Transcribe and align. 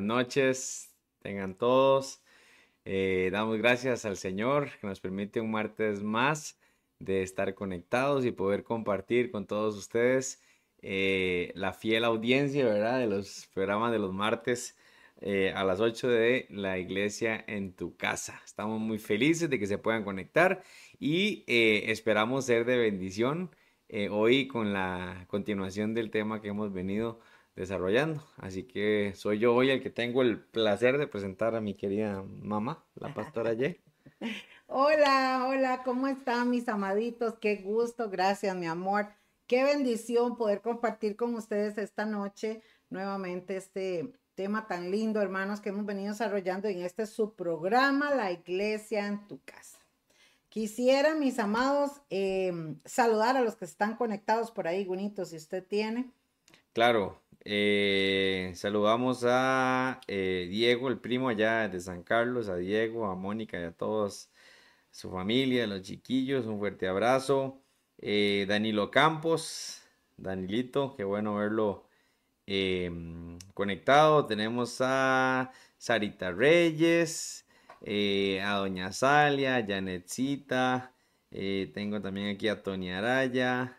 Buenas 0.00 0.16
noches, 0.16 0.94
tengan 1.20 1.54
todos. 1.54 2.22
Eh, 2.86 3.28
damos 3.32 3.58
gracias 3.58 4.06
al 4.06 4.16
Señor 4.16 4.70
que 4.80 4.86
nos 4.86 4.98
permite 4.98 5.42
un 5.42 5.50
martes 5.50 6.02
más 6.02 6.58
de 7.00 7.22
estar 7.22 7.54
conectados 7.54 8.24
y 8.24 8.32
poder 8.32 8.64
compartir 8.64 9.30
con 9.30 9.46
todos 9.46 9.76
ustedes 9.76 10.42
eh, 10.80 11.52
la 11.54 11.74
fiel 11.74 12.04
audiencia, 12.04 12.64
¿verdad? 12.64 12.98
De 12.98 13.08
los 13.08 13.46
programas 13.52 13.92
de 13.92 13.98
los 13.98 14.14
martes 14.14 14.74
eh, 15.20 15.52
a 15.54 15.64
las 15.64 15.80
8 15.80 16.08
de 16.08 16.46
la 16.48 16.78
iglesia 16.78 17.44
en 17.46 17.74
tu 17.74 17.94
casa. 17.98 18.40
Estamos 18.46 18.80
muy 18.80 18.98
felices 18.98 19.50
de 19.50 19.58
que 19.58 19.66
se 19.66 19.76
puedan 19.76 20.02
conectar 20.02 20.62
y 20.98 21.44
esperamos 21.46 22.46
ser 22.46 22.64
de 22.64 22.78
bendición 22.78 23.54
hoy 24.10 24.48
con 24.48 24.72
la 24.72 25.26
continuación 25.28 25.92
del 25.92 26.10
tema 26.10 26.40
que 26.40 26.48
hemos 26.48 26.72
venido 26.72 27.20
desarrollando. 27.60 28.24
Así 28.36 28.64
que 28.64 29.12
soy 29.14 29.38
yo 29.38 29.54
hoy 29.54 29.70
el 29.70 29.82
que 29.82 29.90
tengo 29.90 30.22
el 30.22 30.40
placer 30.40 30.98
de 30.98 31.06
presentar 31.06 31.54
a 31.54 31.60
mi 31.60 31.74
querida 31.74 32.22
mamá, 32.22 32.84
la 32.94 33.14
pastora 33.14 33.52
Ye. 33.52 33.80
Hola, 34.66 35.46
hola, 35.48 35.82
¿cómo 35.84 36.06
están 36.06 36.48
mis 36.48 36.68
amaditos? 36.68 37.34
Qué 37.40 37.56
gusto, 37.56 38.08
gracias 38.08 38.54
mi 38.54 38.66
amor. 38.66 39.08
Qué 39.48 39.64
bendición 39.64 40.36
poder 40.36 40.60
compartir 40.60 41.16
con 41.16 41.34
ustedes 41.34 41.76
esta 41.76 42.06
noche 42.06 42.62
nuevamente 42.88 43.56
este 43.56 44.12
tema 44.36 44.68
tan 44.68 44.92
lindo, 44.92 45.20
hermanos, 45.20 45.60
que 45.60 45.70
hemos 45.70 45.84
venido 45.84 46.12
desarrollando 46.12 46.68
en 46.68 46.82
este 46.82 47.06
subprograma, 47.06 48.14
La 48.14 48.30
Iglesia 48.30 49.08
en 49.08 49.26
tu 49.26 49.40
casa. 49.44 49.80
Quisiera, 50.48 51.16
mis 51.16 51.40
amados, 51.40 52.00
em, 52.08 52.78
saludar 52.84 53.36
a 53.36 53.42
los 53.42 53.56
que 53.56 53.64
están 53.64 53.96
conectados 53.96 54.52
por 54.52 54.68
ahí, 54.68 54.84
Gunito, 54.84 55.24
si 55.24 55.36
usted 55.36 55.64
tiene. 55.64 56.12
Claro, 56.72 57.20
eh, 57.44 58.52
saludamos 58.54 59.24
a 59.26 60.00
eh, 60.06 60.46
Diego, 60.50 60.88
el 60.88 60.98
primo 60.98 61.28
allá 61.28 61.68
de 61.68 61.80
San 61.80 62.02
Carlos, 62.02 62.48
a 62.48 62.56
Diego, 62.56 63.06
a 63.06 63.14
Mónica 63.14 63.58
y 63.58 63.64
a 63.64 63.72
todos 63.72 64.30
su 64.90 65.10
familia, 65.10 65.64
a 65.64 65.66
los 65.66 65.82
chiquillos, 65.82 66.46
un 66.46 66.58
fuerte 66.58 66.88
abrazo. 66.88 67.62
Eh, 67.98 68.46
Danilo 68.48 68.90
Campos, 68.90 69.82
Danilito, 70.16 70.94
qué 70.96 71.04
bueno 71.04 71.36
verlo 71.36 71.86
em, 72.46 73.38
conectado. 73.54 74.26
Tenemos 74.26 74.78
a 74.80 75.52
Sarita 75.78 76.32
Reyes, 76.32 77.46
a 77.86 78.54
Doña 78.58 78.92
Salia, 78.92 79.64
Janetcita. 79.66 80.92
tengo 81.30 82.00
también 82.02 82.34
aquí 82.34 82.48
a 82.48 82.62
Tony 82.62 82.90
Araya, 82.90 83.78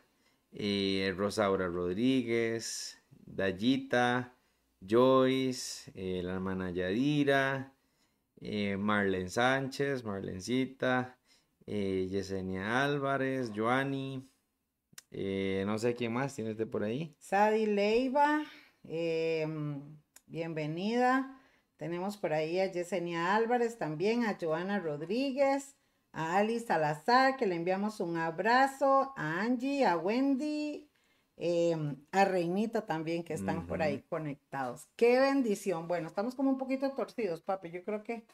Rosaura 1.16 1.68
Rodríguez. 1.68 3.01
Dayita, 3.34 4.36
Joyce, 4.82 5.92
eh, 5.96 6.22
la 6.24 6.34
hermana 6.34 6.72
Yadira, 6.72 7.74
eh, 8.42 8.76
Marlene 8.78 9.30
Sánchez, 9.30 10.04
Marlencita, 10.04 11.18
eh, 11.66 12.08
Yesenia 12.10 12.84
Álvarez, 12.84 13.52
Joani, 13.56 14.28
no 15.66 15.78
sé 15.78 15.96
quién 15.96 16.14
más 16.14 16.36
tienes 16.36 16.58
de 16.58 16.66
por 16.66 16.84
ahí. 16.84 17.16
Sadi 17.20 17.66
Leiva, 17.66 18.44
bienvenida. 20.28 21.38
Tenemos 21.78 22.18
por 22.18 22.34
ahí 22.34 22.60
a 22.60 22.72
Yesenia 22.72 23.36
Álvarez, 23.36 23.78
también 23.78 24.26
a 24.26 24.38
Joana 24.40 24.80
Rodríguez, 24.80 25.76
a 26.12 26.38
Alice 26.38 26.68
Salazar, 26.68 27.38
que 27.38 27.48
le 27.48 27.56
enviamos 27.56 28.00
un 28.00 28.18
abrazo, 28.18 29.14
a 29.16 29.42
Angie, 29.42 29.86
a 29.86 29.98
Wendy, 29.98 30.91
Em, 31.44 31.96
a 32.12 32.24
Reinita 32.24 32.86
también 32.86 33.24
que 33.24 33.34
están 33.34 33.66
por 33.66 33.82
ahí 33.82 34.04
conectados. 34.04 34.88
Qué 34.96 35.20
bendición. 35.20 35.88
Bueno, 35.88 36.08
estamos 36.08 36.36
como 36.36 36.52
un 36.52 36.60
poquito 36.60 36.92
torcidos, 36.92 37.42
papi. 37.42 37.72
Yo 37.72 37.84
creo 37.84 38.04
que 38.04 38.28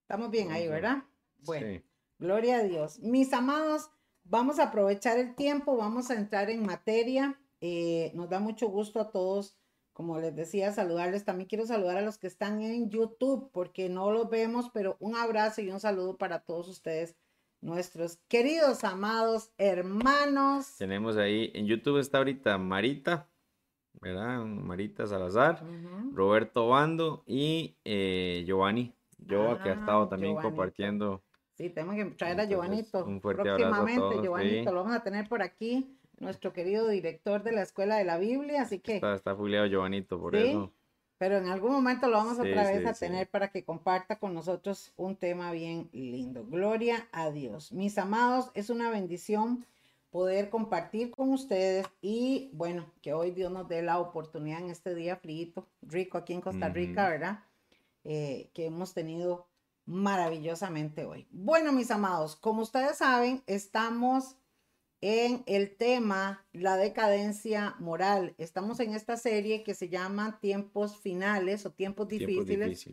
estamos 0.00 0.30
bien 0.30 0.50
ahí, 0.50 0.66
¿verdad? 0.66 1.04
Bueno, 1.40 1.82
gloria 2.18 2.56
a 2.56 2.62
Dios. 2.62 2.98
Mis 3.00 3.30
amados, 3.34 3.90
vamos 4.24 4.58
a 4.58 4.68
aprovechar 4.68 5.18
el 5.18 5.34
tiempo, 5.34 5.76
vamos 5.76 6.10
a 6.10 6.14
entrar 6.14 6.48
en 6.48 6.64
materia. 6.64 7.38
Eh, 7.60 8.10
nos 8.14 8.30
da 8.30 8.40
mucho 8.40 8.68
gusto 8.68 9.00
a 9.00 9.10
todos, 9.10 9.58
como 9.92 10.18
les 10.18 10.34
decía, 10.34 10.72
saludarles. 10.72 11.26
También 11.26 11.46
quiero 11.46 11.66
saludar 11.66 11.98
a 11.98 12.02
los 12.02 12.16
que 12.16 12.26
están 12.26 12.62
en 12.62 12.88
YouTube, 12.88 13.50
porque 13.52 13.90
no 13.90 14.10
los 14.10 14.30
vemos, 14.30 14.70
pero 14.72 14.96
un 14.98 15.14
abrazo 15.14 15.60
y 15.60 15.68
un 15.68 15.78
saludo 15.78 16.16
para 16.16 16.38
todos 16.40 16.68
ustedes 16.70 17.16
nuestros 17.64 18.18
queridos, 18.28 18.84
amados 18.84 19.50
hermanos. 19.56 20.76
Tenemos 20.76 21.16
ahí, 21.16 21.50
en 21.54 21.66
YouTube 21.66 21.98
está 21.98 22.18
ahorita 22.18 22.58
Marita, 22.58 23.26
¿verdad? 24.00 24.44
Marita 24.44 25.06
Salazar, 25.06 25.64
Roberto 26.12 26.68
Bando 26.68 27.24
y 27.26 27.76
eh, 27.84 28.44
Giovanni. 28.46 28.92
Yo 29.18 29.58
que 29.62 29.70
ha 29.70 29.74
estado 29.74 30.02
ah, 30.02 30.08
también 30.10 30.36
compartiendo. 30.36 31.22
Sí, 31.54 31.70
tenemos 31.70 31.96
que 31.96 32.04
traer 32.16 32.38
a 32.40 32.44
Giovanito. 32.44 33.04
Un 33.06 33.22
fuerte 33.22 33.44
Próximamente, 33.44 34.02
abrazo 34.02 34.18
a 34.18 34.22
Giovanito, 34.22 34.72
lo 34.72 34.82
vamos 34.82 34.96
a 34.96 35.02
tener 35.02 35.28
por 35.28 35.40
aquí, 35.40 35.98
nuestro 36.18 36.52
querido 36.52 36.88
director 36.88 37.42
de 37.42 37.52
la 37.52 37.62
Escuela 37.62 37.96
de 37.96 38.04
la 38.04 38.18
Biblia, 38.18 38.62
así 38.62 38.80
que... 38.80 38.96
Está, 38.96 39.14
está 39.14 39.34
fuleado 39.34 39.66
Giovanito, 39.66 40.20
por 40.20 40.36
eso 40.36 40.70
pero 41.18 41.38
en 41.38 41.48
algún 41.48 41.72
momento 41.72 42.08
lo 42.08 42.16
vamos 42.16 42.38
otra 42.38 42.64
vez 42.64 42.84
a 42.86 42.92
tener 42.92 43.28
para 43.28 43.48
que 43.48 43.64
comparta 43.64 44.18
con 44.18 44.34
nosotros 44.34 44.92
un 44.96 45.16
tema 45.16 45.52
bien 45.52 45.88
lindo. 45.92 46.44
Gloria 46.46 47.08
a 47.12 47.30
Dios. 47.30 47.72
Mis 47.72 47.98
amados, 47.98 48.50
es 48.54 48.70
una 48.70 48.90
bendición 48.90 49.64
poder 50.10 50.48
compartir 50.48 51.10
con 51.10 51.32
ustedes 51.32 51.86
y 52.00 52.50
bueno, 52.52 52.86
que 53.02 53.12
hoy 53.12 53.32
Dios 53.32 53.50
nos 53.50 53.68
dé 53.68 53.82
la 53.82 53.98
oportunidad 53.98 54.60
en 54.60 54.70
este 54.70 54.94
día 54.94 55.16
frío, 55.16 55.66
rico 55.82 56.18
aquí 56.18 56.32
en 56.32 56.40
Costa 56.40 56.68
Rica, 56.68 57.08
¿verdad? 57.08 57.40
Eh, 58.04 58.50
que 58.54 58.66
hemos 58.66 58.94
tenido 58.94 59.48
maravillosamente 59.86 61.04
hoy. 61.04 61.26
Bueno, 61.30 61.72
mis 61.72 61.90
amados, 61.90 62.36
como 62.36 62.62
ustedes 62.62 62.98
saben, 62.98 63.42
estamos 63.46 64.36
en 65.06 65.42
el 65.44 65.76
tema 65.76 66.46
la 66.54 66.78
decadencia 66.78 67.76
moral. 67.78 68.34
Estamos 68.38 68.80
en 68.80 68.94
esta 68.94 69.18
serie 69.18 69.62
que 69.62 69.74
se 69.74 69.90
llama 69.90 70.38
Tiempos 70.40 70.96
Finales 70.96 71.66
o 71.66 71.72
Tiempos 71.72 72.08
Difíciles. 72.08 72.88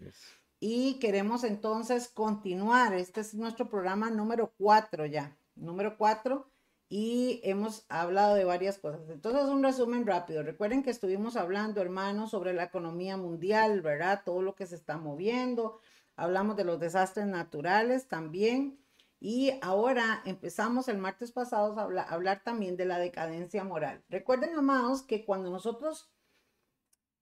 Y 0.59 0.95
queremos 0.95 1.45
entonces 1.45 2.09
continuar. 2.09 2.93
Este 2.93 3.21
es 3.21 3.33
nuestro 3.33 3.69
programa 3.69 4.09
número 4.09 4.53
cuatro 4.57 5.05
ya. 5.05 5.37
Número 5.55 5.97
cuatro. 5.97 6.51
Y 6.89 7.39
hemos 7.45 7.85
hablado 7.87 8.35
de 8.35 8.43
varias 8.43 8.77
cosas. 8.77 9.09
Entonces, 9.09 9.45
un 9.45 9.63
resumen 9.63 10.05
rápido. 10.05 10.43
Recuerden 10.43 10.83
que 10.83 10.89
estuvimos 10.89 11.37
hablando, 11.37 11.79
hermanos, 11.79 12.31
sobre 12.31 12.51
la 12.51 12.65
economía 12.65 13.15
mundial, 13.15 13.79
¿verdad? 13.79 14.23
Todo 14.25 14.41
lo 14.41 14.53
que 14.53 14.65
se 14.65 14.75
está 14.75 14.97
moviendo. 14.97 15.79
Hablamos 16.17 16.57
de 16.57 16.65
los 16.65 16.77
desastres 16.77 17.27
naturales 17.27 18.09
también 18.09 18.81
y 19.23 19.53
ahora 19.61 20.23
empezamos 20.25 20.87
el 20.87 20.97
martes 20.97 21.31
pasado 21.31 21.79
a 21.79 21.83
hablar, 21.83 22.41
también 22.43 22.75
de 22.75 22.85
la 22.85 22.97
decadencia 22.97 23.63
moral. 23.63 24.03
Recuerden, 24.09 24.55
amados, 24.55 25.03
que 25.03 25.23
cuando 25.25 25.51
nosotros 25.51 26.09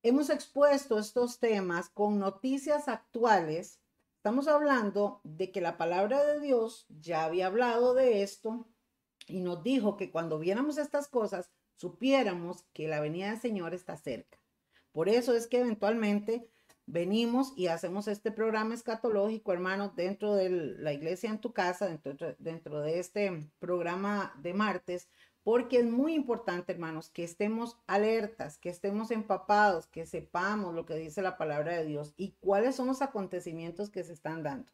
hemos 0.01 0.29
expuesto 0.29 0.97
estos 0.97 1.39
temas 1.39 1.89
con 1.89 2.17
noticias 2.17 2.87
actuales, 2.87 3.81
estamos 4.15 4.47
hablando 4.47 5.19
de 5.25 5.51
que 5.51 5.59
la 5.59 5.77
palabra 5.77 6.23
de 6.23 6.39
Dios 6.39 6.85
ya 6.87 7.25
había 7.25 7.47
hablado 7.47 7.93
de 7.93 8.23
esto 8.23 8.65
y 9.27 9.41
nos 9.41 9.61
dijo 9.61 9.97
que 9.97 10.09
cuando 10.09 10.39
viéramos 10.39 10.77
estas 10.77 11.09
cosas, 11.09 11.51
supiéramos 11.75 12.63
que 12.71 12.87
la 12.87 13.01
venida 13.01 13.31
del 13.31 13.41
Señor 13.41 13.73
está 13.73 13.97
cerca. 13.97 14.39
Por 14.93 15.09
eso 15.09 15.35
es 15.35 15.47
que 15.47 15.59
eventualmente 15.59 16.49
venimos 16.91 17.53
y 17.55 17.67
hacemos 17.67 18.07
este 18.07 18.31
programa 18.31 18.73
escatológico, 18.73 19.53
hermanos, 19.53 19.95
dentro 19.95 20.33
de 20.33 20.49
la 20.49 20.91
iglesia 20.91 21.29
en 21.29 21.39
tu 21.39 21.53
casa, 21.53 21.87
dentro, 21.87 22.81
de 22.81 22.99
este 22.99 23.51
programa 23.59 24.33
de 24.41 24.53
martes, 24.53 25.07
porque 25.43 25.79
es 25.79 25.85
muy 25.85 26.13
importante, 26.13 26.71
hermanos, 26.71 27.09
que 27.09 27.23
estemos 27.23 27.77
alertas, 27.87 28.57
que 28.57 28.69
estemos 28.69 29.11
empapados, 29.11 29.87
que 29.87 30.05
sepamos 30.05 30.73
lo 30.73 30.85
que 30.85 30.95
dice 30.95 31.21
la 31.21 31.37
palabra 31.37 31.73
de 31.73 31.85
Dios 31.85 32.13
y 32.17 32.35
cuáles 32.39 32.75
son 32.75 32.87
los 32.87 33.01
acontecimientos 33.01 33.89
que 33.89 34.03
se 34.03 34.13
están 34.13 34.43
dando. 34.43 34.71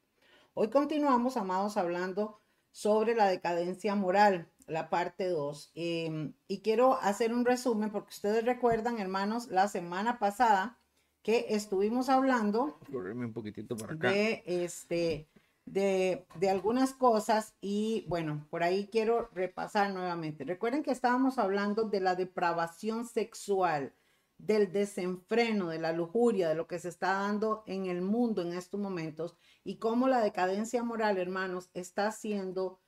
Hoy 0.53 0.69
continuamos, 0.69 1.38
amados, 1.38 1.75
hablando 1.77 2.39
sobre 2.72 3.13
la 3.13 3.27
decadencia 3.27 3.93
moral, 3.95 4.50
la 4.67 4.89
parte 4.89 5.27
2. 5.27 5.72
Em, 5.75 6.34
y 6.48 6.62
quiero 6.62 6.95
hacer 6.95 7.34
un 7.34 7.45
resumen 7.45 7.91
porque 7.91 8.10
ustedes 8.10 8.43
recuerdan, 8.45 9.00
hermanos, 9.00 9.48
la 9.48 9.67
semana 9.67 10.17
pasada 10.17 10.79
que 11.25 11.48
estuvimos 11.50 12.08
hablando 12.10 12.77
un 12.94 13.34
poquitito 13.34 13.75
para 13.75 13.96
acá. 13.96 14.12
de 14.12 14.44
este 14.46 15.27
de, 15.65 16.27
de, 16.36 16.50
algunas 16.51 16.94
cosas 16.94 17.55
y 17.60 18.05
bueno, 18.08 18.46
por 18.51 18.62
ahí 18.62 18.88
quiero 18.91 19.32
repasar 19.34 19.91
nuevamente. 19.91 20.44
Recuerden 20.44 20.84
que 20.84 20.91
estábamos 20.91 21.39
hablando 21.39 21.86
de 21.86 22.00
la 22.00 22.13
depravación 22.13 23.08
sexual, 23.08 23.91
del 24.38 24.72
desenfreno, 24.72 25.70
de 25.70 25.79
la 25.79 25.94
lujuria, 25.94 26.48
de 26.48 26.53
lo 26.53 26.67
que 26.67 26.77
se 26.77 26.89
está 26.89 27.13
dando 27.13 27.63
en 27.65 27.88
el 27.88 28.03
mundo 28.03 28.44
en 28.44 28.53
estos 28.53 28.79
momentos 28.79 29.36
y 29.63 29.77
cómo 29.77 30.08
la 30.08 30.22
decadencia 30.22 30.84
moral, 30.84 31.17
hermanos, 31.17 31.72
está 31.74 32.12
siendo 32.12 32.79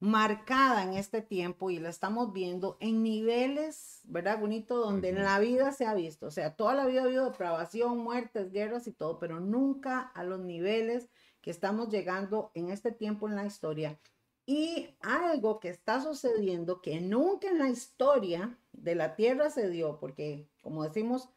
marcada 0.00 0.84
en 0.84 0.94
este 0.94 1.22
tiempo 1.22 1.70
y 1.70 1.78
la 1.78 1.88
estamos 1.88 2.32
viendo 2.32 2.76
en 2.80 3.02
niveles, 3.02 4.00
¿verdad? 4.04 4.38
Bonito, 4.38 4.76
donde 4.76 5.08
en 5.08 5.22
la 5.22 5.40
vida 5.40 5.72
se 5.72 5.86
ha 5.86 5.94
visto. 5.94 6.26
O 6.26 6.30
sea, 6.30 6.54
toda 6.54 6.74
la 6.74 6.86
vida 6.86 7.00
ha 7.00 7.04
habido 7.04 7.24
depravación, 7.24 7.98
muertes, 7.98 8.52
guerras 8.52 8.86
y 8.86 8.92
todo, 8.92 9.18
pero 9.18 9.40
nunca 9.40 10.00
a 10.00 10.22
los 10.22 10.40
niveles 10.40 11.08
que 11.40 11.50
estamos 11.50 11.88
llegando 11.88 12.50
en 12.54 12.70
este 12.70 12.92
tiempo 12.92 13.28
en 13.28 13.36
la 13.36 13.46
historia. 13.46 13.98
Y 14.46 14.96
algo 15.00 15.60
que 15.60 15.68
está 15.68 16.00
sucediendo 16.00 16.80
que 16.80 17.00
nunca 17.00 17.48
en 17.48 17.58
la 17.58 17.68
historia 17.68 18.58
de 18.72 18.94
la 18.94 19.14
tierra 19.16 19.50
se 19.50 19.68
dio, 19.68 19.98
porque 19.98 20.48
como 20.62 20.84
decimos, 20.84 21.28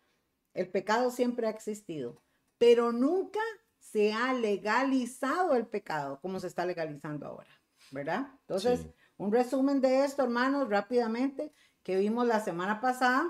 el 0.53 0.69
pecado 0.69 1.11
siempre 1.11 1.47
ha 1.47 1.49
existido, 1.49 2.21
pero 2.57 2.91
nunca 2.91 3.39
se 3.79 4.13
ha 4.13 4.33
legalizado 4.33 5.55
el 5.55 5.65
pecado 5.65 6.19
como 6.21 6.39
se 6.39 6.47
está 6.47 6.65
legalizando 6.65 7.25
ahora. 7.25 7.60
¿Verdad? 7.91 8.27
Entonces, 8.41 8.87
un 9.17 9.31
resumen 9.31 9.81
de 9.81 10.03
esto, 10.03 10.23
hermanos, 10.23 10.69
rápidamente, 10.69 11.53
que 11.83 11.97
vimos 11.97 12.25
la 12.25 12.39
semana 12.39 12.81
pasada. 12.81 13.29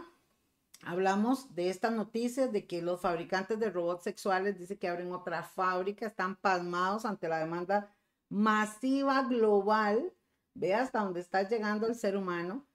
Hablamos 0.84 1.54
de 1.54 1.70
estas 1.70 1.92
noticias 1.92 2.52
de 2.52 2.66
que 2.66 2.82
los 2.82 3.02
fabricantes 3.02 3.60
de 3.60 3.70
robots 3.70 4.04
sexuales 4.04 4.58
dicen 4.58 4.78
que 4.78 4.88
abren 4.88 5.12
otra 5.12 5.44
fábrica, 5.44 6.08
están 6.08 6.36
pasmados 6.38 7.06
ante 7.06 7.28
la 7.28 7.40
demanda 7.40 7.94
masiva 8.30 9.24
global. 9.24 10.14
Ve 10.54 10.74
hasta 10.74 11.04
dónde 11.04 11.20
está 11.20 11.48
llegando 11.48 11.88
el 11.88 11.96
ser 11.96 12.16
humano. 12.18 12.66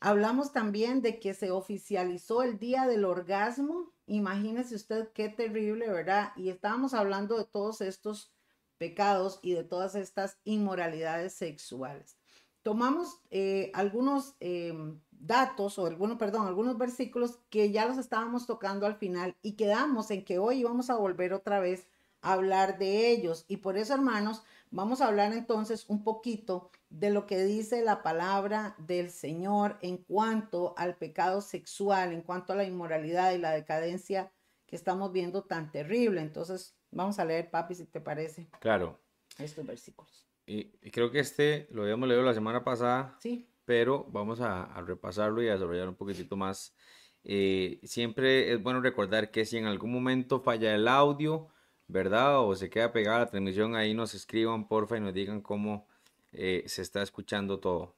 Hablamos 0.00 0.52
también 0.52 1.02
de 1.02 1.20
que 1.20 1.34
se 1.34 1.50
oficializó 1.50 2.42
el 2.42 2.58
día 2.58 2.86
del 2.86 3.04
orgasmo. 3.04 3.92
Imagínese 4.06 4.74
usted 4.74 5.12
qué 5.12 5.28
terrible, 5.28 5.88
¿verdad? 5.90 6.32
Y 6.36 6.48
estábamos 6.48 6.94
hablando 6.94 7.36
de 7.36 7.44
todos 7.44 7.82
estos 7.82 8.32
pecados 8.80 9.40
y 9.42 9.52
de 9.52 9.62
todas 9.62 9.94
estas 9.94 10.38
inmoralidades 10.44 11.34
sexuales. 11.34 12.16
Tomamos 12.62 13.20
eh, 13.30 13.70
algunos 13.74 14.36
em, 14.40 14.98
datos 15.10 15.78
o 15.78 15.84
algunos, 15.84 16.16
perdón, 16.16 16.46
algunos 16.46 16.78
versículos 16.78 17.38
que 17.50 17.70
ya 17.72 17.84
los 17.84 17.98
estábamos 17.98 18.46
tocando 18.46 18.86
al 18.86 18.94
final 18.94 19.36
y 19.42 19.52
quedamos 19.52 20.10
en 20.10 20.24
que 20.24 20.38
hoy 20.38 20.64
vamos 20.64 20.88
a 20.88 20.96
volver 20.96 21.34
otra 21.34 21.60
vez 21.60 21.88
a 22.22 22.32
hablar 22.32 22.78
de 22.78 23.10
ellos. 23.10 23.44
Y 23.48 23.58
por 23.58 23.76
eso, 23.76 23.92
hermanos, 23.92 24.42
vamos 24.70 25.02
a 25.02 25.08
hablar 25.08 25.34
entonces 25.34 25.84
un 25.88 26.02
poquito 26.02 26.70
de 26.88 27.10
lo 27.10 27.26
que 27.26 27.44
dice 27.44 27.82
la 27.82 28.02
palabra 28.02 28.76
del 28.78 29.10
Señor 29.10 29.76
en 29.82 29.98
cuanto 29.98 30.72
al 30.78 30.96
pecado 30.96 31.42
sexual, 31.42 32.14
en 32.14 32.22
cuanto 32.22 32.54
a 32.54 32.56
la 32.56 32.64
inmoralidad 32.64 33.32
y 33.32 33.38
la 33.38 33.50
decadencia 33.50 34.32
que 34.66 34.76
estamos 34.76 35.12
viendo 35.12 35.42
tan 35.42 35.70
terrible. 35.70 36.22
Entonces, 36.22 36.79
vamos 36.90 37.18
a 37.18 37.24
leer, 37.24 37.50
papi, 37.50 37.74
si 37.74 37.86
te 37.86 38.00
parece. 38.00 38.48
Claro. 38.60 38.98
Estos 39.38 39.66
versículos. 39.66 40.26
Y, 40.46 40.64
creo 40.90 41.10
que 41.10 41.20
este 41.20 41.68
lo 41.70 41.82
habíamos 41.82 42.08
leído 42.08 42.22
la 42.22 42.34
semana 42.34 42.64
pasada. 42.64 43.16
Sí. 43.20 43.48
Pero 43.64 44.04
vamos 44.10 44.40
a, 44.40 44.80
repasarlo 44.82 45.42
y 45.42 45.48
a 45.48 45.52
desarrollar 45.52 45.88
un 45.88 45.94
poquitito 45.94 46.36
más. 46.36 46.74
Eh, 47.22 47.78
siempre 47.84 48.52
es 48.52 48.62
bueno 48.62 48.80
recordar 48.80 49.30
que 49.30 49.44
si 49.44 49.58
en 49.58 49.66
algún 49.66 49.92
momento 49.92 50.40
falla 50.40 50.74
el 50.74 50.88
audio, 50.88 51.48
¿verdad? 51.86 52.40
O 52.40 52.54
se 52.56 52.70
queda 52.70 52.92
pegada 52.92 53.20
la 53.20 53.30
transmisión, 53.30 53.76
ahí 53.76 53.94
nos 53.94 54.14
escriban, 54.14 54.66
porfa, 54.66 54.96
y 54.96 55.00
nos 55.00 55.14
digan 55.14 55.40
cómo 55.40 55.86
eh, 56.32 56.64
se 56.66 56.82
está 56.82 57.02
escuchando 57.02 57.60
todo. 57.60 57.94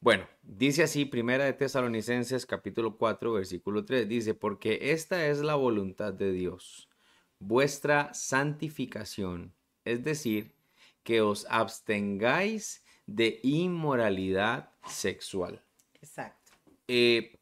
Bueno, 0.00 0.26
dice 0.42 0.82
así, 0.82 1.04
Primera 1.04 1.44
de 1.44 1.52
Tesalonicenses 1.52 2.44
capítulo 2.44 2.96
4, 2.98 3.32
versículo 3.34 3.84
3, 3.84 4.08
dice, 4.08 4.34
porque 4.34 4.90
esta 4.90 5.28
es 5.28 5.42
la 5.42 5.54
voluntad 5.54 6.12
de 6.12 6.32
Dios, 6.32 6.88
vuestra 7.46 8.12
santificación, 8.14 9.54
es 9.84 10.04
decir, 10.04 10.54
que 11.02 11.20
os 11.20 11.46
abstengáis 11.48 12.84
de 13.06 13.40
inmoralidad 13.42 14.70
sexual. 14.86 15.62
Exacto. 16.00 16.52
Eh, 16.88 17.38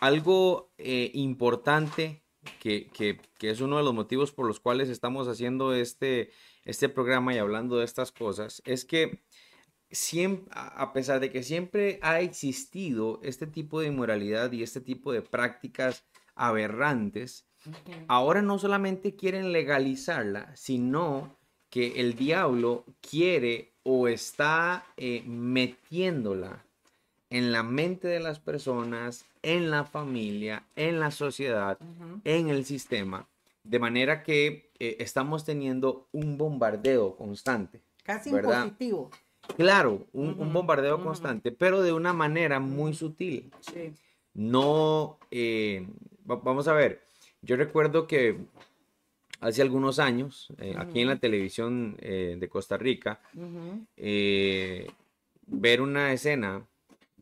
algo 0.00 0.72
eh, 0.78 1.10
importante 1.14 2.22
que, 2.58 2.90
es 3.40 3.60
uno 3.60 3.76
de 3.76 3.82
los 3.82 3.94
motivos 3.94 4.32
por 4.32 4.46
los 4.46 4.60
cuales 4.60 4.88
estamos 4.88 5.28
haciendo 5.28 5.74
este, 5.74 6.30
este 6.64 6.88
programa 6.88 7.34
y 7.34 7.38
hablando 7.38 7.78
de 7.78 7.84
estas 7.84 8.12
cosas, 8.12 8.62
es 8.64 8.84
que 8.84 9.22
siempre, 9.90 10.50
a 10.54 10.92
pesar 10.92 11.20
de 11.20 11.30
que 11.30 11.42
siempre 11.42 11.98
ha 12.02 12.20
existido 12.20 13.20
este 13.22 13.46
tipo 13.46 13.80
de 13.80 13.88
inmoralidad 13.88 14.52
y 14.52 14.62
este 14.62 14.80
tipo 14.80 15.12
de 15.12 15.20
prácticas 15.20 16.06
aberrantes, 16.34 17.49
ahora 18.08 18.42
no 18.42 18.58
solamente 18.58 19.16
quieren 19.16 19.52
legalizarla, 19.52 20.54
sino 20.56 21.36
que 21.68 22.00
el 22.00 22.14
diablo 22.14 22.84
quiere 23.00 23.72
o 23.82 24.08
está 24.08 24.84
eh, 24.96 25.22
metiéndola 25.26 26.64
en 27.30 27.52
la 27.52 27.62
mente 27.62 28.08
de 28.08 28.20
las 28.20 28.40
personas, 28.40 29.24
en 29.42 29.70
la 29.70 29.84
familia, 29.84 30.64
en 30.74 30.98
la 30.98 31.12
sociedad, 31.12 31.78
en 32.24 32.48
el 32.48 32.64
sistema, 32.64 33.28
de 33.62 33.78
manera 33.78 34.24
que 34.24 34.70
eh, 34.80 34.96
estamos 34.98 35.44
teniendo 35.44 36.08
un 36.12 36.36
bombardeo 36.36 37.16
constante. 37.16 37.80
Casi 38.02 38.30
positivo. 38.30 39.10
Claro, 39.56 40.06
un, 40.12 40.52
bombardeo 40.52 41.02
constante, 41.02 41.52
pero 41.52 41.82
de 41.82 41.92
una 41.92 42.12
manera 42.12 42.60
muy 42.60 42.94
sutil. 42.94 43.52
No, 44.34 45.18
eh, 45.30 45.88
vamos 46.24 46.68
a 46.68 46.72
ver, 46.72 47.02
yo 47.42 47.56
recuerdo 47.56 48.06
que 48.06 48.38
hace 49.40 49.62
algunos 49.62 49.98
años, 49.98 50.48
eh, 50.58 50.74
aquí 50.76 51.00
en 51.00 51.08
la 51.08 51.18
televisión 51.18 51.96
eh, 52.00 52.36
de 52.38 52.48
Costa 52.48 52.76
Rica, 52.76 53.20
ver 55.46 55.80
una 55.80 56.12
escena 56.12 56.66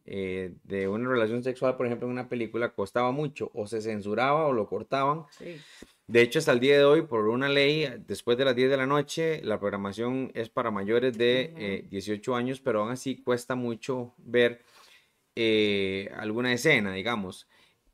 de 0.04 0.88
una 0.88 1.08
relación 1.10 1.42
sexual, 1.44 1.76
por 1.76 1.84
ejemplo, 1.84 2.06
en 2.06 2.12
una 2.12 2.30
película, 2.30 2.70
costaba 2.70 3.10
mucho, 3.12 3.50
o 3.52 3.66
se 3.66 3.82
censuraba 3.82 4.46
o 4.46 4.52
lo 4.52 4.66
cortaban. 4.66 5.24
De 6.08 6.22
hecho, 6.22 6.38
hasta 6.38 6.52
el 6.52 6.60
día 6.60 6.78
de 6.78 6.84
hoy, 6.84 7.02
por 7.02 7.28
una 7.28 7.50
ley, 7.50 7.86
después 8.06 8.38
de 8.38 8.46
las 8.46 8.56
10 8.56 8.70
de 8.70 8.76
la 8.78 8.86
noche, 8.86 9.42
la 9.44 9.60
programación 9.60 10.32
es 10.34 10.48
para 10.48 10.70
mayores 10.70 11.18
de 11.18 11.84
18 11.90 12.32
eh, 12.32 12.38
años, 12.38 12.60
pero 12.60 12.80
aún 12.80 12.90
así 12.90 13.18
cuesta 13.18 13.54
mucho 13.54 14.14
ver 14.16 14.62
eh, 15.36 16.10
alguna 16.16 16.50
escena, 16.54 16.94
digamos. 16.94 17.46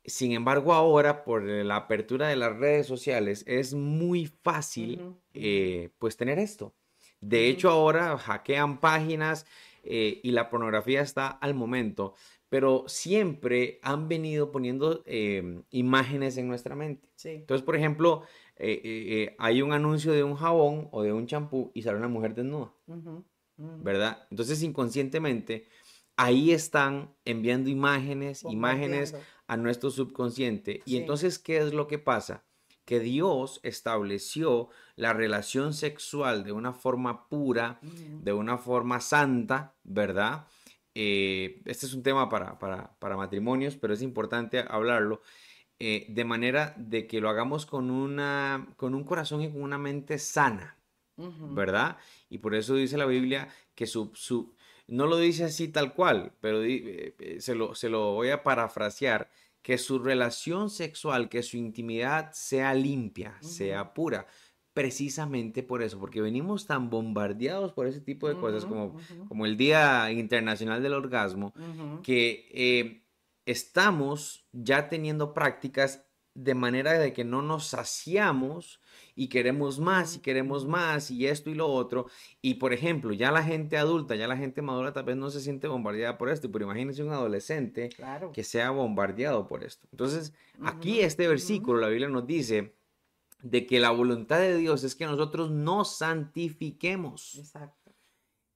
Sin 0.07 0.31
embargo, 0.31 0.73
ahora, 0.73 1.23
por 1.23 1.43
la 1.43 1.75
apertura 1.75 2.27
de 2.27 2.35
las 2.35 2.55
redes 2.57 2.87
sociales, 2.87 3.43
es 3.47 3.73
muy 3.73 4.25
fácil, 4.25 5.15
eh, 5.33 5.89
pues, 5.99 6.17
tener 6.17 6.39
esto. 6.39 6.73
De 7.21 7.47
hecho, 7.47 7.69
ahora 7.69 8.17
hackean 8.17 8.79
páginas 8.79 9.45
y 9.83 10.31
la 10.31 10.49
pornografía 10.49 11.01
está 11.01 11.27
al 11.27 11.53
momento 11.53 12.15
pero 12.55 12.85
siempre 12.87 13.79
han 13.81 14.07
venido 14.07 14.51
poniendo 14.51 15.03
em, 15.05 15.63
imágenes 15.71 16.37
en 16.37 16.47
nuestra 16.47 16.75
mente. 16.75 17.09
Entonces, 17.23 17.65
por 17.65 17.75
ejemplo, 17.75 18.23
eh, 18.55 18.81
eh, 18.81 18.81
eh, 18.83 19.35
hay 19.39 19.61
un 19.61 19.73
anuncio 19.73 20.13
de 20.13 20.23
un 20.23 20.35
jabón 20.35 20.87
o 20.91 21.03
de 21.03 21.11
un 21.11 21.27
champú 21.27 21.71
y 21.73 21.81
sale 21.81 21.97
una 21.97 22.07
mujer 22.07 22.33
desnuda, 22.35 22.71
¿verdad? 23.57 24.25
Entonces, 24.29 24.61
inconscientemente, 24.63 25.67
ahí 26.17 26.51
están 26.51 27.13
enviando 27.25 27.69
imágenes, 27.69 28.43
imágenes 28.43 29.15
a 29.47 29.57
nuestro 29.57 29.91
subconsciente. 29.91 30.81
Y 30.85 30.97
entonces, 30.97 31.39
¿qué 31.39 31.57
es 31.57 31.73
lo 31.73 31.87
que 31.87 31.99
pasa? 31.99 32.43
Que 32.85 32.99
Dios 32.99 33.59
estableció 33.63 34.69
la 34.95 35.13
relación 35.13 35.73
sexual 35.73 36.43
de 36.43 36.51
una 36.51 36.73
forma 36.73 37.27
pura, 37.27 37.79
de 37.81 38.33
una 38.33 38.57
forma 38.57 39.01
santa, 39.01 39.75
¿verdad? 39.83 40.47
Eh, 40.93 41.61
este 41.65 41.85
es 41.87 41.93
un 41.93 42.03
tema 42.03 42.29
para, 42.29 43.17
matrimonios, 43.17 43.75
pero 43.75 43.93
es 43.93 44.01
importante 44.01 44.63
hablarlo, 44.67 45.21
eh, 45.77 46.05
de 46.07 46.23
manera 46.23 46.73
de 46.77 47.05
que 47.05 47.19
lo 47.19 47.29
hagamos 47.29 47.65
con, 47.65 47.91
una, 47.91 48.67
con 48.77 48.95
un 48.95 49.03
corazón 49.03 49.41
y 49.41 49.51
con 49.51 49.61
una 49.61 49.77
mente 49.77 50.17
sana, 50.19 50.77
¿verdad? 51.17 51.97
Y 52.29 52.37
por 52.37 52.55
eso 52.55 52.75
dice 52.75 52.97
la 52.97 53.05
Biblia 53.05 53.49
que 53.73 53.87
su, 53.87 54.11
su 54.13 54.55
no 54.87 55.07
lo 55.07 55.17
dice 55.17 55.45
así 55.45 55.67
tal 55.67 55.93
cual, 55.93 56.33
pero 56.41 56.63
eh, 56.63 57.37
se, 57.39 57.55
lo, 57.55 57.75
se 57.75 57.89
lo 57.89 58.13
voy 58.13 58.29
a 58.29 58.43
parafrasear, 58.43 59.29
que 59.61 59.77
su 59.79 59.97
relación 59.97 60.69
sexual, 60.69 61.27
que 61.27 61.41
su 61.41 61.57
intimidad 61.57 62.31
sea 62.33 62.73
limpia, 62.75 63.35
sea 63.41 63.93
pura 63.95 64.27
precisamente 64.75 65.63
por 65.63 65.81
eso, 65.81 65.97
porque 65.99 66.19
venimos 66.21 66.67
tan 66.67 66.89
bombardeados 66.89 67.71
por 67.71 67.87
ese 67.87 68.01
tipo 68.01 68.27
de 68.27 68.35
cosas 68.35 68.65
como, 68.65 68.97
como 69.29 69.45
el 69.45 69.55
Día 69.55 70.11
Internacional 70.11 70.83
del 70.83 70.93
Orgasmo, 70.93 71.53
que 72.03 72.49
eh, 72.51 73.01
estamos 73.45 74.45
ya 74.51 74.89
teniendo 74.89 75.33
prácticas 75.33 76.04
de 76.35 76.53
manera 76.53 76.93
de 76.93 77.13
que 77.13 77.23
no 77.23 77.41
nos 77.41 77.67
saciamos 77.67 78.81
y 79.15 79.29
queremos 79.29 79.79
más 79.79 80.17
y 80.17 80.19
queremos 80.19 80.67
más 80.67 81.09
y 81.09 81.25
esto 81.27 81.49
y 81.49 81.55
lo 81.55 81.67
otro. 81.67 82.07
Y 82.41 82.55
por 82.55 82.73
ejemplo, 82.73 83.13
ya 83.13 83.31
la 83.31 83.41
gente 83.41 83.77
adulta, 83.77 84.15
ya 84.15 84.27
la 84.27 84.37
gente 84.37 84.61
madura 84.61 84.93
tal 84.93 85.05
vez 85.05 85.15
no 85.15 85.31
se 85.31 85.39
siente 85.39 85.67
bombardeada 85.67 86.17
por 86.17 86.29
esto, 86.29 86.51
pero 86.51 86.65
imagínense 86.65 87.01
un 87.01 87.13
adolescente 87.13 87.89
que 88.33 88.43
sea 88.43 88.69
bombardeado 88.71 89.47
por 89.47 89.63
esto. 89.63 89.87
Entonces, 89.91 90.33
aquí 90.61 90.99
este 90.99 91.27
versículo, 91.27 91.79
la 91.79 91.87
Biblia 91.87 92.09
nos 92.09 92.27
dice, 92.27 92.75
de 93.41 93.65
que 93.65 93.79
la 93.79 93.91
voluntad 93.91 94.39
de 94.39 94.57
Dios 94.57 94.83
es 94.83 94.95
que 94.95 95.05
nosotros 95.05 95.51
nos 95.51 95.97
santifiquemos. 95.97 97.35
Exacto. 97.37 97.84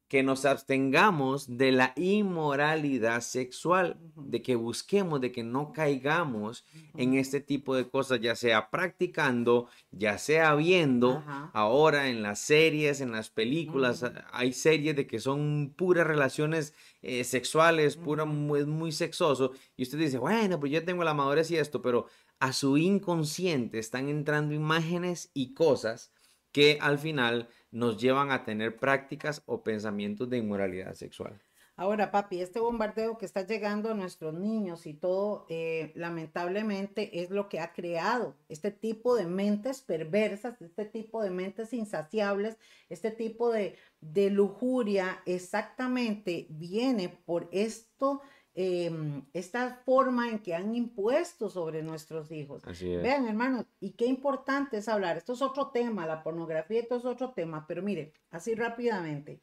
Que 0.10 0.24
nos 0.24 0.44
abstengamos 0.46 1.58
de 1.58 1.72
la 1.72 1.94
inmoralidad 1.96 3.22
sexual, 3.22 3.96
de 4.16 4.42
que 4.42 4.56
busquemos, 4.56 5.22
de 5.22 5.32
que 5.32 5.44
no 5.44 5.72
caigamos 5.72 6.66
en 6.98 7.14
este 7.14 7.42
tipo 7.42 7.76
de 7.76 7.88
cosas, 7.88 8.20
ya 8.20 8.36
sea 8.36 8.72
practicando, 8.72 9.70
ya 9.92 10.18
sea 10.18 10.56
viendo, 10.56 11.24
ahora 11.54 12.10
en 12.10 12.24
las 12.24 12.40
series, 12.40 13.02
en 13.02 13.12
las 13.12 13.30
películas, 13.30 14.04
hay 14.32 14.52
series 14.52 14.96
de 14.96 15.06
que 15.06 15.20
son 15.20 15.76
puras 15.78 16.08
relaciones 16.08 16.74
eh, 17.04 17.24
sexuales, 17.24 17.96
pura, 17.96 18.24
es 18.58 18.66
muy 18.66 18.92
sexoso, 18.92 19.52
y 19.78 19.84
usted 19.84 20.00
dice, 20.00 20.18
bueno, 20.18 20.60
pues 20.60 20.72
yo 20.72 20.84
tengo 20.84 21.04
la 21.04 21.14
madurez 21.14 21.52
y 21.52 21.58
esto, 21.58 21.84
pero 21.84 22.08
a 22.40 22.52
su 22.52 22.78
inconsciente 22.78 23.78
están 23.78 24.10
entrando 24.10 24.56
imágenes 24.56 25.30
y 25.36 25.54
cosas 25.54 26.12
que 26.52 26.80
al 26.82 26.98
final 26.98 27.48
nos 27.72 27.98
llevan 27.98 28.32
a 28.32 28.44
tener 28.44 28.78
prácticas 28.78 29.44
o 29.46 29.64
pensamientos 29.64 30.30
de 30.30 30.38
inmoralidad 30.38 30.94
sexual. 30.94 31.40
Ahora, 31.80 32.12
papi, 32.12 32.42
este 32.42 32.60
bombardeo 32.60 33.18
que 33.18 33.26
está 33.26 33.48
llegando 33.48 33.90
a 33.90 33.94
nuestros 33.94 34.34
niños 34.34 34.86
y 34.86 34.94
todo, 34.94 35.46
eh, 35.48 35.94
lamentablemente 35.96 37.22
es 37.22 37.30
lo 37.30 37.48
que 37.48 37.62
ha 37.62 37.72
creado 37.72 38.36
este 38.50 38.70
tipo 38.70 39.16
de 39.16 39.28
mentes 39.28 39.82
perversas, 39.82 40.62
este 40.62 40.84
tipo 40.84 41.24
de 41.24 41.30
mentes 41.30 41.72
insaciables, 41.72 42.58
este 42.90 43.12
tipo 43.12 43.50
de, 43.50 43.78
de 44.02 44.30
lujuria, 44.30 45.22
exactamente 45.26 46.48
viene 46.50 47.08
por 47.08 47.48
esto 47.54 48.22
Em, 48.56 49.24
esta 49.32 49.82
forma 49.86 50.28
en 50.28 50.40
que 50.40 50.56
han 50.56 50.76
impuesto 50.76 51.50
sobre 51.50 51.84
nuestros 51.84 52.32
hijos. 52.32 52.64
Vean, 52.82 53.28
hermanos, 53.28 53.66
y 53.80 53.92
qué 53.92 54.06
importante 54.08 54.78
es 54.78 54.90
hablar. 54.90 55.18
Esto 55.18 55.34
es 55.34 55.42
otro 55.42 55.68
tema, 55.68 56.08
la 56.08 56.24
pornografía, 56.24 56.82
esto 56.82 56.98
es 56.98 57.06
otro 57.06 57.32
tema, 57.32 57.66
pero 57.68 57.84
mire, 57.84 58.12
así 58.32 58.56
rápidamente. 58.56 59.40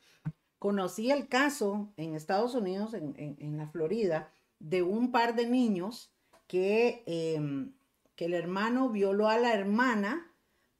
Conocí 0.58 1.10
el 1.10 1.28
caso 1.28 1.92
en 1.96 2.14
Estados 2.14 2.54
Unidos, 2.54 2.94
en, 2.94 3.56
la 3.56 3.68
Florida, 3.68 4.32
de 4.58 4.82
un 4.82 5.12
par 5.12 5.36
de 5.36 5.46
niños 5.46 6.12
que, 6.46 7.04
em, 7.06 7.72
que 8.16 8.24
el 8.24 8.34
hermano 8.34 8.90
violó 8.90 9.28
a 9.28 9.38
la 9.38 9.54
hermana 9.54 10.35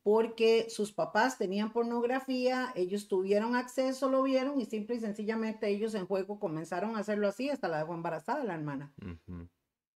porque 0.07 0.71
sus 0.71 0.93
papás 0.93 1.37
tenían 1.37 1.73
pornografía, 1.73 2.73
ellos 2.77 3.09
tuvieron 3.09 3.57
acceso, 3.57 4.09
lo 4.09 4.23
vieron 4.23 4.61
y 4.61 4.65
simple 4.65 4.95
y 4.95 5.01
sencillamente 5.01 5.69
ellos 5.69 5.97
en 5.97 6.07
juego 6.07 6.39
comenzaron 6.39 6.95
a 6.95 7.01
hacerlo 7.01 7.27
así, 7.27 7.51
hasta 7.51 7.67
la 7.67 7.79
dejó 7.79 7.93
embarazada 7.95 8.45
la 8.45 8.55
hermana. 8.55 8.95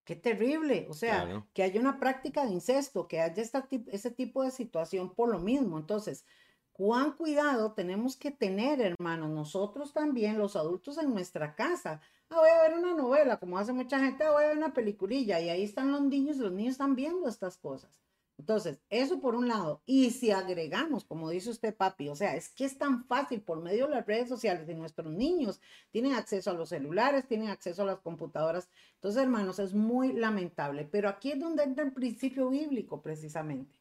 Qué 0.02 0.17
terrible, 0.17 0.88
o 0.90 0.95
sea, 0.95 1.47
que 1.55 1.62
haya 1.62 1.81
una 1.81 2.00
práctica 2.00 2.45
de 2.45 2.50
incesto, 2.50 3.07
que 3.07 3.21
haya 3.21 3.40
esta, 3.40 3.69
ese 3.87 4.11
tipo 4.11 4.43
de 4.43 4.50
situación 4.50 5.14
por 5.14 5.31
lo 5.31 5.38
mismo. 5.38 5.79
Entonces, 5.79 6.25
cuán 6.73 7.12
cuidado 7.12 7.75
tenemos 7.75 8.17
que 8.17 8.33
tener, 8.33 8.81
hermanos, 8.81 9.31
nosotros 9.31 9.93
también, 9.93 10.38
los 10.38 10.57
adultos 10.57 10.99
en 10.99 11.14
nuestra 11.14 11.55
casa. 11.55 12.00
Ah, 12.31 12.37
voy 12.40 12.50
a 12.50 12.62
ver 12.62 12.76
una 12.76 12.95
novela, 12.95 13.38
como 13.38 13.59
hace 13.59 13.73
mucha 13.73 14.00
gente, 14.00 14.25
ah, 14.25 14.33
voy 14.33 14.43
a 14.43 14.49
ver 14.49 14.57
una 14.57 14.75
peliculilla 14.75 15.38
y 15.38 15.50
ahí 15.50 15.62
están 15.62 15.93
los 15.93 16.02
niños, 16.02 16.38
los 16.38 16.50
niños 16.50 16.73
están 16.73 16.97
viendo 16.97 17.29
estas 17.29 17.57
cosas. 17.57 18.00
Entonces, 18.40 18.80
eso 18.88 19.20
por 19.20 19.37
un 19.37 19.49
lado. 19.49 19.82
Y 19.85 20.11
si 20.12 20.30
agregamos, 20.30 21.04
como 21.04 21.28
dice 21.28 21.50
usted, 21.50 21.76
papi, 21.76 22.09
o 22.09 22.16
sea, 22.16 22.35
es 22.37 22.49
que 22.49 22.64
es 22.64 22.78
tan 22.78 23.05
fácil 23.05 23.42
por 23.42 23.61
medio 23.61 23.87
de 23.87 23.96
las 23.96 24.07
redes 24.07 24.31
sociales 24.31 24.66
de 24.66 24.74
nuestros 24.74 25.12
niños, 25.12 25.61
tienen 25.90 26.14
acceso 26.14 26.50
a 26.50 26.55
los 26.55 26.70
celulares, 26.70 27.29
tienen 27.29 27.50
acceso 27.50 27.83
a 27.83 27.85
las 27.87 28.00
computadoras. 28.00 28.70
Entonces, 28.94 29.22
hermanos, 29.22 29.59
es 29.59 29.74
muy 29.74 30.14
lamentable. 30.14 30.88
Pero 30.90 31.11
aquí 31.11 31.33
es 31.33 31.38
donde 31.38 31.64
entra 31.64 31.85
el 31.85 31.92
principio 31.92 32.48
bíblico, 32.48 33.03
precisamente. 33.03 33.79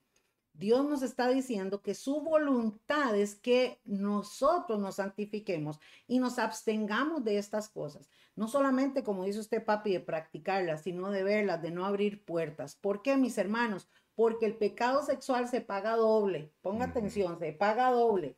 Dios 0.52 0.86
nos 0.86 1.04
está 1.04 1.30
diciendo 1.30 1.82
que 1.82 1.96
su 1.96 2.20
voluntad 2.20 3.16
es 3.16 3.36
que 3.36 3.80
nosotros 3.86 4.78
nos 4.78 4.96
santifiquemos 4.96 5.80
y 6.06 6.20
nos 6.20 6.38
abstengamos 6.38 7.24
de 7.24 7.38
estas 7.38 7.70
cosas. 7.70 8.10
No 8.36 8.50
solamente, 8.50 9.02
como 9.04 9.24
dice 9.24 9.40
usted, 9.40 9.64
papi, 9.64 9.94
de 9.94 10.02
practicarlas, 10.02 10.84
sino 10.84 11.12
de 11.12 11.24
verlas, 11.24 11.62
de 11.62 11.72
no 11.72 11.86
abrir 11.86 12.26
puertas. 12.26 12.76
¿Por 12.76 13.02
qué, 13.02 13.16
mis 13.16 13.38
hermanos? 13.38 13.88
Porque 14.20 14.46
el 14.46 14.58
pecado 14.58 15.02
sexual 15.02 15.48
se 15.48 15.62
paga 15.62 15.96
doble. 15.96 16.52
Ponga 16.62 16.88
atención, 16.88 17.40
se 17.40 17.54
paga 17.54 17.90
doble. 17.90 18.36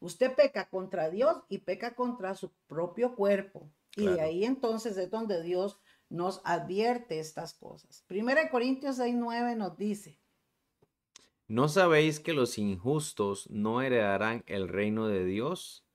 Usted 0.00 0.34
peca 0.34 0.68
contra 0.68 1.08
Dios 1.08 1.36
y 1.48 1.58
peca 1.58 1.94
contra 1.94 2.34
su 2.34 2.50
propio 2.66 3.14
cuerpo. 3.14 3.70
Y 3.94 4.08
de 4.08 4.22
ahí 4.22 4.44
entonces 4.44 4.96
es 4.96 5.08
donde 5.08 5.40
Dios 5.40 5.78
nos 6.08 6.40
advierte 6.42 7.20
estas 7.20 7.54
cosas. 7.54 8.02
Primera 8.08 8.42
de 8.42 8.50
Corintios 8.50 8.98
6:9 8.98 9.56
nos 9.56 9.76
dice, 9.76 10.18
¿No 11.46 11.68
sabéis 11.68 12.18
que 12.18 12.32
los 12.32 12.58
injustos 12.58 13.48
no 13.50 13.82
heredarán 13.82 14.42
el 14.48 14.66
reino 14.66 15.06
de 15.06 15.24
Dios? 15.24 15.86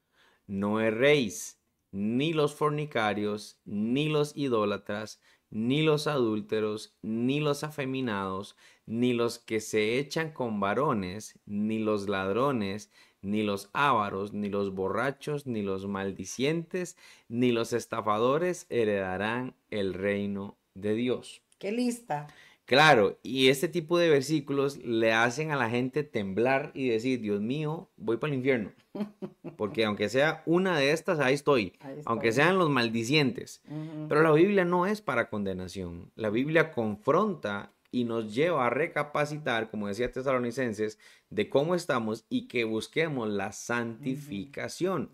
No 0.48 0.80
erréis, 0.80 1.60
ni 1.92 2.32
los 2.32 2.56
fornicarios, 2.56 3.60
ni 3.66 4.08
los 4.08 4.32
idólatras, 4.38 5.20
ni 5.56 5.84
los 5.84 6.06
adúlteros, 6.06 6.98
ni 7.02 7.40
los 7.40 7.64
afeminados, 7.64 8.58
ni 8.86 9.14
los 9.14 9.40
que 9.40 9.62
se 9.62 10.00
echan 10.00 10.34
con 10.34 10.60
varones, 10.60 11.40
ni 11.46 11.80
los 11.80 12.10
ladrones, 12.10 12.92
ni 13.22 13.42
los 13.42 13.70
ávaros, 13.72 14.34
ni 14.34 14.50
los 14.50 14.76
borrachos, 14.76 15.48
ni 15.48 15.62
los 15.62 15.88
maldicientes, 15.88 16.98
ni 17.30 17.54
los 17.54 17.72
estafadores 17.72 18.66
heredarán 18.70 19.56
el 19.70 19.94
reino 19.94 20.58
de 20.74 20.94
Dios. 20.94 21.42
¡Qué 21.58 21.72
lista! 21.72 22.28
Claro, 22.66 23.20
y 23.22 23.50
este 23.50 23.68
tipo 23.68 24.00
de 24.00 24.10
versículos 24.10 24.78
le 24.78 25.14
hacen 25.14 25.52
a 25.52 25.56
la 25.56 25.70
gente 25.70 26.04
temblar 26.04 26.72
y 26.74 26.90
decir, 26.90 27.22
Dios 27.22 27.40
mío, 27.40 27.90
voy 27.96 28.18
para 28.18 28.34
el 28.34 28.40
infierno. 28.40 28.72
Porque 29.58 29.86
aunque 29.86 30.10
sea 30.10 30.42
una 30.48 30.78
de 30.78 30.92
estas, 30.92 31.20
ahí 31.20 31.36
estoy. 31.36 31.74
Aunque 32.06 32.32
sean 32.32 32.58
los 32.58 32.70
maldicientes. 32.70 33.62
Pero 34.10 34.24
la 34.24 34.32
Biblia 34.32 34.66
no 34.66 34.88
es 34.88 35.02
para 35.02 35.30
condenación. 35.30 36.12
La 36.16 36.30
Biblia 36.32 36.72
confronta 36.72 37.72
y 37.92 38.04
nos 38.04 38.34
lleva 38.34 38.66
a 38.66 38.70
recapacitar, 38.70 39.70
como 39.70 39.88
decía 39.88 40.12
Tesalonicenses, 40.12 41.00
de 41.30 41.50
cómo 41.50 41.76
estamos 41.76 42.26
y 42.30 42.48
que 42.48 42.64
busquemos 42.64 43.30
la 43.30 43.52
santificación. 43.52 45.12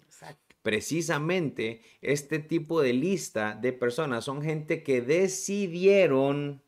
Precisamente 0.64 1.82
este 2.02 2.40
tipo 2.40 2.82
de 2.82 2.94
lista 2.94 3.58
de 3.60 3.74
personas 3.74 4.26
son 4.26 4.42
gente 4.42 4.84
que 4.84 5.02
decidieron, 5.02 6.62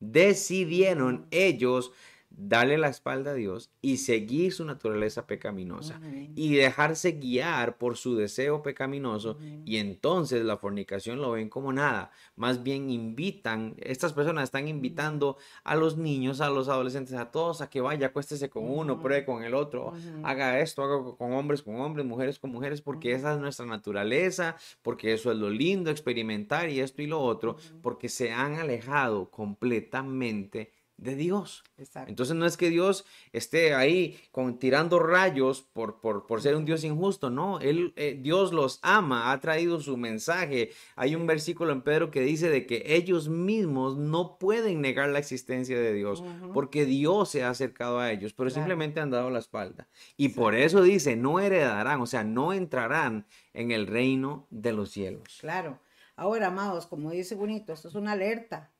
decidieron 0.00 1.26
ellos 1.30 1.92
darle 2.36 2.78
la 2.78 2.88
espalda 2.88 3.32
a 3.32 3.34
Dios 3.34 3.70
y 3.80 3.96
seguir 3.96 4.52
su 4.52 4.64
naturaleza 4.64 5.26
pecaminosa 5.26 6.00
y 6.34 6.54
dejarse 6.54 7.12
guiar 7.12 7.78
por 7.78 7.96
su 7.96 8.16
deseo 8.16 8.62
pecaminoso 8.62 9.38
y 9.64 9.78
entonces 9.78 10.44
la 10.44 10.56
fornicación 10.56 11.20
lo 11.20 11.32
ven 11.32 11.48
como 11.48 11.72
nada. 11.72 12.10
Más 12.36 12.62
bien 12.62 12.90
invitan, 12.90 13.74
estas 13.78 14.12
personas 14.12 14.44
están 14.44 14.68
invitando 14.68 15.36
a 15.64 15.76
los 15.76 15.96
niños, 15.96 16.40
a 16.40 16.50
los 16.50 16.68
adolescentes, 16.68 17.14
a 17.14 17.30
todos 17.30 17.60
a 17.60 17.70
que 17.70 17.80
vaya, 17.80 18.08
acuéstese 18.08 18.50
con 18.50 18.68
uno, 18.70 19.00
pruebe 19.00 19.24
con 19.24 19.42
el 19.42 19.54
otro, 19.54 19.94
haga 20.22 20.60
esto, 20.60 20.82
haga 20.82 21.16
con 21.16 21.32
hombres 21.32 21.62
con 21.62 21.80
hombres, 21.80 22.06
mujeres 22.06 22.38
con 22.38 22.50
mujeres, 22.50 22.82
porque 22.82 23.12
esa 23.12 23.34
es 23.34 23.40
nuestra 23.40 23.66
naturaleza, 23.66 24.56
porque 24.82 25.12
eso 25.12 25.32
es 25.32 25.38
lo 25.38 25.50
lindo, 25.50 25.90
experimentar 25.90 26.68
y 26.68 26.80
esto 26.80 27.02
y 27.02 27.06
lo 27.06 27.20
otro, 27.20 27.56
porque 27.82 28.08
se 28.08 28.32
han 28.32 28.56
alejado 28.56 29.30
completamente 29.30 30.72
de 30.96 31.14
Dios. 31.14 31.62
Entonces 32.06 32.34
no 32.36 32.46
es 32.46 32.56
que 32.56 32.70
Dios 32.70 33.04
esté 33.32 33.74
ahí 33.74 34.18
con, 34.30 34.58
tirando 34.58 34.98
rayos 34.98 35.60
por, 35.60 36.00
por, 36.00 36.40
ser 36.40 36.56
un 36.56 36.64
Dios 36.64 36.84
injusto, 36.84 37.28
no, 37.28 37.60
Él, 37.60 37.92
eh, 37.96 38.18
Dios 38.20 38.52
los 38.52 38.78
ama, 38.82 39.30
ha 39.32 39.40
traído 39.40 39.80
su 39.80 39.96
mensaje. 39.96 40.70
Hay 40.94 41.14
un 41.14 41.26
versículo 41.26 41.72
en 41.72 41.82
Pedro 41.82 42.10
que 42.10 42.22
dice 42.22 42.48
de 42.48 42.66
que 42.66 42.82
ellos 42.86 43.28
mismos 43.28 43.96
no 43.96 44.38
pueden 44.38 44.80
negar 44.80 45.10
la 45.10 45.18
existencia 45.18 45.78
de 45.78 45.92
Dios 45.92 46.24
porque 46.54 46.86
Dios 46.86 47.28
se 47.30 47.44
ha 47.44 47.50
acercado 47.50 47.98
a 47.98 48.10
ellos, 48.10 48.32
pero 48.32 48.48
simplemente 48.48 49.00
han 49.00 49.10
dado 49.10 49.28
la 49.30 49.38
espalda. 49.38 49.88
Y 50.16 50.30
por 50.30 50.54
eso 50.54 50.82
dice, 50.82 51.16
no 51.16 51.40
heredarán, 51.40 52.00
o 52.00 52.06
sea, 52.06 52.24
no 52.24 52.52
entrarán 52.52 53.26
en 53.52 53.70
el 53.70 53.86
reino 53.86 54.46
de 54.50 54.72
los 54.72 54.90
cielos. 54.90 55.38
Claro. 55.40 55.78
Ahora, 56.18 56.46
amados, 56.46 56.86
como 56.86 57.10
dice 57.10 57.34
Bonito, 57.34 57.74
esto 57.74 57.88
es 57.88 57.94
una 57.94 58.12
alerta 58.12 58.72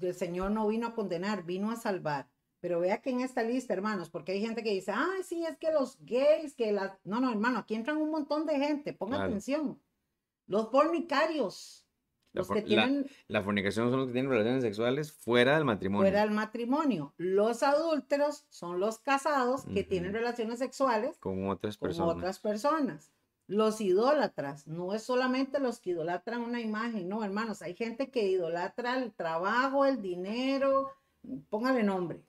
el 0.00 0.14
Señor 0.14 0.50
no 0.50 0.66
vino 0.68 0.88
a 0.88 0.94
condenar, 0.94 1.44
vino 1.44 1.70
a 1.70 1.76
salvar. 1.76 2.28
Pero 2.60 2.78
vea 2.78 3.02
que 3.02 3.10
en 3.10 3.20
esta 3.20 3.42
lista, 3.42 3.74
hermanos, 3.74 4.08
porque 4.08 4.32
hay 4.32 4.40
gente 4.40 4.62
que 4.62 4.72
dice, 4.72 4.92
ay, 4.94 5.24
sí, 5.24 5.44
es 5.44 5.56
que 5.56 5.72
los 5.72 5.98
gays, 6.00 6.54
que 6.54 6.70
las... 6.70 6.92
No, 7.02 7.20
no, 7.20 7.30
hermano, 7.30 7.58
aquí 7.58 7.74
entran 7.74 7.96
un 7.96 8.10
montón 8.10 8.46
de 8.46 8.56
gente, 8.56 8.92
ponga 8.92 9.24
atención. 9.24 9.80
Los 10.46 10.70
fornicarios. 10.70 11.88
Los 12.32 12.48
que 12.48 12.62
tienen... 12.62 13.06
La, 13.26 13.42
fornicación 13.42 13.90
son 13.90 13.98
los 13.98 14.06
que 14.06 14.12
tienen 14.12 14.30
relaciones 14.30 14.62
sexuales 14.62 15.12
fuera 15.12 15.56
del 15.56 15.64
matrimonio. 15.64 16.08
Fuera 16.08 16.24
del 16.24 16.30
matrimonio. 16.30 17.14
Los 17.16 17.64
adúlteros 17.64 18.46
son 18.48 18.78
los 18.78 19.00
casados 19.00 19.64
que 19.64 19.82
tienen 19.82 20.12
relaciones 20.12 20.60
sexuales 20.60 21.18
con 21.18 21.48
otras 21.48 21.76
personas. 21.76 22.08
Con 22.08 22.18
otras 22.18 22.38
personas. 22.38 23.12
Los 23.52 23.82
idólatras, 23.82 24.66
no 24.66 24.94
es 24.94 25.02
solamente 25.02 25.60
los 25.60 25.78
que 25.78 25.90
idolatran 25.90 26.40
una 26.40 26.60
imagen, 26.60 27.06
no, 27.06 27.22
hermanos, 27.22 27.60
hay 27.60 27.74
gente 27.74 28.10
que 28.10 28.26
idolatra 28.26 28.96
el 28.96 29.12
trabajo, 29.12 29.84
el 29.84 30.00
dinero, 30.00 30.90
póngale 31.50 31.82
nombre. 31.82 32.24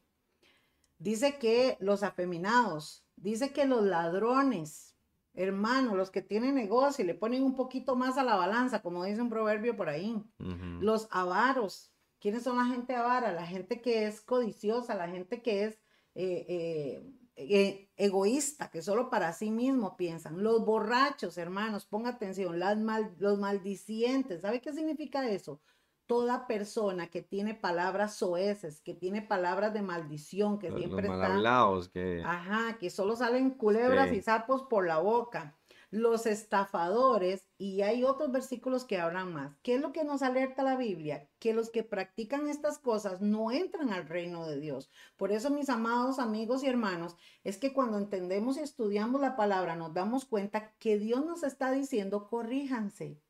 Dice 0.97 1.37
que 1.39 1.77
los 1.79 2.03
afeminados, 2.03 3.05
dice 3.15 3.53
que 3.53 3.65
los 3.65 3.83
ladrones, 3.83 4.93
Hermano, 5.35 5.95
los 5.95 6.11
que 6.11 6.21
tienen 6.21 6.53
negocio 6.53 7.03
y 7.03 7.07
le 7.07 7.15
ponen 7.15 7.41
un 7.41 7.55
poquito 7.55 7.95
más 7.95 8.19
a 8.19 8.23
la 8.23 8.35
balanza, 8.35 8.83
como 8.83 9.03
dice 9.03 9.21
un 9.21 9.31
proverbio 9.31 9.75
por 9.75 9.89
ahí. 9.89 10.23
Los 10.37 11.07
avaros. 11.09 11.91
¿Quiénes 12.19 12.43
son 12.43 12.57
la 12.57 12.65
gente 12.65 12.95
avara? 12.95 13.31
La 13.31 13.47
gente 13.47 13.81
que 13.81 14.05
es 14.05 14.21
codiciosa, 14.21 14.93
la 14.93 15.07
gente 15.07 15.41
que 15.41 15.63
es 15.63 15.73
eh, 16.13 16.45
eh, 16.47 17.11
egoísta, 17.35 18.69
que 18.69 18.81
solo 18.81 19.09
para 19.09 19.33
sí 19.33 19.51
mismo 19.51 19.97
piensan. 19.97 20.43
Los 20.43 20.65
borrachos, 20.65 21.37
hermanos, 21.37 21.85
ponga 21.85 22.11
atención, 22.11 22.59
las 22.59 22.77
los 23.17 23.39
maldicientes. 23.39 24.41
¿Sabe 24.41 24.61
qué 24.61 24.73
significa 24.73 25.27
eso? 25.27 25.61
Toda 26.05 26.47
persona 26.47 27.07
que 27.07 27.21
tiene 27.21 27.55
palabras 27.55 28.15
soeces, 28.15 28.81
que 28.81 28.93
tiene 28.93 29.21
palabras 29.21 29.73
de 29.73 29.81
maldición, 29.81 30.59
que 30.59 30.71
siempre 30.71 31.07
los 31.07 31.89
que... 31.89 32.21
Ajá, 32.25 32.77
que 32.77 32.89
solo 32.89 33.15
salen 33.15 33.51
culebras 33.51 34.11
y 34.11 34.21
sapos 34.21 34.63
por 34.63 34.85
la 34.85 34.99
boca 34.99 35.57
los 35.93 36.25
estafadores, 36.25 37.47
y 37.59 37.83
hay 37.83 38.03
otros 38.03 38.31
versículos 38.31 38.83
que 38.83 38.97
hablan 38.97 39.31
más. 39.31 39.55
¿Qué 39.61 39.75
es 39.75 39.81
lo 39.81 39.91
que 39.91 40.03
nos 40.03 40.23
alerta 40.23 40.63
la 40.63 40.75
Biblia? 40.75 41.29
Que 41.37 41.53
los 41.53 41.69
que 41.69 41.83
practican 41.83 42.49
estas 42.49 42.79
cosas 42.79 43.21
no 43.21 43.51
entran 43.51 43.91
al 43.91 44.07
reino 44.07 44.47
de 44.47 44.59
Dios. 44.59 44.89
Por 45.17 45.31
eso, 45.31 45.51
mis 45.51 45.69
amados 45.69 46.17
amigos 46.17 46.63
y 46.63 46.67
hermanos, 46.67 47.15
es 47.43 47.59
que 47.59 47.73
cuando 47.73 47.99
entendemos 47.99 48.57
y 48.57 48.61
estudiamos 48.61 49.21
la 49.21 49.35
palabra, 49.35 49.75
nos 49.75 49.93
damos 49.93 50.25
cuenta 50.25 50.73
que 50.79 50.97
Dios 50.97 51.23
nos 51.23 51.43
está 51.43 51.71
diciendo, 51.71 52.27
corríjanse, 52.27 53.21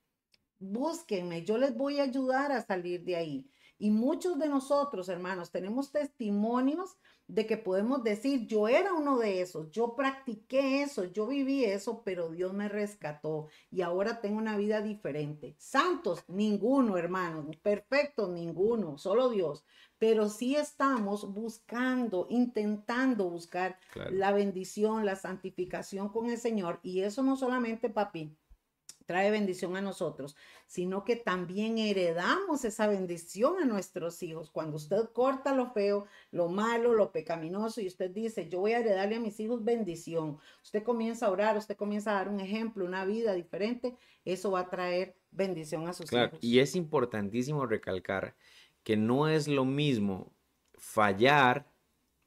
búsquenme, 0.60 1.44
yo 1.44 1.58
les 1.58 1.76
voy 1.76 2.00
a 2.00 2.04
ayudar 2.04 2.54
a 2.54 2.66
salir 2.66 3.04
de 3.04 3.18
ahí. 3.18 3.52
Y 3.78 3.92
muchos 3.92 4.40
de 4.40 4.50
nosotros, 4.50 5.10
hermanos, 5.10 5.52
tenemos 5.52 5.92
testimonios 5.92 6.98
de 7.28 7.48
que 7.48 7.58
podemos 7.58 8.04
decir, 8.04 8.48
yo 8.48 8.68
era 8.68 8.94
uno 8.94 9.18
de 9.18 9.42
esos, 9.42 9.72
yo 9.72 9.96
practiqué 9.96 10.84
eso, 10.84 11.06
yo 11.06 11.28
viví 11.28 11.64
eso, 11.64 12.04
pero 12.04 12.30
Dios 12.30 12.54
me 12.54 12.68
rescató 12.68 13.48
y 13.72 13.82
ahora 13.82 14.20
tengo 14.20 14.38
una 14.38 14.58
vida 14.58 14.82
diferente. 14.82 15.56
Santos, 15.58 16.24
ninguno, 16.28 16.98
hermanos, 16.98 17.56
perfectos, 17.58 18.30
ninguno, 18.30 18.98
solo 18.98 19.30
Dios. 19.30 19.66
Pero 19.98 20.28
sí 20.28 20.56
estamos 20.56 21.34
buscando, 21.34 22.28
intentando 22.30 23.30
buscar 23.30 23.80
la 24.12 24.34
bendición, 24.34 25.06
la 25.06 25.16
santificación 25.16 26.10
con 26.10 26.30
el 26.30 26.38
Señor. 26.38 26.82
Y 26.84 27.02
eso 27.02 27.24
no 27.24 27.38
solamente, 27.38 27.90
papi, 27.90 28.36
trae 29.06 29.32
bendición 29.32 29.76
a 29.76 29.82
nosotros, 29.82 30.36
sino 30.66 31.04
que 31.04 31.16
también 31.16 31.78
heredamos 31.78 32.66
esa 32.66 32.88
bendición 32.88 33.62
a 33.62 33.66
nuestros 33.66 34.22
hijos. 34.24 34.50
Cuando 34.50 34.78
usted 34.78 35.10
corta 35.14 35.54
lo 35.56 35.72
feo, 35.72 36.06
lo 36.32 36.50
malo, 36.50 36.94
lo 36.94 37.12
pecaminoso 37.12 37.82
y 37.82 37.88
usted 37.88 38.12
dice, 38.12 38.50
yo 38.50 38.60
voy 38.60 38.74
a 38.74 38.80
heredarle 38.80 39.16
a 39.16 39.20
mis 39.20 39.40
hijos 39.40 39.64
bendición, 39.64 40.38
usted 40.62 40.84
comienza 40.84 41.28
a 41.28 41.32
orar, 41.32 41.58
usted 41.58 41.76
comienza 41.76 42.12
a 42.12 42.16
dar 42.16 42.30
un 42.30 42.40
ejemplo, 42.40 42.86
una 42.86 43.06
vida 43.06 43.34
diferente, 43.34 43.96
eso 44.26 44.52
va 44.52 44.62
a 44.62 44.70
traer 44.70 45.16
bendición 45.32 45.88
a 45.88 45.94
sus 45.94 46.12
hijos. 46.12 46.40
Y 46.42 46.60
es 46.60 46.76
importantísimo 46.76 47.66
recalcar 47.66 48.36
que 48.84 48.98
no 48.98 49.28
es 49.28 49.48
lo 49.48 49.66
mismo 49.66 50.34
fallar 50.74 51.72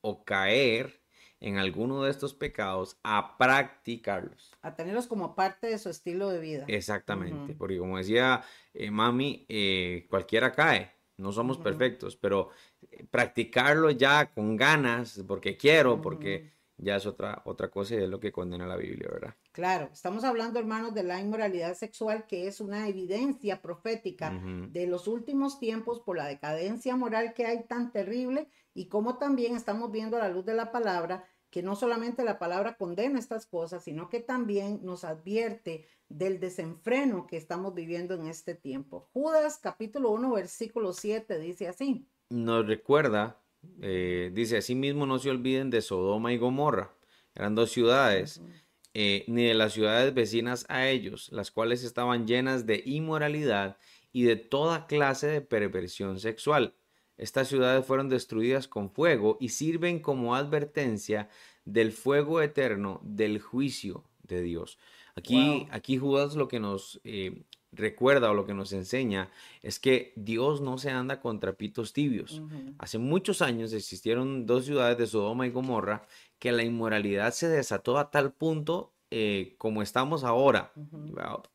o 0.01 0.25
caer 0.25 1.01
en 1.41 1.59
alguno 1.59 2.03
de 2.03 2.11
estos 2.11 2.35
pecados 2.35 2.99
a 3.03 3.37
practicarlos. 3.37 4.53
A 4.63 4.75
tenerlos 4.75 5.07
como 5.07 5.35
parte 5.35 5.67
de 5.69 5.79
su 5.79 5.91
estilo 5.91 6.31
de 6.31 6.41
vida. 6.41 6.65
Exactamente, 6.69 7.55
porque 7.55 7.79
como 7.79 7.99
decía 7.99 8.43
eh, 8.73 8.91
mami, 8.91 9.45
eh, 9.49 10.07
cualquiera 10.09 10.53
cae, 10.53 10.93
no 11.19 11.33
somos 11.33 11.59
perfectos, 11.59 12.17
pero 12.17 12.51
eh, 12.91 13.07
practicarlo 13.11 13.91
ya 13.91 14.33
con 14.33 14.57
ganas, 14.57 15.23
porque 15.27 15.57
quiero, 15.57 16.01
porque 16.01 16.53
ya 16.79 16.97
es 16.97 17.07
otra, 17.07 17.43
otra 17.47 17.71
cosa 17.71 17.95
y 17.95 17.99
es 17.99 18.09
lo 18.09 18.21
que 18.21 18.33
condena 18.33 18.67
la 18.67 18.77
Biblia, 18.77 19.09
¿verdad? 19.11 19.35
Claro, 19.53 19.89
estamos 19.93 20.25
hablando, 20.25 20.59
hermanos, 20.59 20.93
de 20.93 21.03
la 21.03 21.19
inmoralidad 21.21 21.75
sexual, 21.75 22.27
que 22.27 22.47
es 22.47 22.61
una 22.61 22.87
evidencia 22.89 23.63
profética 23.63 24.39
de 24.69 24.87
los 24.87 25.09
últimos 25.09 25.59
tiempos 25.59 26.01
por 26.01 26.19
la 26.19 26.27
decadencia 26.27 26.95
moral 26.97 27.33
que 27.33 27.47
hay 27.47 27.65
tan 27.65 27.91
terrible 27.93 28.51
y 28.77 28.87
como 28.87 29.17
también 29.17 29.57
estamos 29.57 29.91
viendo 29.91 30.19
a 30.19 30.21
la 30.21 30.29
luz 30.29 30.45
de 30.45 30.55
la 30.55 30.71
palabra 30.71 31.25
que 31.51 31.63
no 31.63 31.75
solamente 31.75 32.25
la 32.25 32.39
palabra 32.39 32.77
condena 32.77 33.19
estas 33.19 33.47
cosas, 33.47 33.83
sino 33.85 34.11
que 34.11 34.21
también 34.21 34.81
nos 34.83 35.05
advierte 35.05 35.87
del 36.11 36.39
desenfreno 36.39 37.27
que 37.27 37.39
estamos 37.39 37.75
viviendo 37.75 38.15
en 38.15 38.27
este 38.27 38.55
tiempo. 38.55 39.09
Judas 39.15 39.59
capítulo 39.63 40.11
1 40.11 40.31
versículo 40.35 40.93
7 40.93 41.39
dice 41.39 41.69
así. 41.69 42.07
Nos 42.29 42.67
recuerda, 42.67 43.41
eh, 43.81 44.31
dice, 44.35 44.59
asimismo 44.59 45.07
no 45.07 45.19
se 45.19 45.31
olviden 45.31 45.71
de 45.71 45.81
Sodoma 45.81 46.35
y 46.35 46.37
Gomorra, 46.37 46.93
eran 47.35 47.55
dos 47.55 47.71
ciudades, 47.71 48.43
eh, 48.93 49.25
ni 49.27 49.47
de 49.47 49.55
las 49.55 49.73
ciudades 49.73 50.13
vecinas 50.13 50.67
a 50.69 50.89
ellos, 50.89 51.31
las 51.33 51.51
cuales 51.51 51.83
estaban 51.83 52.27
llenas 52.27 52.67
de 52.67 52.83
inmoralidad 52.85 53.79
y 54.13 54.25
de 54.25 54.37
toda 54.37 54.87
clase 54.87 55.29
de 55.29 55.41
perversión 55.41 56.21
sexual 56.21 56.75
estas 57.19 57.49
ciudades 57.49 57.85
fueron 57.85 58.09
destruidas 58.09 58.69
con 58.69 58.91
fuego 58.91 59.37
y 59.41 59.51
sirven 59.51 60.01
como 60.01 60.35
advertencia 60.35 61.29
del 61.65 61.93
fuego 61.93 62.43
eterno 62.43 63.01
del 63.03 63.41
juicio 63.41 64.05
de 64.23 64.43
Dios. 64.43 64.79
Aquí, 65.15 65.67
aquí 65.71 65.97
Judas 65.97 66.37
lo 66.37 66.47
que 66.47 66.61
nos 66.61 67.01
eh, 67.05 67.43
recuerda 67.73 68.31
o 68.31 68.35
lo 68.35 68.47
que 68.47 68.55
nos 68.55 68.73
enseña 68.73 69.31
es 69.63 69.79
que 69.79 70.13
Dios 70.17 70.61
no 70.61 70.79
se 70.79 70.91
anda 70.91 71.21
con 71.21 71.41
trapitos 71.41 71.93
tibios. 71.93 72.43
Hace 72.79 72.99
muchos 72.99 73.43
años 73.43 73.73
existieron 73.73 74.47
dos 74.47 74.65
ciudades 74.67 74.99
de 74.99 75.07
Sodoma 75.07 75.47
y 75.47 75.51
Gomorra 75.51 76.07
que 76.39 76.53
la 76.53 76.65
inmoralidad 76.65 77.33
se 77.33 77.49
desató 77.49 77.99
a 77.99 78.11
tal 78.11 78.33
punto 78.33 78.93
eh, 79.11 79.55
como 79.59 79.83
estamos 79.83 80.25
ahora. 80.25 80.73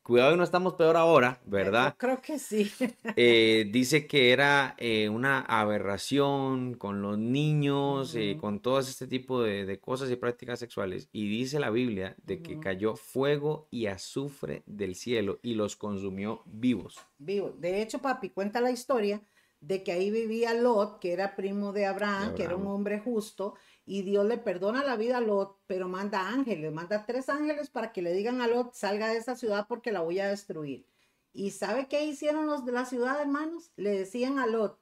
Cuidado 0.04 0.32
que 0.32 0.38
no 0.38 0.44
estamos 0.44 0.76
peor 0.76 0.96
ahora, 0.96 1.42
¿verdad? 1.46 1.96
creo 1.98 2.22
que 2.22 2.40
sí. 2.40 2.72
Eh, 3.18 3.68
dice 3.72 4.08
que 4.08 4.32
era 4.32 4.76
eh, 4.78 5.10
una 5.10 5.42
aberración 5.42 6.76
con 6.76 7.02
los 7.02 7.18
niños, 7.18 8.16
con 8.40 8.62
todo 8.62 8.80
este 8.80 9.06
tipo 9.06 9.42
de, 9.44 9.80
cosas 9.80 10.10
y 10.10 10.16
prácticas 10.16 10.60
sexuales. 10.60 11.10
Y 11.12 11.28
dice 11.28 11.60
la 11.60 11.70
Biblia 11.72 12.16
de 12.24 12.42
que 12.42 12.60
cayó 12.60 12.96
fuego 12.96 13.68
y 13.70 13.88
azufre 13.88 14.64
del 14.66 14.96
cielo 14.96 15.40
y 15.42 15.56
los 15.56 15.76
consumió 15.76 16.44
vivos. 16.46 17.00
Vivos. 17.18 17.60
De 17.60 17.82
hecho, 17.82 18.00
papi, 18.00 18.30
cuenta 18.30 18.62
la 18.62 18.72
historia 18.72 19.22
de 19.62 19.84
que 19.84 19.92
ahí 19.92 20.10
vivía 20.10 20.54
Lot, 20.54 21.00
que 21.00 21.14
era 21.14 21.36
primo 21.36 21.72
de 21.72 21.86
Abraham. 21.86 22.34
que 22.34 22.44
era 22.44 22.56
un 22.56 22.68
hombre 22.68 23.00
justo 23.00 23.56
y 23.86 24.04
Dios 24.04 24.26
le 24.26 24.38
perdona 24.38 24.84
la 24.84 24.96
vida 24.96 25.17
a 25.17 25.22
Lot, 25.22 25.58
pero 25.67 25.88
manda 25.88 26.30
ángeles, 26.30 26.72
manda 26.72 27.06
tres 27.06 27.30
ángeles 27.30 27.70
para 27.70 27.91
que 27.91 28.02
le 28.02 28.13
digan 28.13 28.41
a 28.41 28.48
Lot, 28.48 28.74
salga 28.74 29.10
de 29.10 29.17
esa 29.17 29.36
ciudad 29.36 29.65
porque 29.67 29.91
la 29.91 30.02
voy 30.02 30.20
a 30.20 30.30
destruir. 30.30 30.86
¿Y 31.34 31.52
sabe 31.52 31.88
qué 31.88 32.06
hicieron 32.06 32.46
los 32.46 32.65
de 32.65 32.74
la 32.74 32.86
ciudad, 32.86 33.20
hermanos? 33.22 33.72
Le 33.76 33.91
decían 33.91 34.38
a 34.38 34.48
Lot, 34.48 34.78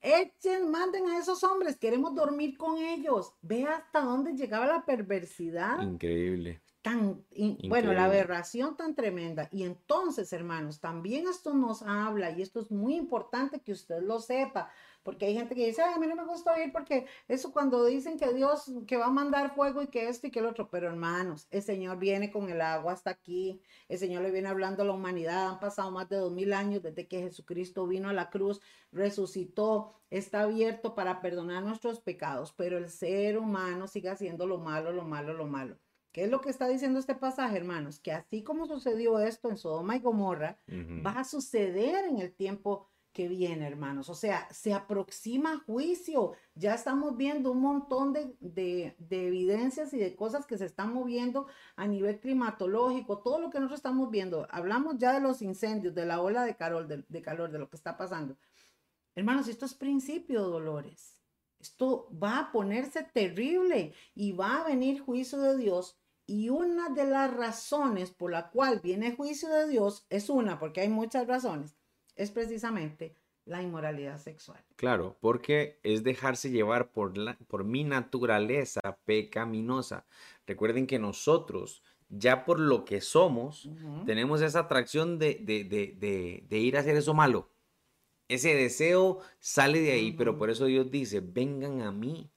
echen, 0.00 0.70
manden 0.70 1.08
a 1.08 1.18
esos 1.18 1.44
hombres, 1.44 1.78
queremos 1.78 2.14
dormir 2.14 2.56
con 2.58 2.76
ellos. 2.78 3.34
Ve 3.40 3.64
hasta 3.64 4.00
dónde 4.00 4.34
llegaba 4.34 4.66
la 4.66 4.84
perversidad. 4.84 5.80
Increíble. 5.80 6.60
Tan, 6.82 7.24
bueno, 7.68 7.92
la 7.92 8.06
aberración 8.06 8.76
tan 8.76 8.96
tremenda. 8.96 9.48
Y 9.52 9.62
entonces, 9.62 10.32
hermanos, 10.32 10.80
también 10.80 11.28
esto 11.28 11.54
nos 11.54 11.82
habla, 11.82 12.32
y 12.32 12.42
esto 12.42 12.60
es 12.60 12.72
muy 12.72 12.96
importante 12.96 13.60
que 13.60 13.70
usted 13.70 14.02
lo 14.02 14.18
sepa, 14.18 14.68
porque 15.02 15.26
hay 15.26 15.34
gente 15.34 15.54
que 15.54 15.66
dice, 15.66 15.82
Ay, 15.82 15.94
a 15.94 15.98
mí 15.98 16.06
no 16.06 16.16
me 16.16 16.24
gusta 16.24 16.52
oír 16.52 16.72
porque 16.72 17.06
eso 17.28 17.52
cuando 17.52 17.84
dicen 17.84 18.18
que 18.18 18.32
Dios, 18.32 18.70
que 18.86 18.96
va 18.96 19.06
a 19.06 19.10
mandar 19.10 19.54
fuego 19.54 19.82
y 19.82 19.88
que 19.88 20.08
esto 20.08 20.26
y 20.26 20.30
que 20.30 20.38
el 20.38 20.46
otro, 20.46 20.70
pero 20.70 20.88
hermanos, 20.88 21.46
el 21.50 21.62
Señor 21.62 21.98
viene 21.98 22.30
con 22.30 22.48
el 22.50 22.60
agua 22.60 22.92
hasta 22.92 23.10
aquí, 23.10 23.60
el 23.88 23.98
Señor 23.98 24.22
le 24.22 24.30
viene 24.30 24.48
hablando 24.48 24.82
a 24.82 24.86
la 24.86 24.92
humanidad, 24.92 25.48
han 25.48 25.60
pasado 25.60 25.90
más 25.90 26.08
de 26.08 26.16
dos 26.16 26.32
mil 26.32 26.52
años 26.52 26.82
desde 26.82 27.08
que 27.08 27.20
Jesucristo 27.20 27.86
vino 27.86 28.08
a 28.08 28.12
la 28.12 28.30
cruz, 28.30 28.60
resucitó, 28.92 29.94
está 30.10 30.42
abierto 30.42 30.94
para 30.94 31.20
perdonar 31.20 31.62
nuestros 31.62 32.00
pecados, 32.00 32.52
pero 32.52 32.78
el 32.78 32.88
ser 32.90 33.38
humano 33.38 33.88
sigue 33.88 34.10
haciendo 34.10 34.46
lo 34.46 34.58
malo, 34.58 34.92
lo 34.92 35.04
malo, 35.04 35.32
lo 35.34 35.46
malo. 35.46 35.78
¿Qué 36.12 36.24
es 36.24 36.30
lo 36.30 36.42
que 36.42 36.50
está 36.50 36.68
diciendo 36.68 36.98
este 36.98 37.14
pasaje, 37.14 37.56
hermanos? 37.56 37.98
Que 37.98 38.12
así 38.12 38.42
como 38.42 38.66
sucedió 38.66 39.18
esto 39.18 39.48
en 39.48 39.56
Sodoma 39.56 39.96
y 39.96 40.00
Gomorra, 40.00 40.58
va 40.68 41.12
a 41.12 41.24
suceder 41.24 42.04
en 42.04 42.18
el 42.18 42.34
tiempo 42.34 42.91
que 43.12 43.28
viene, 43.28 43.66
hermanos. 43.66 44.08
O 44.08 44.14
sea, 44.14 44.48
se 44.52 44.72
aproxima 44.74 45.62
juicio. 45.66 46.32
Ya 46.54 46.74
estamos 46.74 47.16
viendo 47.16 47.52
un 47.52 47.60
montón 47.60 48.12
de, 48.12 48.96
evidencias 49.10 49.92
y 49.92 49.98
de 49.98 50.16
cosas 50.16 50.46
que 50.46 50.58
se 50.58 50.64
están 50.64 50.92
moviendo 50.92 51.46
a 51.76 51.86
nivel 51.86 52.20
climatológico. 52.20 53.18
Todo 53.18 53.38
lo 53.38 53.50
que 53.50 53.58
nosotros 53.58 53.78
estamos 53.78 54.10
viendo. 54.10 54.46
Hablamos 54.50 54.98
ya 54.98 55.12
de 55.12 55.20
los 55.20 55.42
incendios, 55.42 55.94
de 55.94 56.06
la 56.06 56.20
ola 56.20 56.44
de 56.44 56.56
calor, 56.56 56.86
de, 56.86 57.22
calor, 57.22 57.52
de 57.52 57.58
lo 57.58 57.68
que 57.68 57.76
está 57.76 57.96
pasando. 57.96 58.36
Hermanos, 59.14 59.48
esto 59.48 59.66
es 59.66 59.74
principio, 59.74 60.42
Dolores. 60.42 61.20
Esto 61.60 62.08
va 62.20 62.38
a 62.38 62.52
ponerse 62.52 63.04
terrible 63.04 63.94
y 64.14 64.32
va 64.32 64.58
a 64.58 64.64
venir 64.64 65.00
juicio 65.00 65.38
de 65.38 65.56
Dios. 65.56 65.98
Y 66.26 66.48
una 66.48 66.88
de 66.88 67.04
las 67.04 67.32
razones 67.32 68.10
por 68.10 68.30
la 68.30 68.50
cual 68.50 68.80
viene 68.82 69.14
juicio 69.14 69.48
de 69.50 69.68
Dios 69.68 70.06
es 70.08 70.30
una, 70.30 70.58
porque 70.58 70.80
hay 70.80 70.88
muchas 70.88 71.26
razones 71.26 71.76
es 72.22 72.30
precisamente 72.30 73.14
la 73.44 73.62
inmoralidad 73.62 74.18
sexual. 74.18 74.62
Claro, 74.76 75.16
porque 75.20 75.80
es 75.82 76.04
dejarse 76.04 76.50
llevar 76.50 76.92
por, 76.92 77.18
la, 77.18 77.36
por 77.48 77.64
mi 77.64 77.84
naturaleza 77.84 78.80
pecaminosa. 79.04 80.06
Recuerden 80.46 80.86
que 80.86 80.98
nosotros 80.98 81.82
ya 82.08 82.44
por 82.44 82.60
lo 82.60 82.84
que 82.84 83.00
somos, 83.00 83.70
tenemos 84.04 84.42
esa 84.42 84.60
atracción 84.60 85.18
de, 85.18 85.34
de, 86.48 86.58
ir 86.58 86.76
a 86.76 86.80
hacer 86.80 86.94
eso 86.94 87.14
malo. 87.14 87.48
Ese 88.28 88.54
deseo 88.54 89.20
sale 89.40 89.80
de 89.80 89.92
ahí, 89.92 90.12
pero 90.12 90.36
por 90.36 90.50
eso 90.50 90.66
Dios 90.66 90.90
dice, 90.90 91.20
vengan 91.20 91.80
a 91.80 91.90
mí, 91.90 92.30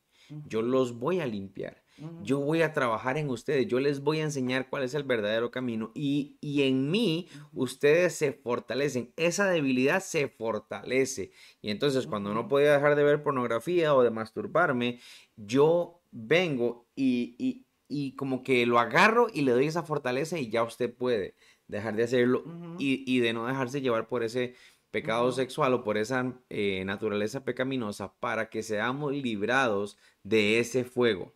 yo 0.47 0.61
los 0.61 0.97
voy 0.97 1.19
a 1.19 1.27
limpiar. 1.27 1.83
Yo 2.21 2.39
voy 2.39 2.61
a 2.61 2.73
trabajar 2.73 3.17
en 3.17 3.29
ustedes, 3.29 3.67
yo 3.67 3.79
les 3.79 4.01
voy 4.01 4.19
a 4.19 4.23
enseñar 4.23 4.69
cuál 4.69 4.83
es 4.83 4.93
el 4.93 5.03
verdadero 5.03 5.49
camino 5.49 5.91
y, 5.93 6.37
y, 6.41 6.63
en 6.63 6.91
mí 6.91 7.29
ustedes 7.53 8.15
se 8.15 8.33
fortalecen, 8.33 9.13
esa 9.15 9.49
debilidad 9.49 10.01
se 10.01 10.27
fortalece. 10.27 11.31
Y 11.61 11.71
entonces 11.71 12.05
cuando 12.05 12.33
no 12.33 12.47
podía 12.47 12.73
dejar 12.73 12.95
de 12.95 13.03
ver 13.03 13.23
pornografía 13.23 13.95
o 13.95 14.03
de 14.03 14.11
masturbarme, 14.11 14.99
yo 15.37 16.01
vengo 16.11 16.85
y, 16.95 17.63
y, 17.87 18.15
como 18.15 18.43
que 18.43 18.65
lo 18.65 18.79
agarro 18.79 19.27
y 19.33 19.41
le 19.41 19.51
doy 19.51 19.67
esa 19.67 19.83
fortaleza 19.83 20.37
y 20.37 20.49
ya 20.49 20.63
usted 20.63 20.93
puede 20.93 21.35
dejar 21.67 21.95
de 21.95 22.03
hacerlo 22.03 22.43
y, 22.77 23.03
y 23.07 23.19
de 23.19 23.33
no 23.33 23.47
dejarse 23.47 23.81
llevar 23.81 24.07
por 24.07 24.23
ese 24.23 24.55
pecado 24.95 25.29
sexual 25.33 25.73
o 25.73 25.83
por 25.83 25.97
esa 25.97 26.31
eh, 26.49 26.85
naturaleza 26.85 27.43
pecaminosa 27.43 28.13
para 28.21 28.49
que 28.49 28.63
seamos 28.63 29.11
librados 29.11 29.97
de 30.23 30.59
ese 30.59 30.85
fuego. 30.85 31.33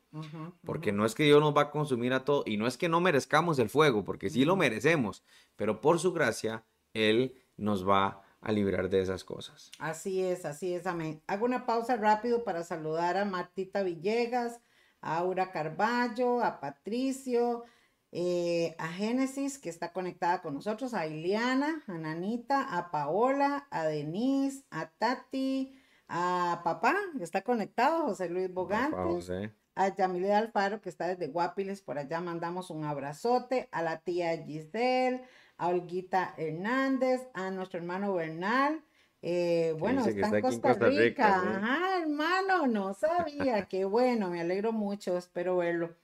porque 0.64 0.94
no 0.94 1.06
es 1.06 1.14
que 1.14 1.24
Dios 1.26 1.42
nos 1.42 1.54
va 1.54 1.64
a 1.64 1.72
consumir 1.72 2.14
a 2.14 2.24
todo 2.24 2.44
y 2.46 2.56
no 2.56 2.68
es 2.68 2.78
que 2.78 2.88
no 2.88 3.02
merezcamos 3.02 3.60
el 3.60 3.70
fuego, 3.70 4.06
porque 4.06 4.30
sí 4.30 4.46
lo 4.46 4.56
merecemos, 4.56 5.26
pero 5.58 5.82
por 5.82 6.00
su 6.00 6.14
gracia 6.14 6.64
Él 6.94 7.36
nos 7.58 7.86
va 7.86 8.22
a 8.40 8.54
librar 8.54 8.90
de 8.90 9.02
esas 9.02 9.26
cosas. 9.26 9.72
Así 9.78 10.24
es, 10.24 10.46
así 10.46 10.74
es, 10.74 10.88
amén. 10.88 11.22
Hago 11.28 11.44
una 11.44 11.66
pausa 11.66 11.98
rápido 11.98 12.46
para 12.46 12.64
saludar 12.64 13.18
a 13.18 13.26
Martita 13.26 13.84
Villegas, 13.84 14.62
a 15.02 15.18
Aura 15.18 15.52
Carballo, 15.52 16.42
a 16.42 16.62
Patricio, 16.62 17.66
eh, 18.12 18.76
a 18.80 18.88
Génesis, 18.88 19.60
que 19.60 19.70
está 19.70 19.92
conectada 19.94 20.42
con 20.42 20.54
nosotros, 20.54 20.94
a 20.94 21.08
Iliana, 21.08 21.84
a 21.88 21.94
Nanita, 21.94 22.78
a 22.78 22.92
Paola, 22.92 23.68
a 23.70 23.86
Denise, 23.86 24.64
a 24.72 24.90
Tati, 24.90 25.76
a 26.08 26.62
Papá, 26.64 26.96
que 27.18 27.24
está 27.24 27.42
conectado, 27.42 28.04
José 28.06 28.30
Luis 28.30 28.52
Bogante, 28.52 29.52
a 29.76 29.96
Yamile 29.96 30.34
Alfaro, 30.34 30.82
que 30.82 30.90
está 30.90 31.08
desde 31.08 31.28
Guapiles, 31.28 31.82
por 31.82 31.98
allá 31.98 32.20
mandamos 32.20 32.70
un 32.70 32.84
abrazote, 32.84 33.70
a 33.72 33.82
la 33.84 34.00
tía 34.00 34.44
Giselle, 34.44 35.24
a 35.58 35.68
Olguita 35.68 36.34
Hernández, 36.38 37.22
a 37.34 37.52
nuestro 37.52 37.80
hermano 37.80 38.14
Bernal, 38.14 38.84
eh, 39.22 39.76
bueno, 39.78 40.06
está, 40.06 40.38
en 40.38 40.42
Costa, 40.42 40.74
Rica. 40.74 41.42
Ajá, 41.42 42.02
hermano, 42.02 42.68
no 42.68 42.94
sabía. 42.94 43.66
Qué 43.66 43.84
bueno, 43.86 44.30
me 44.30 44.40
alegro 44.40 44.72
mucho, 44.72 45.18
espero 45.18 45.58
verlo. 45.58 45.96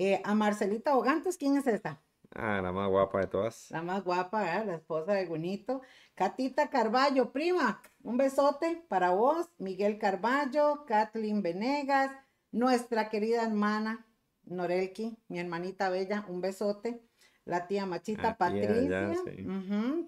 Eh, 0.00 0.22
a 0.22 0.32
Marcelita 0.32 0.96
Ogantes, 0.96 1.36
¿quién 1.36 1.56
es 1.56 1.66
esta? 1.66 2.00
Ah, 2.32 2.60
la 2.62 2.70
más 2.70 2.88
guapa 2.88 3.18
de 3.18 3.26
todas. 3.26 3.68
La 3.72 3.82
más 3.82 4.04
guapa, 4.04 4.44
la 4.64 4.76
esposa 4.76 5.14
de 5.14 5.26
Gunito. 5.26 5.82
Catita 6.14 6.70
Carballo, 6.70 7.32
prima, 7.32 7.82
un 8.04 8.16
besote 8.16 8.84
para 8.88 9.10
vos. 9.10 9.48
Miguel 9.58 9.98
Carballo, 9.98 10.84
Kathleen 10.86 11.42
Venegas, 11.42 12.12
nuestra 12.52 13.08
querida 13.08 13.42
hermana 13.42 14.06
Norelki, 14.44 15.18
mi 15.26 15.40
hermanita 15.40 15.90
bella, 15.90 16.24
un 16.28 16.40
besote. 16.40 17.02
La 17.44 17.66
tía 17.66 17.84
Machita 17.84 18.38
Patricia, 18.38 19.14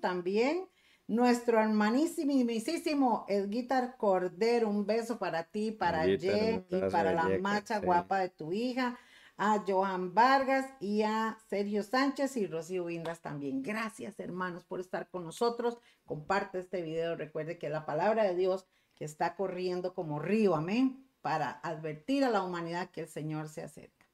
también. 0.00 0.68
Nuestro 1.08 1.58
hermanísimo 1.58 3.24
Edguitar 3.26 3.96
Cordero, 3.96 4.68
un 4.68 4.86
beso 4.86 5.18
para 5.18 5.42
ti, 5.42 5.72
para 5.72 6.04
Jen 6.04 6.64
y 6.70 6.80
para 6.92 7.12
la 7.12 7.28
macha 7.40 7.80
guapa 7.80 8.20
de 8.20 8.28
tu 8.28 8.52
hija 8.52 8.96
a 9.42 9.64
Johan 9.66 10.12
Vargas 10.12 10.66
y 10.80 11.00
a 11.00 11.38
Sergio 11.48 11.82
Sánchez 11.82 12.36
y 12.36 12.46
Rocío 12.46 12.84
Vindas 12.84 13.22
también. 13.22 13.62
Gracias 13.62 14.20
hermanos 14.20 14.64
por 14.64 14.80
estar 14.80 15.08
con 15.08 15.24
nosotros. 15.24 15.78
Comparte 16.04 16.58
este 16.58 16.82
video. 16.82 17.16
Recuerde 17.16 17.56
que 17.56 17.70
la 17.70 17.86
palabra 17.86 18.24
de 18.24 18.36
Dios 18.36 18.66
que 18.94 19.06
está 19.06 19.36
corriendo 19.36 19.94
como 19.94 20.18
río, 20.18 20.54
amén, 20.54 21.08
para 21.22 21.52
advertir 21.62 22.22
a 22.22 22.28
la 22.28 22.42
humanidad 22.42 22.90
que 22.90 23.00
el 23.00 23.08
Señor 23.08 23.48
se 23.48 23.62
acerca. 23.62 24.06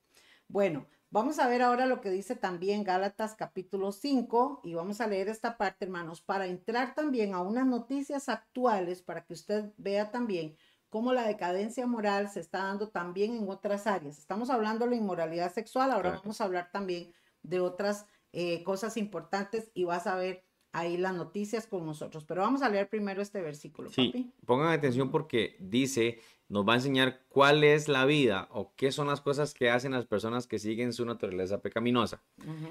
Bueno, 0.46 0.86
vamos 1.10 1.40
a 1.40 1.48
ver 1.48 1.60
ahora 1.60 1.86
lo 1.86 2.00
que 2.00 2.10
dice 2.10 2.36
también 2.36 2.84
Gálatas 2.84 3.34
capítulo 3.34 3.90
5 3.90 4.60
y 4.62 4.74
vamos 4.74 5.00
a 5.00 5.08
leer 5.08 5.28
esta 5.28 5.56
parte, 5.56 5.86
hermanos, 5.86 6.20
para 6.20 6.46
entrar 6.46 6.94
también 6.94 7.34
a 7.34 7.42
unas 7.42 7.66
noticias 7.66 8.28
actuales 8.28 9.02
para 9.02 9.24
que 9.24 9.32
usted 9.32 9.72
vea 9.76 10.12
también 10.12 10.56
cómo 10.90 11.12
la 11.12 11.26
decadencia 11.26 11.86
moral 11.86 12.28
se 12.28 12.40
está 12.40 12.64
dando 12.64 12.88
también 12.88 13.34
en 13.34 13.48
otras 13.48 13.86
áreas. 13.86 14.18
Estamos 14.18 14.50
hablando 14.50 14.84
de 14.84 14.92
la 14.92 14.96
inmoralidad 14.96 15.52
sexual, 15.52 15.90
ahora 15.90 16.20
vamos 16.22 16.40
a 16.40 16.44
hablar 16.44 16.70
también 16.72 17.12
de 17.42 17.60
otras 17.60 18.06
eh, 18.32 18.62
cosas 18.64 18.96
importantes 18.96 19.70
y 19.74 19.84
vas 19.84 20.06
a 20.06 20.16
ver 20.16 20.44
ahí 20.72 20.96
las 20.98 21.14
noticias 21.14 21.66
con 21.66 21.86
nosotros. 21.86 22.24
Pero 22.24 22.42
vamos 22.42 22.62
a 22.62 22.68
leer 22.68 22.88
primero 22.88 23.22
este 23.22 23.40
versículo. 23.40 23.90
Sí, 23.90 24.32
pongan 24.44 24.72
atención 24.72 25.10
porque 25.10 25.56
dice, 25.58 26.20
nos 26.48 26.68
va 26.68 26.74
a 26.74 26.76
enseñar 26.76 27.22
cuál 27.28 27.64
es 27.64 27.88
la 27.88 28.04
vida 28.04 28.48
o 28.50 28.74
qué 28.76 28.92
son 28.92 29.08
las 29.08 29.20
cosas 29.20 29.54
que 29.54 29.70
hacen 29.70 29.92
las 29.92 30.06
personas 30.06 30.46
que 30.46 30.58
siguen 30.58 30.92
su 30.92 31.04
naturaleza 31.06 31.62
pecaminosa. 31.62 32.22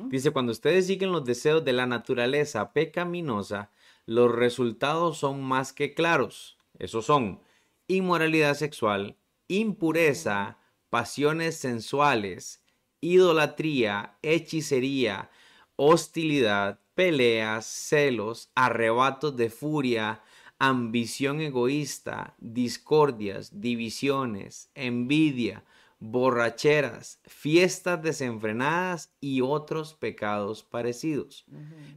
Dice, 0.09 0.31
cuando 0.31 0.51
ustedes 0.51 0.87
siguen 0.87 1.11
los 1.11 1.25
deseos 1.25 1.65
de 1.65 1.73
la 1.73 1.87
naturaleza 1.87 2.71
pecaminosa, 2.73 3.71
los 4.05 4.33
resultados 4.33 5.17
son 5.17 5.43
más 5.43 5.73
que 5.73 5.93
claros. 5.93 6.57
Esos 6.77 7.05
son 7.05 7.39
inmoralidad 7.87 8.55
sexual, 8.55 9.17
impureza, 9.47 10.57
pasiones 10.89 11.57
sensuales, 11.57 12.63
idolatría, 13.01 14.17
hechicería, 14.21 15.29
hostilidad, 15.75 16.79
peleas, 16.95 17.65
celos, 17.65 18.49
arrebatos 18.55 19.35
de 19.35 19.49
furia, 19.49 20.21
ambición 20.57 21.41
egoísta, 21.41 22.35
discordias, 22.39 23.61
divisiones, 23.61 24.69
envidia, 24.73 25.63
borracheras, 25.99 27.19
fiestas 27.25 28.01
desenfrenadas 28.01 29.13
y 29.19 29.41
otros 29.41 29.93
pecados 29.93 30.63
parecidos. 30.63 31.45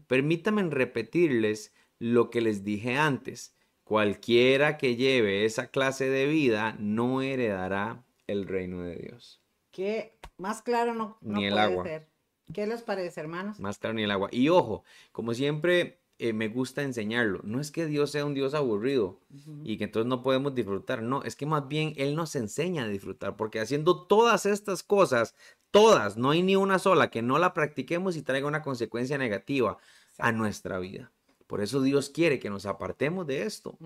Permítanme 0.07 0.63
repetirles 0.65 1.73
lo 1.99 2.31
que 2.31 2.41
les 2.41 2.65
dije 2.65 2.97
antes. 2.97 3.55
Cualquiera 3.89 4.77
que 4.77 4.97
lleve 4.97 5.47
esa 5.47 5.69
clase 5.69 6.11
de 6.11 6.27
vida 6.27 6.77
no 6.79 7.23
heredará 7.23 8.05
el 8.27 8.47
reino 8.47 8.83
de 8.83 8.97
Dios. 8.97 9.41
¿Qué 9.71 10.19
más 10.37 10.61
claro 10.61 10.93
no, 10.93 11.17
ni 11.23 11.47
el 11.47 11.57
agua. 11.57 11.85
Ser. 11.85 12.07
¿Qué 12.53 12.67
les 12.67 12.83
parece, 12.83 13.19
hermanos? 13.19 13.59
Más 13.61 13.79
claro 13.79 13.95
ni 13.95 14.03
el 14.03 14.11
agua. 14.11 14.29
Y 14.31 14.51
ojo, 14.51 14.85
como 15.11 15.33
siempre 15.33 16.03
eh, 16.19 16.35
me 16.35 16.49
gusta 16.49 16.83
enseñarlo, 16.83 17.41
no 17.45 17.63
es 17.63 17.71
que 17.71 17.87
Dios 17.87 18.11
sea 18.11 18.27
un 18.27 18.35
Dios 18.35 18.53
aburrido 18.53 19.21
y 19.65 19.79
que 19.79 19.85
entonces 19.85 20.07
no 20.07 20.23
podemos 20.23 20.55
disfrutar, 20.55 21.01
no, 21.01 21.23
es 21.23 21.35
que 21.35 21.47
más 21.47 21.67
bien 21.67 21.95
Él 21.97 22.15
nos 22.15 22.37
enseña 22.37 22.85
a 22.85 22.89
disfrutar, 22.89 23.37
porque 23.37 23.59
haciendo 23.59 24.07
todas 24.07 24.45
estas 24.45 24.83
cosas, 24.83 25.35
todas, 25.71 26.19
no 26.19 26.33
hay 26.33 26.43
ni 26.43 26.57
una 26.57 26.79
sola 26.79 27.11
que 27.11 27.23
no 27.23 27.39
la 27.39 27.55
practiquemos 27.55 28.17
y 28.17 28.23
traiga 28.23 28.47
una 28.49 28.63
consecuencia 28.63 29.17
negativa 29.17 29.79
a 30.19 30.31
nuestra 30.33 30.79
vida. 30.79 31.11
Por 31.49 31.63
eso 31.63 31.81
Dios 31.81 32.11
quiere 32.11 32.39
que 32.39 32.51
nos 32.51 32.67
apartemos 32.67 33.27
de 33.27 33.43
esto 33.43 33.79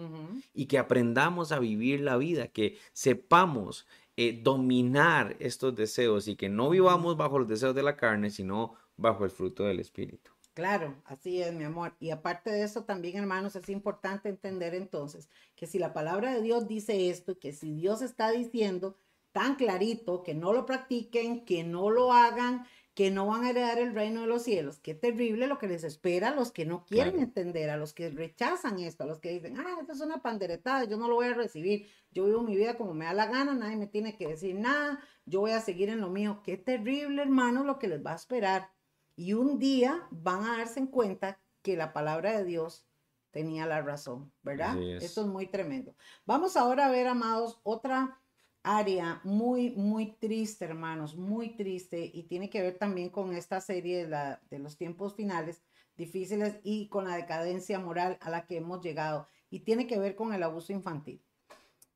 y 0.53 0.66
que 0.66 0.79
aprendamos 0.79 1.53
a 1.53 1.61
vivir 1.61 2.01
la 2.01 2.16
vida, 2.16 2.48
que 2.48 2.77
sepamos 2.92 3.87
eh, 4.16 4.40
dominar 4.42 5.37
estos 5.38 5.75
deseos 5.75 6.27
y 6.27 6.35
que 6.35 6.48
no 6.48 6.68
vivamos 6.68 7.16
bajo 7.16 7.38
los 7.38 7.48
deseos 7.48 7.75
de 7.75 7.85
la 7.85 7.96
carne, 7.96 8.31
sino 8.31 8.75
bajo 8.96 9.25
el 9.25 9.31
fruto 9.31 9.62
del 9.62 9.79
Espíritu. 9.79 10.33
Claro, 10.55 10.96
así 11.05 11.40
es, 11.40 11.55
mi 11.55 11.62
amor. 11.62 11.94
Y 12.01 12.11
aparte 12.11 12.51
de 12.51 12.64
eso, 12.64 12.83
también, 12.83 13.16
hermanos, 13.16 13.55
es 13.55 13.68
importante 13.68 14.29
entender 14.29 14.75
entonces 14.75 15.29
que 15.55 15.68
si 15.68 15.79
la 15.79 15.94
palabra 15.94 16.35
de 16.35 16.42
Dios 16.42 16.66
dice 16.66 17.11
esto, 17.11 17.38
que 17.38 17.53
si 17.53 17.72
Dios 17.72 18.03
está 18.03 18.33
diciendo 18.33 18.96
tan 19.31 19.55
clarito 19.55 20.22
que 20.25 20.35
no 20.35 20.53
lo 20.53 20.66
practiquen, 20.66 21.44
que 21.44 21.64
no 21.64 21.90
lo 21.90 22.12
hagan, 22.12 22.66
que 22.94 23.11
no 23.11 23.26
van 23.26 23.44
a 23.44 23.50
heredar 23.50 23.78
el 23.78 23.94
reino 23.94 24.20
de 24.20 24.26
los 24.26 24.42
cielos. 24.42 24.78
Qué 24.78 24.94
terrible 24.94 25.46
lo 25.46 25.59
que 25.59 25.66
les 25.66 25.83
espera 25.83 26.28
a 26.28 26.35
los 26.35 26.52
que 26.52 26.66
no 26.66 26.85
quieren 26.85 27.20
entender, 27.20 27.70
a 27.70 27.78
los 27.78 27.94
que 27.94 28.11
rechazan 28.11 28.78
esto, 28.81 29.05
a 29.05 29.07
los 29.07 29.18
que 29.18 29.31
dicen, 29.31 29.59
ah, 29.59 29.78
esto 29.81 29.92
es 29.92 30.00
una 30.00 30.20
panderetada, 30.20 30.85
yo 30.85 30.98
no 30.98 31.09
lo 31.09 31.14
voy 31.14 31.28
a 31.28 31.35
recibir, 31.35 31.88
yo 32.11 32.26
vivo 32.26 32.42
mi 32.42 32.55
vida 32.55 32.76
como 32.76 32.92
me 32.92 33.07
da 33.07 33.14
la 33.14 33.26
gana, 33.26 33.55
nadie 33.55 33.76
me 33.76 33.87
tiene 33.87 34.16
que 34.16 34.28
decir 34.28 34.57
nada, 34.57 35.00
yo 35.24 35.40
voy 35.40 35.52
a 35.52 35.61
seguir 35.61 35.88
en 35.88 36.00
lo 36.00 36.11
mío. 36.11 36.42
Qué 36.44 36.59
terrible, 36.59 37.22
hermano, 37.22 37.64
lo 37.64 37.78
que 37.78 37.88
les 37.88 38.05
va 38.05 38.12
a 38.12 38.16
esperar. 38.16 38.70
Y 39.16 39.33
un 39.33 39.59
día 39.59 40.07
van 40.11 40.44
a 40.44 40.59
darse 40.59 40.81
en 40.81 40.87
cuenta 40.87 41.40
que 41.62 41.76
la 41.76 41.92
palabra 41.92 42.37
de 42.37 42.44
Dios 42.44 42.87
tenía 43.31 43.66
la 43.66 43.81
razón, 43.81 44.33
¿verdad? 44.42 44.81
Esto 44.81 45.22
es 45.22 45.26
muy 45.26 45.46
tremendo. 45.46 45.96
Vamos 46.26 46.57
ahora 46.57 46.87
a 46.87 46.90
ver, 46.90 47.07
amados, 47.07 47.61
otra 47.62 48.21
área 48.62 49.20
muy, 49.25 49.70
muy 49.70 50.12
triste, 50.12 50.64
hermanos, 50.64 51.16
muy 51.16 51.57
triste, 51.57 52.11
y 52.12 52.25
tiene 52.25 52.48
que 52.48 52.62
ver 52.62 52.79
también 52.79 53.11
con 53.11 53.35
esta 53.35 53.61
serie 53.61 54.05
de, 54.05 54.09
la, 54.09 54.40
de 54.51 54.59
los 54.59 54.77
tiempos 54.77 55.14
finales 55.14 55.62
difíciles 55.96 56.59
y 56.62 56.88
con 56.88 57.05
la 57.05 57.16
decadencia 57.16 57.79
moral 57.79 58.18
a 58.20 58.31
la 58.31 58.46
que 58.46 58.57
hemos 58.59 58.81
llegado, 58.81 59.27
y 59.51 59.61
tiene 59.61 59.87
que 59.87 59.98
ver 59.98 60.14
con 60.14 60.33
el 60.33 60.42
abuso 60.42 60.72
infantil. 60.72 61.22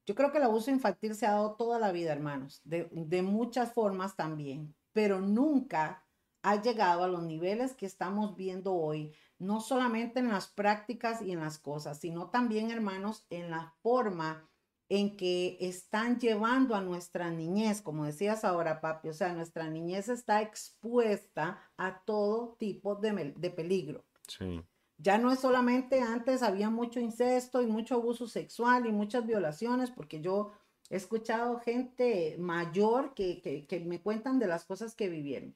Yo 0.04 0.14
creo 0.14 0.30
que 0.30 0.38
el 0.38 0.44
abuso 0.44 0.70
infantil 0.70 1.14
se 1.14 1.26
ha 1.26 1.32
dado 1.32 1.54
toda 1.54 1.78
la 1.78 1.92
vida, 1.92 2.12
hermanos, 2.12 2.60
de, 2.64 2.88
de 2.92 3.22
muchas 3.22 3.72
formas 3.72 4.14
también, 4.14 4.74
pero 4.92 5.20
nunca 5.20 6.04
ha 6.42 6.62
llegado 6.62 7.02
a 7.02 7.08
los 7.08 7.24
niveles 7.24 7.74
que 7.74 7.86
estamos 7.86 8.36
viendo 8.36 8.74
hoy, 8.74 9.12
no 9.38 9.60
solamente 9.60 10.20
en 10.20 10.28
las 10.28 10.46
prácticas 10.46 11.22
y 11.22 11.32
en 11.32 11.40
las 11.40 11.58
cosas, 11.58 11.98
sino 11.98 12.30
también, 12.30 12.70
hermanos, 12.70 13.26
en 13.30 13.50
la 13.50 13.74
forma 13.82 14.48
en 14.88 15.16
que 15.16 15.56
están 15.60 16.18
llevando 16.20 16.74
a 16.74 16.80
nuestra 16.80 17.30
niñez, 17.30 17.82
como 17.82 18.04
decías 18.04 18.44
ahora, 18.44 18.80
papi, 18.80 19.08
o 19.08 19.12
sea, 19.12 19.32
nuestra 19.32 19.68
niñez 19.68 20.08
está 20.08 20.42
expuesta 20.42 21.60
a 21.76 22.02
todo 22.04 22.56
tipo 22.58 22.94
de, 22.94 23.34
de 23.36 23.50
peligro. 23.50 24.04
Sí. 24.28 24.62
Ya 24.98 25.18
no 25.18 25.32
es 25.32 25.40
solamente 25.40 26.00
antes 26.00 26.42
había 26.42 26.70
mucho 26.70 27.00
incesto 27.00 27.62
y 27.62 27.66
mucho 27.66 27.96
abuso 27.96 28.28
sexual 28.28 28.86
y 28.86 28.92
muchas 28.92 29.26
violaciones, 29.26 29.90
porque 29.90 30.20
yo 30.20 30.52
he 30.88 30.96
escuchado 30.96 31.58
gente 31.58 32.36
mayor 32.38 33.12
que, 33.14 33.42
que, 33.42 33.66
que 33.66 33.80
me 33.80 34.00
cuentan 34.00 34.38
de 34.38 34.46
las 34.46 34.64
cosas 34.64 34.94
que 34.94 35.08
vivieron. 35.08 35.54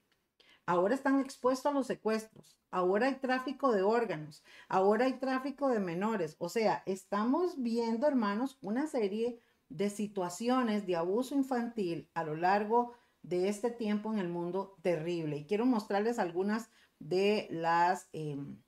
Ahora 0.70 0.94
están 0.94 1.18
expuestos 1.18 1.66
a 1.66 1.74
los 1.74 1.88
secuestros, 1.88 2.56
ahora 2.70 3.06
hay 3.06 3.16
tráfico 3.16 3.72
de 3.72 3.82
órganos, 3.82 4.44
ahora 4.68 5.06
hay 5.06 5.14
tráfico 5.14 5.68
de 5.68 5.80
menores. 5.80 6.36
O 6.38 6.48
sea, 6.48 6.84
estamos 6.86 7.60
viendo, 7.60 8.06
hermanos, 8.06 8.56
una 8.60 8.86
serie 8.86 9.40
de 9.68 9.90
situaciones 9.90 10.86
de 10.86 10.94
abuso 10.94 11.34
infantil 11.34 12.08
a 12.14 12.22
lo 12.22 12.36
largo 12.36 12.94
de 13.22 13.48
este 13.48 13.72
tiempo 13.72 14.12
en 14.12 14.20
el 14.20 14.28
mundo 14.28 14.76
terrible. 14.80 15.38
Y 15.38 15.46
quiero 15.46 15.66
mostrarles 15.66 16.20
algunas 16.20 16.70
de 17.00 17.48
las... 17.50 18.08
Em, 18.12 18.62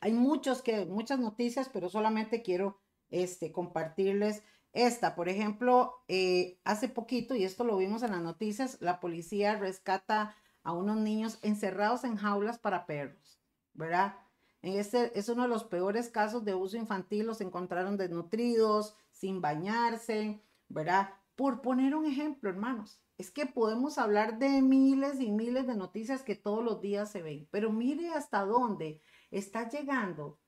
hay 0.00 0.12
muchos 0.12 0.60
que, 0.60 0.86
muchas 0.86 1.20
noticias, 1.20 1.70
pero 1.72 1.88
solamente 1.88 2.42
quiero 2.42 2.80
este, 3.10 3.52
compartirles 3.52 4.42
esta. 4.72 5.14
Por 5.14 5.28
ejemplo, 5.28 6.02
eh, 6.08 6.58
hace 6.64 6.88
poquito, 6.88 7.36
y 7.36 7.44
esto 7.44 7.62
lo 7.62 7.76
vimos 7.76 8.02
en 8.02 8.10
las 8.10 8.22
noticias, 8.22 8.78
la 8.80 8.98
policía 8.98 9.56
rescata 9.56 10.34
a 10.62 10.72
unos 10.72 10.96
niños 10.98 11.38
encerrados 11.42 12.04
en 12.04 12.16
jaulas 12.16 12.58
para 12.58 12.86
perros, 12.86 13.40
¿verdad? 13.72 14.16
Este 14.62 15.18
es 15.18 15.28
uno 15.28 15.42
de 15.42 15.48
los 15.48 15.64
peores 15.64 16.10
casos 16.10 16.44
de 16.44 16.54
uso 16.54 16.76
infantil, 16.76 17.26
los 17.26 17.40
encontraron 17.40 17.96
desnutridos, 17.96 18.94
sin 19.10 19.40
bañarse, 19.40 20.42
¿verdad? 20.68 21.14
Por 21.34 21.62
poner 21.62 21.94
un 21.94 22.04
ejemplo, 22.04 22.50
hermanos, 22.50 23.00
es 23.16 23.30
que 23.30 23.46
podemos 23.46 23.98
hablar 23.98 24.38
de 24.38 24.60
miles 24.62 25.20
y 25.20 25.30
miles 25.30 25.66
de 25.66 25.74
noticias 25.74 26.22
que 26.22 26.34
todos 26.34 26.62
los 26.62 26.80
días 26.80 27.10
se 27.10 27.22
ven, 27.22 27.48
pero 27.50 27.72
mire 27.72 28.10
hasta 28.10 28.44
dónde 28.44 29.00
está 29.30 29.68
llegando 29.68 30.38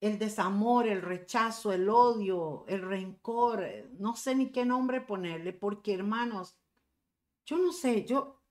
el 0.00 0.18
desamor, 0.18 0.88
el 0.88 1.00
rechazo, 1.00 1.72
el 1.72 1.88
odio, 1.88 2.64
el 2.66 2.82
rencor, 2.82 3.64
no 4.00 4.16
sé 4.16 4.34
ni 4.34 4.50
qué 4.50 4.64
nombre 4.64 5.00
ponerle, 5.00 5.52
porque 5.52 5.94
hermanos, 5.94 6.58
yo 7.46 7.56
no 7.56 7.72
sé, 7.72 8.04
yo, 8.04 8.41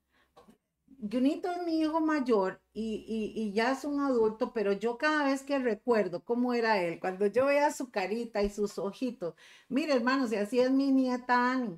Junito 1.10 1.50
es 1.50 1.64
mi 1.64 1.80
hijo 1.80 2.00
mayor 2.00 2.62
y, 2.74 3.34
y, 3.36 3.52
ya 3.54 3.72
es 3.72 3.86
un 3.86 4.02
adulto, 4.02 4.54
pero 4.54 4.74
yo 4.74 4.98
cada 4.98 5.26
vez 5.26 5.42
que 5.42 5.58
recuerdo 5.58 6.24
cómo 6.24 6.54
era 6.54 6.82
él, 6.82 7.00
cuando 7.00 7.26
yo 7.26 7.48
veía 7.48 7.72
su 7.72 7.90
carita 7.90 8.44
y 8.44 8.50
sus 8.50 8.78
ojitos, 8.78 9.34
mire 9.68 9.94
hermanos, 9.94 10.32
y 10.32 10.36
así 10.36 10.60
es 10.60 10.70
mi 10.72 10.92
nieta 10.92 11.54
Ani. 11.54 11.74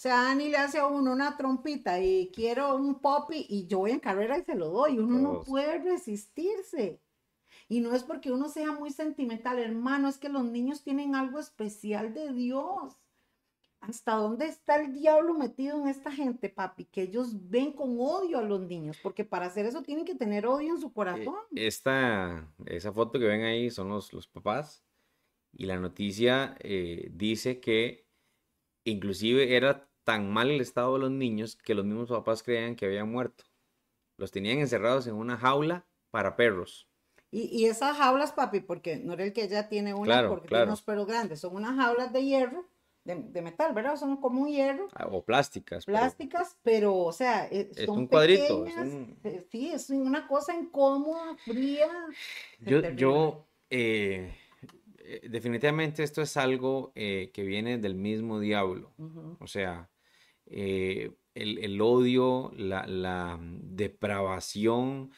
O 0.00 0.02
sea, 0.02 0.30
Ani 0.30 0.48
le 0.48 0.56
hace 0.56 0.78
a 0.78 0.86
uno 0.86 1.12
una 1.12 1.36
trompita 1.36 2.00
y 2.00 2.30
quiero 2.34 2.76
un 2.76 3.00
popi 3.00 3.44
y 3.48 3.66
yo 3.66 3.80
voy 3.80 3.90
en 3.90 4.00
carrera 4.00 4.38
y 4.38 4.44
se 4.44 4.54
lo 4.54 4.70
doy. 4.70 4.98
Uno 4.98 5.18
no 5.18 5.42
puede 5.42 5.78
resistirse. 5.78 7.02
Y 7.68 7.80
no 7.80 7.94
es 7.94 8.02
porque 8.02 8.32
uno 8.32 8.48
sea 8.48 8.72
muy 8.72 8.90
sentimental, 8.90 9.58
hermano, 9.58 10.08
es 10.08 10.16
que 10.16 10.28
los 10.30 10.44
niños 10.44 10.82
tienen 10.82 11.14
algo 11.14 11.38
especial 11.38 12.14
de 12.14 12.32
Dios. 12.32 12.96
¿Hasta 13.80 14.12
dónde 14.12 14.46
está 14.46 14.76
el 14.76 14.92
diablo 14.92 15.34
metido 15.34 15.80
en 15.80 15.88
esta 15.88 16.12
gente, 16.12 16.50
papi? 16.50 16.84
Que 16.84 17.02
ellos 17.02 17.48
ven 17.48 17.72
con 17.72 17.96
odio 17.98 18.38
a 18.38 18.42
los 18.42 18.60
niños, 18.60 18.98
porque 19.02 19.24
para 19.24 19.46
hacer 19.46 19.64
eso 19.64 19.82
tienen 19.82 20.04
que 20.04 20.14
tener 20.14 20.46
odio 20.46 20.74
en 20.74 20.80
su 20.80 20.88
eh, 20.88 20.92
corazón. 20.94 21.36
Esta, 21.52 22.46
esa 22.66 22.92
foto 22.92 23.18
que 23.18 23.26
ven 23.26 23.42
ahí 23.42 23.70
son 23.70 23.88
los, 23.88 24.12
los 24.12 24.28
papás 24.28 24.84
y 25.52 25.66
la 25.66 25.78
noticia 25.78 26.56
eh, 26.60 27.08
dice 27.12 27.60
que 27.60 28.06
inclusive 28.84 29.56
era 29.56 29.88
tan 30.04 30.30
mal 30.30 30.50
el 30.50 30.60
estado 30.60 30.94
de 30.94 31.00
los 31.00 31.10
niños 31.10 31.56
que 31.56 31.74
los 31.74 31.84
mismos 31.84 32.08
papás 32.08 32.42
creían 32.42 32.76
que 32.76 32.86
habían 32.86 33.10
muerto. 33.10 33.44
Los 34.16 34.30
tenían 34.30 34.58
encerrados 34.58 35.06
en 35.06 35.14
una 35.14 35.36
jaula 35.36 35.86
para 36.10 36.36
perros. 36.36 36.88
Y, 37.32 37.66
esas 37.66 37.96
jaulas, 37.96 38.32
papi, 38.32 38.58
porque 38.58 38.96
no 38.96 39.12
era 39.12 39.22
el 39.22 39.32
que 39.32 39.44
ella 39.44 39.68
tiene 39.68 39.94
una, 39.94 40.26
porque 40.28 40.48
tiene 40.48 40.64
unos 40.64 40.82
perros 40.82 41.06
grandes, 41.06 41.38
son 41.38 41.54
unas 41.54 41.76
jaulas 41.76 42.12
de 42.12 42.24
hierro, 42.24 42.68
de, 43.04 43.42
metal, 43.42 43.72
¿verdad? 43.74 43.96
Son 43.96 44.16
como 44.18 44.42
un 44.42 44.48
hierro. 44.48 44.88
Ah, 44.94 45.08
o 45.10 45.24
plásticas. 45.24 45.84
Plásticas, 45.84 46.56
pero, 46.62 46.96
o 46.96 47.12
sea, 47.12 47.46
eh, 47.46 47.70
es 47.74 47.88
un 47.88 48.06
cuadrito. 48.06 48.66
Eh, 49.24 49.46
sí, 49.50 49.70
es 49.72 49.90
una 49.90 50.26
cosa 50.26 50.54
incómoda, 50.54 51.36
fría. 51.44 51.88
Yo, 52.60 52.88
yo 52.90 53.46
eh, 53.70 54.34
definitivamente 55.28 56.02
esto 56.02 56.22
es 56.22 56.36
algo 56.36 56.92
que 56.94 57.30
viene 57.36 57.78
del 57.78 57.94
mismo 57.94 58.38
diablo. 58.38 58.92
O 59.40 59.46
sea, 59.46 59.88
eh, 60.46 61.12
el, 61.34 61.80
odio, 61.80 62.52
la, 62.56 63.38
depravación, 63.40 65.12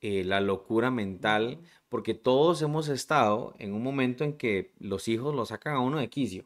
la 0.00 0.40
locura 0.40 0.90
mental, 0.90 1.60
porque 1.96 2.12
todos 2.12 2.60
hemos 2.60 2.88
estado 2.88 3.54
en 3.58 3.72
un 3.72 3.82
momento 3.82 4.22
en 4.22 4.34
que 4.34 4.70
los 4.80 5.08
hijos 5.08 5.34
lo 5.34 5.46
sacan 5.46 5.76
a 5.76 5.80
uno 5.80 5.96
de 5.96 6.10
quicio, 6.10 6.44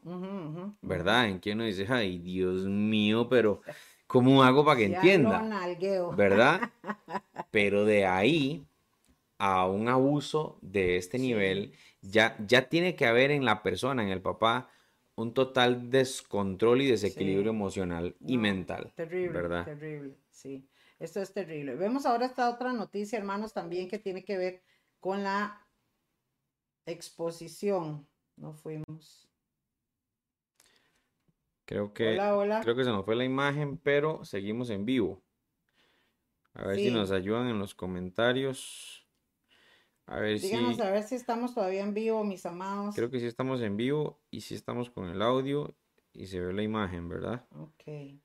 ¿verdad? 0.81 1.27
En 1.27 1.41
que 1.41 1.51
uno 1.51 1.65
dice, 1.65 1.85
ay, 1.89 2.19
Dios 2.19 2.67
mío, 2.67 3.27
pero 3.27 3.61
¿cómo 4.07 4.43
hago 4.43 4.63
para 4.63 4.77
que 4.77 4.85
entienda? 4.85 5.75
¿Verdad? 6.15 6.71
Pero 7.51 7.83
de 7.83 8.05
ahí 8.05 8.65
a 9.39 9.67
un 9.67 9.89
abuso 9.89 10.57
de 10.61 10.95
este 10.95 11.19
nivel, 11.19 11.73
ya, 11.99 12.37
ya 12.47 12.69
tiene 12.69 12.95
que 12.95 13.05
haber 13.05 13.29
en 13.29 13.43
la 13.43 13.61
persona, 13.61 14.03
en 14.03 14.09
el 14.09 14.21
papá, 14.21 14.69
un 15.15 15.33
total 15.33 15.89
descontrol 15.89 16.81
y 16.81 16.87
desequilibrio 16.87 17.49
emocional 17.49 18.15
y 18.25 18.37
mental. 18.37 18.93
Terrible, 18.95 19.33
¿verdad? 19.33 19.65
terrible, 19.65 20.15
sí. 20.29 20.65
Esto 20.97 21.21
es 21.21 21.33
terrible. 21.33 21.75
Vemos 21.75 22.05
ahora 22.05 22.27
esta 22.27 22.49
otra 22.49 22.71
noticia, 22.71 23.19
hermanos, 23.19 23.51
también 23.51 23.89
que 23.89 23.99
tiene 23.99 24.23
que 24.23 24.37
ver 24.37 24.61
con 25.01 25.23
la 25.23 25.67
exposición. 26.85 28.07
No 28.37 28.53
fuimos. 28.53 29.27
Creo 31.65 31.93
que, 31.93 32.17
creo 32.63 32.75
que 32.75 32.83
se 32.83 32.89
nos 32.89 33.05
fue 33.05 33.15
la 33.15 33.23
imagen, 33.23 33.77
pero 33.77 34.25
seguimos 34.25 34.69
en 34.69 34.85
vivo. 34.85 35.21
A 36.53 36.67
ver 36.67 36.77
si 36.77 36.91
nos 36.91 37.11
ayudan 37.11 37.47
en 37.47 37.59
los 37.59 37.75
comentarios. 37.75 39.07
A 40.05 40.19
ver 40.19 40.39
Díganos 40.39 40.79
a 40.81 40.91
ver 40.91 41.03
si 41.03 41.15
estamos 41.15 41.53
todavía 41.53 41.83
en 41.83 41.93
vivo, 41.93 42.23
mis 42.25 42.45
amados. 42.45 42.95
Creo 42.95 43.09
que 43.09 43.19
sí 43.19 43.25
estamos 43.25 43.61
en 43.61 43.77
vivo 43.77 44.19
y 44.29 44.41
sí 44.41 44.55
estamos 44.55 44.89
con 44.89 45.07
el 45.07 45.21
audio 45.21 45.73
y 46.11 46.27
se 46.27 46.41
ve 46.41 46.51
la 46.51 46.63
imagen, 46.63 47.07
¿verdad? 47.07 47.45
Ok. 47.51 48.19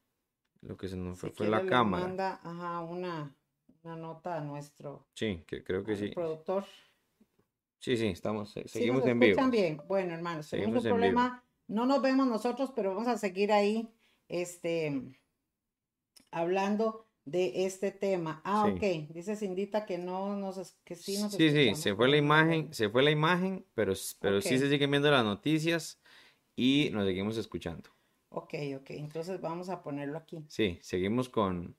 Lo 0.62 0.76
que 0.76 0.88
se 0.88 0.96
nos 0.96 1.18
fue 1.18 1.30
fue 1.30 1.46
la 1.46 1.64
cámara. 1.64 2.04
manda 2.04 2.40
ajá, 2.42 2.80
una, 2.80 3.36
una 3.87 3.96
nota 3.96 4.37
a 4.37 4.40
nuestro 4.40 5.07
sí, 5.14 5.44
que, 5.46 5.62
creo 5.62 5.85
que 5.85 5.96
sí. 5.96 6.09
productor. 6.09 6.64
Sí, 7.79 7.96
sí, 7.96 8.09
estamos, 8.09 8.53
seguimos 8.66 9.07
en 9.07 9.20
vivo. 9.20 9.49
bien. 9.49 9.80
Bueno, 9.87 10.14
hermanos, 10.14 10.47
seguimos 10.47 10.84
un 10.84 10.91
problema. 10.91 11.45
No 11.68 11.87
nos 11.87 12.03
vemos 12.03 12.26
nosotros, 12.26 12.72
pero 12.74 12.91
vamos 12.95 13.07
a 13.07 13.18
seguir 13.18 13.53
ahí, 13.53 13.89
este, 14.28 15.03
hablando 16.30 17.07
de 17.24 17.66
este 17.66 17.93
tema. 17.93 18.41
Ah, 18.45 18.66
ok. 18.66 19.12
Dice 19.12 19.37
Cindita 19.37 19.84
que 19.84 19.99
no 19.99 20.37
nos 20.37 20.76
que 20.84 20.97
sí 20.97 21.18
nos 21.20 21.32
Sí, 21.32 21.51
sí, 21.51 21.74
se 21.74 21.95
fue 21.95 22.09
la 22.09 22.16
imagen, 22.16 22.72
se 22.72 22.89
fue 22.89 23.03
la 23.03 23.11
imagen, 23.11 23.64
pero, 23.74 23.93
pero 24.20 24.41
sí 24.41 24.59
se 24.59 24.68
siguen 24.68 24.91
viendo 24.91 25.11
las 25.11 25.24
noticias 25.24 26.01
y 26.57 26.91
nos 26.93 27.05
seguimos 27.05 27.37
escuchando. 27.37 27.91
Ok, 28.30 28.55
ok. 28.76 28.91
Entonces 28.91 29.41
vamos 29.41 29.68
a 29.68 29.82
ponerlo 29.82 30.18
aquí. 30.18 30.45
Sí, 30.49 30.78
seguimos 30.82 31.28
con, 31.28 31.76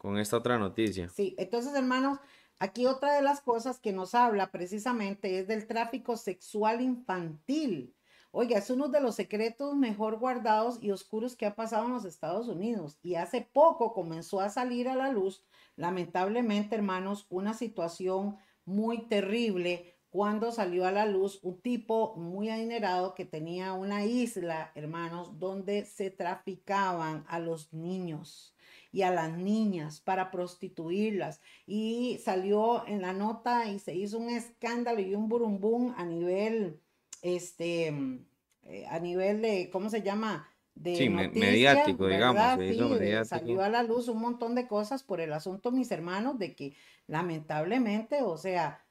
con 0.00 0.16
esta 0.16 0.38
otra 0.38 0.58
noticia. 0.58 1.10
Sí, 1.10 1.34
entonces 1.36 1.74
hermanos, 1.74 2.18
aquí 2.58 2.86
otra 2.86 3.12
de 3.12 3.20
las 3.20 3.42
cosas 3.42 3.78
que 3.78 3.92
nos 3.92 4.14
habla 4.14 4.50
precisamente 4.50 5.38
es 5.38 5.46
del 5.46 5.66
tráfico 5.66 6.16
sexual 6.16 6.80
infantil. 6.80 7.94
Oiga, 8.30 8.56
es 8.56 8.70
uno 8.70 8.88
de 8.88 9.02
los 9.02 9.16
secretos 9.16 9.76
mejor 9.76 10.18
guardados 10.18 10.78
y 10.80 10.90
oscuros 10.90 11.36
que 11.36 11.44
ha 11.44 11.54
pasado 11.54 11.84
en 11.84 11.92
los 11.92 12.06
Estados 12.06 12.48
Unidos. 12.48 12.98
Y 13.02 13.16
hace 13.16 13.42
poco 13.52 13.92
comenzó 13.92 14.40
a 14.40 14.48
salir 14.48 14.88
a 14.88 14.96
la 14.96 15.10
luz, 15.10 15.44
lamentablemente, 15.76 16.76
hermanos, 16.76 17.26
una 17.28 17.52
situación 17.52 18.38
muy 18.64 19.06
terrible 19.06 19.98
cuando 20.08 20.50
salió 20.50 20.86
a 20.86 20.92
la 20.92 21.04
luz 21.04 21.40
un 21.42 21.60
tipo 21.60 22.16
muy 22.16 22.48
adinerado 22.48 23.14
que 23.14 23.26
tenía 23.26 23.74
una 23.74 24.06
isla, 24.06 24.72
hermanos, 24.74 25.38
donde 25.38 25.84
se 25.84 26.10
traficaban 26.10 27.26
a 27.28 27.38
los 27.38 27.74
niños 27.74 28.54
y 28.92 29.02
a 29.02 29.10
las 29.10 29.36
niñas 29.36 30.00
para 30.00 30.30
prostituirlas. 30.30 31.40
Y 31.66 32.18
salió 32.22 32.86
en 32.86 33.02
la 33.02 33.12
nota 33.12 33.66
y 33.70 33.78
se 33.78 33.94
hizo 33.94 34.18
un 34.18 34.30
escándalo 34.30 35.00
y 35.00 35.14
un 35.14 35.28
burumbum 35.28 35.94
a 35.96 36.04
nivel 36.04 36.80
este, 37.22 37.92
mm, 37.92 38.26
eh, 38.64 38.86
a 38.88 38.98
nivel 38.98 39.42
de, 39.42 39.70
¿cómo 39.70 39.90
se 39.90 40.02
llama? 40.02 40.46
de 40.74 40.96
sí, 40.96 41.08
mediático, 41.08 42.06
digamos. 42.06 42.58
Sí, 42.58 42.78
Salió 43.24 43.62
a 43.62 43.68
la 43.68 43.82
luz 43.82 44.08
un 44.08 44.20
montón 44.20 44.54
de 44.54 44.66
cosas 44.66 45.02
por 45.02 45.20
el 45.20 45.32
asunto, 45.32 45.70
mis 45.72 45.90
hermanos, 45.90 46.38
de 46.38 46.54
que 46.54 46.74
lamentablemente, 47.06 48.22
o 48.22 48.36
sea, 48.36 48.82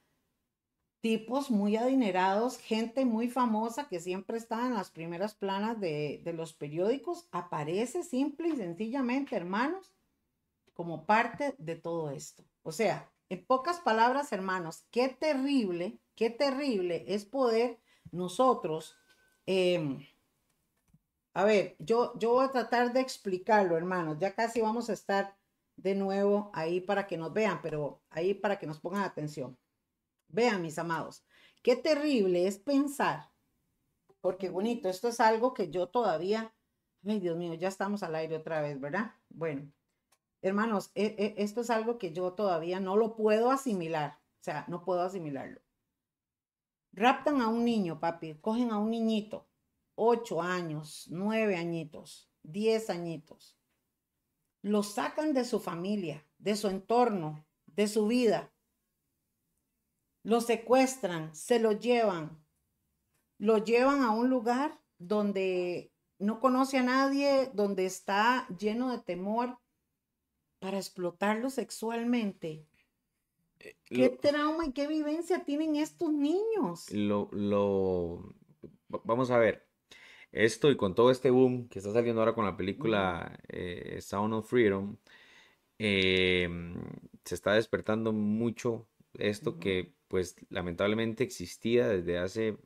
tipos 1.02 1.50
muy 1.50 1.78
adinerados, 1.78 2.58
gente 2.58 3.06
muy 3.06 3.30
famosa 3.30 3.88
que 3.88 4.00
siempre 4.00 4.38
está 4.38 4.66
en 4.68 4.74
las 4.74 4.92
primeras 4.92 5.34
planas 5.34 5.80
de, 5.80 6.22
de 6.24 6.34
los 6.34 6.54
periódicos, 6.54 7.28
aparece 7.32 8.04
simple 8.04 8.50
y 8.50 8.58
sencillamente, 8.58 9.36
hermanos, 9.36 9.92
como 10.74 11.06
parte 11.06 11.56
de 11.58 11.76
todo 11.76 12.10
esto. 12.12 12.44
O 12.64 12.72
sea, 12.72 13.10
en 13.30 13.46
pocas 13.46 13.80
palabras, 13.80 14.32
hermanos, 14.32 14.84
qué 14.92 15.10
terrible, 15.10 16.00
qué 16.16 16.30
terrible 16.30 17.06
es 17.08 17.26
poder 17.26 17.80
nosotros, 18.12 18.98
em, 19.46 20.06
a 21.34 21.44
ver, 21.44 21.76
yo, 21.80 22.18
yo 22.18 22.32
voy 22.32 22.46
a 22.46 22.52
tratar 22.52 22.92
de 22.92 23.02
explicarlo, 23.02 23.78
hermanos, 23.78 24.18
ya 24.20 24.34
casi 24.34 24.62
vamos 24.62 24.90
a 24.90 24.94
estar 24.94 25.36
de 25.78 25.96
nuevo 25.96 26.50
ahí 26.54 26.82
para 26.82 27.08
que 27.08 27.18
nos 27.18 27.32
vean, 27.32 27.62
pero 27.62 28.02
ahí 28.10 28.34
para 28.34 28.58
que 28.58 28.68
nos 28.68 28.80
pongan 28.80 29.04
atención. 29.04 29.58
Vean, 30.30 30.62
mis 30.62 30.78
amados, 30.78 31.24
qué 31.64 31.76
terrible 31.76 32.48
es 32.48 32.60
pensar, 32.60 33.32
porque 34.22 34.50
bonito, 34.50 34.88
esto 34.90 35.08
es 35.08 35.20
algo 35.20 35.54
que 35.54 35.70
yo 35.70 35.88
todavía, 35.88 36.54
ay 37.06 37.20
Dios 37.20 37.36
mío, 37.36 37.54
ya 37.56 37.68
estamos 37.68 38.04
al 38.04 38.16
aire 38.16 38.38
otra 38.38 38.62
vez, 38.62 38.80
¿verdad? 38.80 39.14
Bueno, 39.30 39.72
hermanos, 40.42 40.92
e, 40.94 41.16
e, 41.18 41.44
esto 41.44 41.62
es 41.62 41.70
algo 41.70 41.98
que 41.98 42.14
yo 42.14 42.34
todavía 42.34 42.80
no 42.80 42.96
lo 42.96 43.16
puedo 43.16 43.52
asimilar, 43.52 44.20
o 44.40 44.44
sea, 44.44 44.66
no 44.68 44.84
puedo 44.84 45.02
asimilarlo. 45.02 45.62
Raptan 46.92 47.42
a 47.42 47.48
un 47.48 47.66
niño, 47.66 48.00
papi, 48.00 48.36
cogen 48.36 48.72
a 48.72 48.78
un 48.78 48.92
niñito, 48.92 49.48
ocho 49.96 50.42
años, 50.42 51.08
nueve 51.10 51.56
añitos, 51.56 52.30
diez 52.44 52.90
añitos, 52.90 53.58
lo 54.62 54.84
sacan 54.84 55.34
de 55.34 55.46
su 55.46 55.60
familia, 55.60 56.26
de 56.38 56.56
su 56.56 56.68
entorno, 56.68 57.46
de 57.66 57.88
su 57.88 58.08
vida, 58.08 58.52
lo 60.30 60.42
secuestran, 60.42 61.34
se 61.34 61.60
lo 61.60 61.72
llevan, 61.72 62.40
lo 63.40 63.58
llevan 63.58 64.04
a 64.04 64.12
un 64.12 64.30
lugar 64.30 64.80
donde 65.00 65.92
no 66.20 66.40
conoce 66.40 66.78
a 66.78 66.84
nadie, 66.84 67.50
donde 67.56 67.88
está 67.88 68.48
lleno 68.60 68.92
de 68.92 69.00
temor 69.00 69.58
para 70.60 70.78
explotarlo 70.78 71.50
sexualmente. 71.50 72.68
Eh, 73.60 73.76
¿Qué 73.86 74.10
trauma 74.10 74.68
y 74.68 74.72
qué 74.72 74.86
vivencia 74.86 75.46
tienen 75.46 75.76
estos 75.76 76.14
niños? 76.14 76.92
Lo, 76.92 77.30
lo, 77.32 78.36
vamos 78.88 79.32
a 79.32 79.40
ver, 79.40 79.68
esto 80.32 80.70
y 80.70 80.78
con 80.78 80.94
todo 80.94 81.10
este 81.10 81.32
boom 81.32 81.70
que 81.70 81.80
está 81.80 81.92
saliendo 81.92 82.22
ahora 82.22 82.36
con 82.36 82.46
la 82.46 82.56
película 82.56 83.36
eh, 83.48 83.98
Sound 84.00 84.36
of 84.36 84.48
Freedom, 84.48 84.96
em, 85.80 86.76
se 87.26 87.34
está 87.34 87.54
despertando 87.54 88.14
mucho 88.14 88.88
esto 89.16 89.58
que 89.58 89.98
pues 90.10 90.36
lamentablemente 90.50 91.24
existía 91.24 91.88
desde 91.88 92.18
hace 92.18 92.58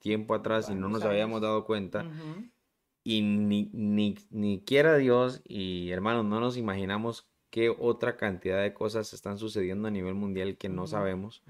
tiempo 0.00 0.34
atrás 0.34 0.68
y 0.68 0.74
no 0.74 0.88
nos 0.88 1.02
habíamos 1.02 1.40
dado 1.40 1.64
cuenta. 1.64 2.04
Y 3.02 3.22
ni, 3.22 3.70
ni, 3.72 4.16
ni, 4.30 4.60
quiera 4.60 4.96
Dios 4.96 5.40
y 5.44 5.90
hermanos, 5.90 6.24
no 6.24 6.40
nos 6.40 6.56
imaginamos 6.56 7.28
qué 7.50 7.70
otra 7.70 8.16
cantidad 8.16 8.60
de 8.60 8.74
cosas 8.74 9.14
están 9.14 9.38
sucediendo 9.38 9.86
a 9.86 9.92
nivel 9.92 10.14
mundial 10.14 10.58
que 10.58 10.68
no 10.68 10.88
sabemos. 10.88 11.42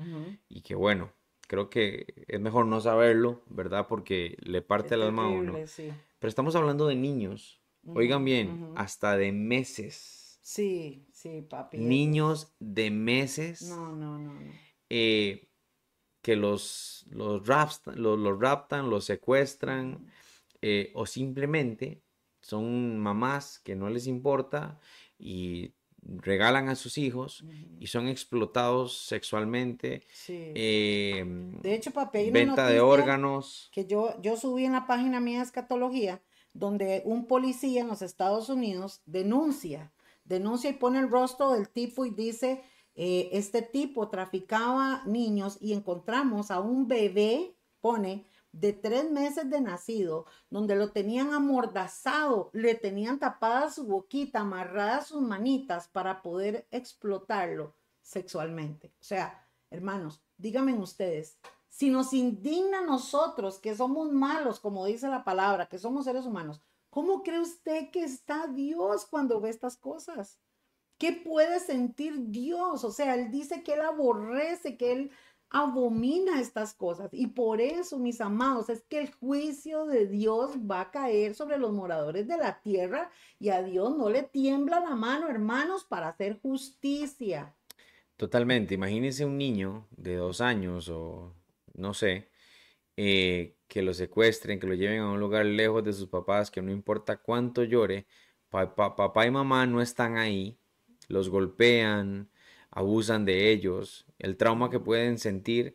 Y 0.48 0.60
que 0.60 0.74
bueno, 0.74 1.12
creo 1.48 1.70
que 1.70 2.26
es 2.28 2.38
mejor 2.40 2.66
no 2.66 2.80
saberlo, 2.82 3.42
¿verdad? 3.48 3.86
Porque 3.88 4.36
le 4.40 4.60
parte 4.60 4.96
el 4.96 5.02
alma 5.02 5.24
a 5.24 5.28
uno. 5.28 5.54
Pero 5.54 6.28
estamos 6.28 6.54
hablando 6.56 6.86
de 6.86 6.94
niños. 6.94 7.62
Oigan 7.86 8.24
bien, 8.24 8.72
hasta 8.76 9.16
de 9.16 9.32
meses. 9.32 10.38
Sí, 10.42 11.08
sí, 11.10 11.40
papi. 11.40 11.78
Niños 11.78 12.54
de 12.60 12.90
meses. 12.90 13.62
No, 13.62 13.96
no, 13.96 14.18
no. 14.18 14.34
no. 14.34 14.65
Eh, 14.88 15.48
que 16.22 16.34
los, 16.34 17.06
los, 17.10 17.46
los, 17.46 18.40
raptan, 18.40 18.90
los 18.90 19.04
secuestran 19.04 20.10
eh, 20.60 20.90
o 20.94 21.06
simplemente 21.06 22.02
son 22.40 22.98
mamás 22.98 23.60
que 23.60 23.76
no 23.76 23.88
les 23.90 24.08
importa 24.08 24.80
y 25.18 25.72
regalan 26.02 26.68
a 26.68 26.74
sus 26.74 26.98
hijos 26.98 27.44
y 27.78 27.86
son 27.86 28.08
explotados 28.08 29.06
sexualmente. 29.06 30.02
Em, 30.28 31.60
de 31.60 31.74
hecho, 31.74 31.90
papi, 31.92 32.30
venta 32.30 32.68
de 32.68 32.80
órganos. 32.80 33.68
Que 33.72 33.86
yo, 33.86 34.20
yo 34.20 34.36
subí 34.36 34.64
en 34.64 34.72
la 34.72 34.86
página 34.86 35.20
mía 35.20 35.38
de 35.38 35.44
escatología, 35.44 36.22
donde 36.52 37.02
un 37.04 37.26
policía 37.26 37.82
en 37.82 37.88
los 37.88 38.02
Estados 38.02 38.48
Unidos 38.48 39.02
denuncia, 39.06 39.92
denuncia 40.24 40.70
y 40.70 40.74
pone 40.74 40.98
el 40.98 41.10
rostro 41.10 41.52
del 41.52 41.68
tipo 41.68 42.04
y 42.04 42.10
dice 42.10 42.62
eh, 42.96 43.28
este 43.32 43.62
tipo 43.62 44.08
traficaba 44.08 45.02
niños 45.04 45.58
y 45.60 45.74
encontramos 45.74 46.50
a 46.50 46.60
un 46.60 46.88
bebé, 46.88 47.54
pone, 47.80 48.26
de 48.52 48.72
tres 48.72 49.10
meses 49.10 49.50
de 49.50 49.60
nacido, 49.60 50.24
donde 50.48 50.76
lo 50.76 50.90
tenían 50.90 51.34
amordazado, 51.34 52.48
le 52.54 52.74
tenían 52.74 53.18
tapada 53.18 53.70
su 53.70 53.86
boquita, 53.86 54.40
amarradas 54.40 55.08
sus 55.08 55.20
manitas 55.20 55.88
para 55.88 56.22
poder 56.22 56.66
explotarlo 56.70 57.74
sexualmente. 58.00 58.94
O 58.98 59.04
sea, 59.04 59.46
hermanos, 59.70 60.22
díganme 60.38 60.72
ustedes, 60.72 61.38
si 61.68 61.90
nos 61.90 62.14
indigna 62.14 62.78
a 62.78 62.86
nosotros 62.86 63.58
que 63.58 63.76
somos 63.76 64.10
malos, 64.10 64.58
como 64.58 64.86
dice 64.86 65.08
la 65.08 65.24
palabra, 65.24 65.68
que 65.68 65.78
somos 65.78 66.06
seres 66.06 66.24
humanos, 66.24 66.62
¿cómo 66.88 67.22
cree 67.22 67.40
usted 67.40 67.90
que 67.90 68.04
está 68.04 68.46
Dios 68.46 69.04
cuando 69.04 69.38
ve 69.38 69.50
estas 69.50 69.76
cosas? 69.76 70.40
¿Qué 70.98 71.12
puede 71.12 71.60
sentir 71.60 72.14
Dios? 72.30 72.84
O 72.84 72.90
sea, 72.90 73.14
Él 73.14 73.30
dice 73.30 73.62
que 73.62 73.74
Él 73.74 73.82
aborrece, 73.82 74.76
que 74.76 74.92
Él 74.92 75.10
abomina 75.50 76.40
estas 76.40 76.74
cosas. 76.74 77.10
Y 77.12 77.28
por 77.28 77.60
eso, 77.60 77.98
mis 77.98 78.20
amados, 78.20 78.68
es 78.68 78.82
que 78.82 78.98
el 79.00 79.12
juicio 79.12 79.86
de 79.86 80.06
Dios 80.06 80.52
va 80.58 80.82
a 80.82 80.90
caer 80.90 81.34
sobre 81.34 81.58
los 81.58 81.72
moradores 81.72 82.26
de 82.26 82.36
la 82.36 82.60
tierra 82.62 83.10
y 83.38 83.50
a 83.50 83.62
Dios 83.62 83.96
no 83.96 84.08
le 84.10 84.22
tiembla 84.22 84.80
la 84.80 84.94
mano, 84.94 85.28
hermanos, 85.28 85.84
para 85.84 86.08
hacer 86.08 86.40
justicia. 86.40 87.54
Totalmente. 88.16 88.74
Imagínense 88.74 89.24
un 89.24 89.36
niño 89.36 89.86
de 89.90 90.16
dos 90.16 90.40
años 90.40 90.88
o 90.88 91.34
no 91.74 91.92
sé, 91.92 92.30
eh, 92.96 93.56
que 93.68 93.82
lo 93.82 93.92
secuestren, 93.92 94.58
que 94.58 94.66
lo 94.66 94.74
lleven 94.74 95.00
a 95.00 95.10
un 95.10 95.20
lugar 95.20 95.44
lejos 95.44 95.84
de 95.84 95.92
sus 95.92 96.08
papás, 96.08 96.50
que 96.50 96.62
no 96.62 96.72
importa 96.72 97.18
cuánto 97.18 97.62
llore, 97.62 98.06
papá 98.48 99.26
y 99.26 99.30
mamá 99.30 99.66
no 99.66 99.82
están 99.82 100.16
ahí 100.16 100.58
los 101.08 101.28
golpean, 101.28 102.28
abusan 102.70 103.24
de 103.24 103.50
ellos, 103.50 104.06
el 104.18 104.36
trauma 104.36 104.70
que 104.70 104.80
pueden 104.80 105.18
sentir 105.18 105.74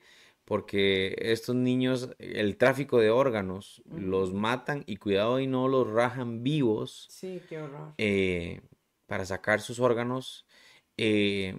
porque 0.52 1.16
estos 1.18 1.56
niños, 1.56 2.10
el 2.20 2.58
tráfico 2.58 3.00
de 3.00 3.10
órganos, 3.10 3.82
los 3.90 4.34
matan 4.34 4.84
y 4.86 4.98
cuidado 4.98 5.40
y 5.40 5.48
no 5.48 5.70
los 5.70 5.90
rajan 5.90 6.44
vivos. 6.44 7.08
Sí, 7.10 7.42
qué 7.48 7.60
horror. 7.60 7.94
Eh, 7.98 8.60
para 9.06 9.26
sacar 9.26 9.62
sus 9.62 9.80
órganos. 9.80 10.46
Eh, 10.98 11.56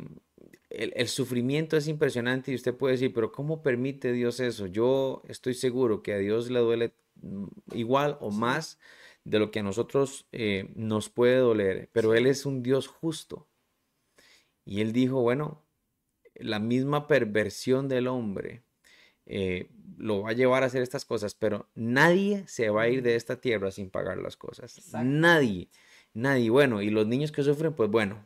el, 0.69 0.93
el, 0.95 1.09
sufrimiento 1.09 1.77
es 1.79 1.89
impresionante 1.89 2.53
y 2.53 2.55
usted 2.55 2.75
puede 2.75 2.93
decir, 2.93 3.15
pero 3.15 3.33
¿cómo 3.33 3.63
permite 3.63 4.13
Dios 4.13 4.41
eso? 4.41 4.67
Yo 4.67 5.23
estoy 5.27 5.55
seguro 5.55 6.03
que 6.03 6.13
a 6.13 6.19
Dios 6.19 6.51
le 6.51 6.61
duele 6.61 6.93
mm, 7.23 7.47
igual 7.73 8.19
o 8.21 8.31
más 8.31 8.79
de 9.25 9.39
lo 9.39 9.51
que 9.51 9.61
a 9.61 9.63
nosotros 9.63 10.27
eh, 10.33 10.71
nos 10.75 11.09
puede 11.09 11.37
doler, 11.37 11.89
pero 11.93 12.15
Él 12.15 12.27
es 12.27 12.45
un 12.45 12.63
Dios 12.63 12.89
justo. 12.89 13.47
Y 14.65 14.81
él 14.81 14.93
dijo, 14.93 15.21
bueno, 15.21 15.63
la 16.35 16.59
misma 16.59 17.07
perversión 17.07 17.89
del 17.89 18.07
hombre 18.07 18.63
eh, 19.27 19.69
lo 19.97 20.23
va 20.23 20.31
a 20.31 20.35
llevar 20.35 20.63
a 20.63 20.67
hacer 20.67 20.83
estas 20.83 21.05
cosas, 21.05 21.35
pero 21.35 21.69
nadie 21.75 22.45
se 22.47 22.71
va 22.71 22.83
a 22.83 22.89
ir 22.89 23.03
de 23.03 23.17
esta 23.17 23.41
tierra 23.41 23.71
sin 23.71 23.91
pagar 23.91 24.19
las 24.19 24.37
cosas. 24.37 24.93
Nadie, 25.05 25.69
nadie. 26.13 26.51
Bueno, 26.51 26.83
y 26.83 26.91
los 26.91 27.07
niños 27.07 27.33
que 27.33 27.43
sufren, 27.43 27.75
pues 27.75 27.91
bueno, 27.91 28.25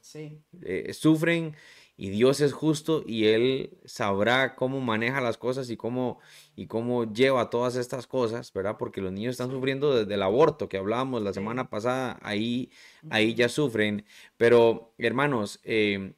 eh, 0.63 0.93
sufren 0.93 1.55
y 1.99 2.11
Dios 2.11 2.41
es 2.41 2.53
justo 2.53 3.03
y 3.07 3.27
Él 3.27 3.79
sabrá 3.85 4.55
cómo 4.55 4.81
maneja 4.81 5.21
las 5.21 5.39
cosas 5.39 5.71
y 5.71 5.77
cómo, 5.77 6.19
y 6.55 6.67
cómo 6.67 7.11
lleva 7.11 7.49
todas 7.51 7.77
estas 7.77 8.07
cosas, 8.07 8.53
¿verdad? 8.53 8.77
Porque 8.79 9.01
los 9.01 9.13
niños 9.13 9.33
están 9.33 9.51
sufriendo 9.51 9.95
desde 9.97 10.15
el 10.15 10.23
aborto 10.23 10.69
que 10.69 10.77
hablábamos 10.77 11.23
la 11.23 11.33
semana 11.33 11.71
pasada, 11.71 12.19
ahí, 12.23 12.71
ahí 13.11 13.35
ya 13.35 13.49
sufren. 13.49 14.05
Pero, 14.37 14.95
hermanos, 14.99 15.61
eh, 15.65 16.15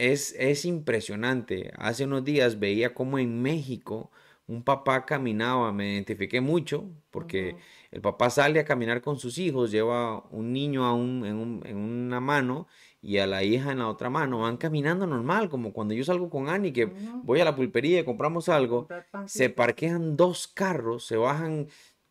es, 0.00 0.64
impresionante. 0.64 1.72
Hace 1.76 2.04
unos 2.04 2.24
días 2.24 2.58
veía 2.58 2.94
como 2.94 3.18
en 3.18 3.42
México 3.42 4.10
un 4.46 4.64
papá 4.64 5.06
caminaba, 5.06 5.72
me 5.72 5.92
identifiqué 5.92 6.40
mucho 6.40 6.90
porque 7.10 7.56
el 7.92 8.00
papá 8.00 8.30
sale 8.30 8.58
a 8.58 8.64
caminar 8.64 9.00
con 9.00 9.16
sus 9.16 9.38
hijos, 9.38 9.70
lleva 9.70 10.24
un 10.30 10.52
niño 10.52 10.86
a 10.86 10.92
en, 10.92 11.76
una 11.76 12.18
mano 12.18 12.66
y 13.00 13.18
a 13.18 13.26
la 13.26 13.44
hija 13.44 13.70
en 13.70 13.78
la 13.78 13.88
otra 13.88 14.10
mano, 14.10 14.40
van 14.40 14.56
caminando 14.56 15.06
normal, 15.06 15.48
como 15.48 15.72
cuando 15.72 15.94
yo 15.94 16.02
salgo 16.02 16.28
con 16.30 16.48
Ani, 16.48 16.72
que 16.72 16.86
voy 17.22 17.40
a 17.40 17.44
la 17.44 17.54
pulpería 17.54 18.00
y 18.00 18.04
compramos 18.04 18.48
algo, 18.48 18.88
se 19.26 19.50
parquean 19.50 20.16
dos 20.16 20.48
carros, 20.48 21.06
se 21.06 21.16
bajan 21.16 21.68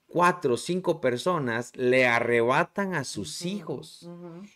cuatro 0.10 0.56
o 0.56 0.58
cinco 0.58 1.00
personas 1.00 1.72
le 1.76 2.06
arrebatan 2.06 2.96
a 2.96 3.06
sus 3.06 3.46
hijos. 3.46 4.10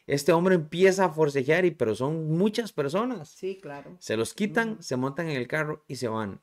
Este 0.07 0.33
hombre 0.33 0.55
empieza 0.55 1.05
a 1.05 1.09
forcejear, 1.09 1.63
y, 1.63 1.71
pero 1.71 1.95
son 1.95 2.29
muchas 2.31 2.73
personas. 2.73 3.29
Sí, 3.29 3.59
claro. 3.61 3.95
Se 3.99 4.17
los 4.17 4.33
quitan, 4.33 4.81
se 4.81 4.97
montan 4.97 5.29
en 5.29 5.37
el 5.37 5.47
carro 5.47 5.85
y 5.87 5.95
se 5.95 6.09
van. 6.09 6.41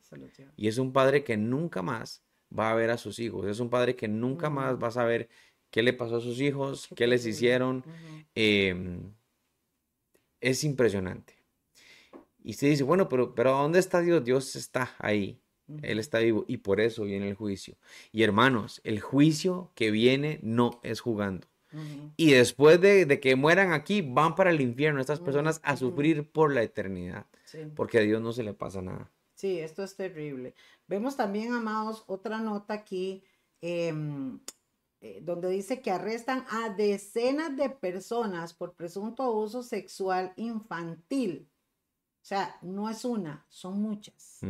y 0.56 0.68
es 0.68 0.78
un 0.78 0.92
padre 0.92 1.24
que 1.24 1.36
nunca 1.36 1.82
más 1.82 2.22
va 2.56 2.70
a 2.70 2.74
ver 2.74 2.90
a 2.90 2.96
sus 2.96 3.18
hijos. 3.18 3.46
Es 3.46 3.60
un 3.60 3.68
padre 3.68 3.96
que 3.96 4.08
nunca 4.08 4.48
más 4.48 4.82
va 4.82 4.88
a 4.88 4.92
saber 4.92 5.28
qué 5.70 5.82
le 5.82 5.92
pasó 5.92 6.16
a 6.16 6.20
sus 6.20 6.40
hijos, 6.40 6.88
qué, 6.96 7.06
les 7.06 7.26
hicieron. 7.26 7.84
Em, 8.34 9.12
es 10.40 10.64
impresionante. 10.64 11.34
Y 12.42 12.54
se 12.54 12.68
dice, 12.68 12.84
bueno, 12.84 13.08
pero, 13.08 13.34
pero 13.34 13.52
¿dónde 13.52 13.80
está 13.80 14.00
Dios? 14.00 14.24
Dios 14.24 14.56
está 14.56 14.94
ahí. 14.98 15.40
Él 15.82 15.98
está 15.98 16.18
vivo 16.18 16.44
y 16.48 16.58
por 16.58 16.80
eso 16.80 17.04
viene 17.04 17.28
el 17.28 17.34
juicio. 17.34 17.76
Y 18.12 18.22
hermanos, 18.22 18.80
el 18.84 19.00
juicio 19.00 19.70
que 19.74 19.90
viene 19.90 20.40
no 20.42 20.80
es 20.82 21.00
jugando. 21.00 21.46
Y 22.16 22.32
después 22.32 22.80
de, 22.80 23.20
que 23.20 23.36
mueran 23.36 23.72
aquí, 23.72 24.02
van 24.02 24.34
para 24.34 24.50
el 24.50 24.60
infierno 24.60 25.00
estas 25.00 25.20
personas 25.20 25.60
a 25.62 25.76
sufrir 25.76 26.28
por 26.28 26.52
la 26.52 26.62
eternidad. 26.62 27.26
Porque 27.76 27.98
a 27.98 28.02
Dios 28.02 28.20
no 28.20 28.32
se 28.32 28.42
le 28.42 28.54
pasa 28.54 28.82
nada. 28.82 29.10
Sí, 29.34 29.58
esto 29.58 29.82
es 29.82 29.96
terrible. 29.96 30.54
Vemos 30.86 31.16
también, 31.16 31.52
amados, 31.52 32.04
otra 32.08 32.40
nota 32.40 32.74
aquí 32.74 33.22
em, 33.62 34.38
eh, 35.00 35.20
donde 35.22 35.48
dice 35.48 35.80
que 35.80 35.90
arrestan 35.90 36.44
a 36.50 36.68
decenas 36.70 37.56
de 37.56 37.70
personas 37.70 38.52
por 38.52 38.74
presunto 38.74 39.32
uso 39.32 39.62
sexual 39.62 40.34
infantil. 40.36 41.48
O 42.22 42.26
sea, 42.26 42.58
no 42.60 42.90
es 42.90 43.04
una, 43.06 43.46
son 43.48 43.80
muchas. 43.80 44.40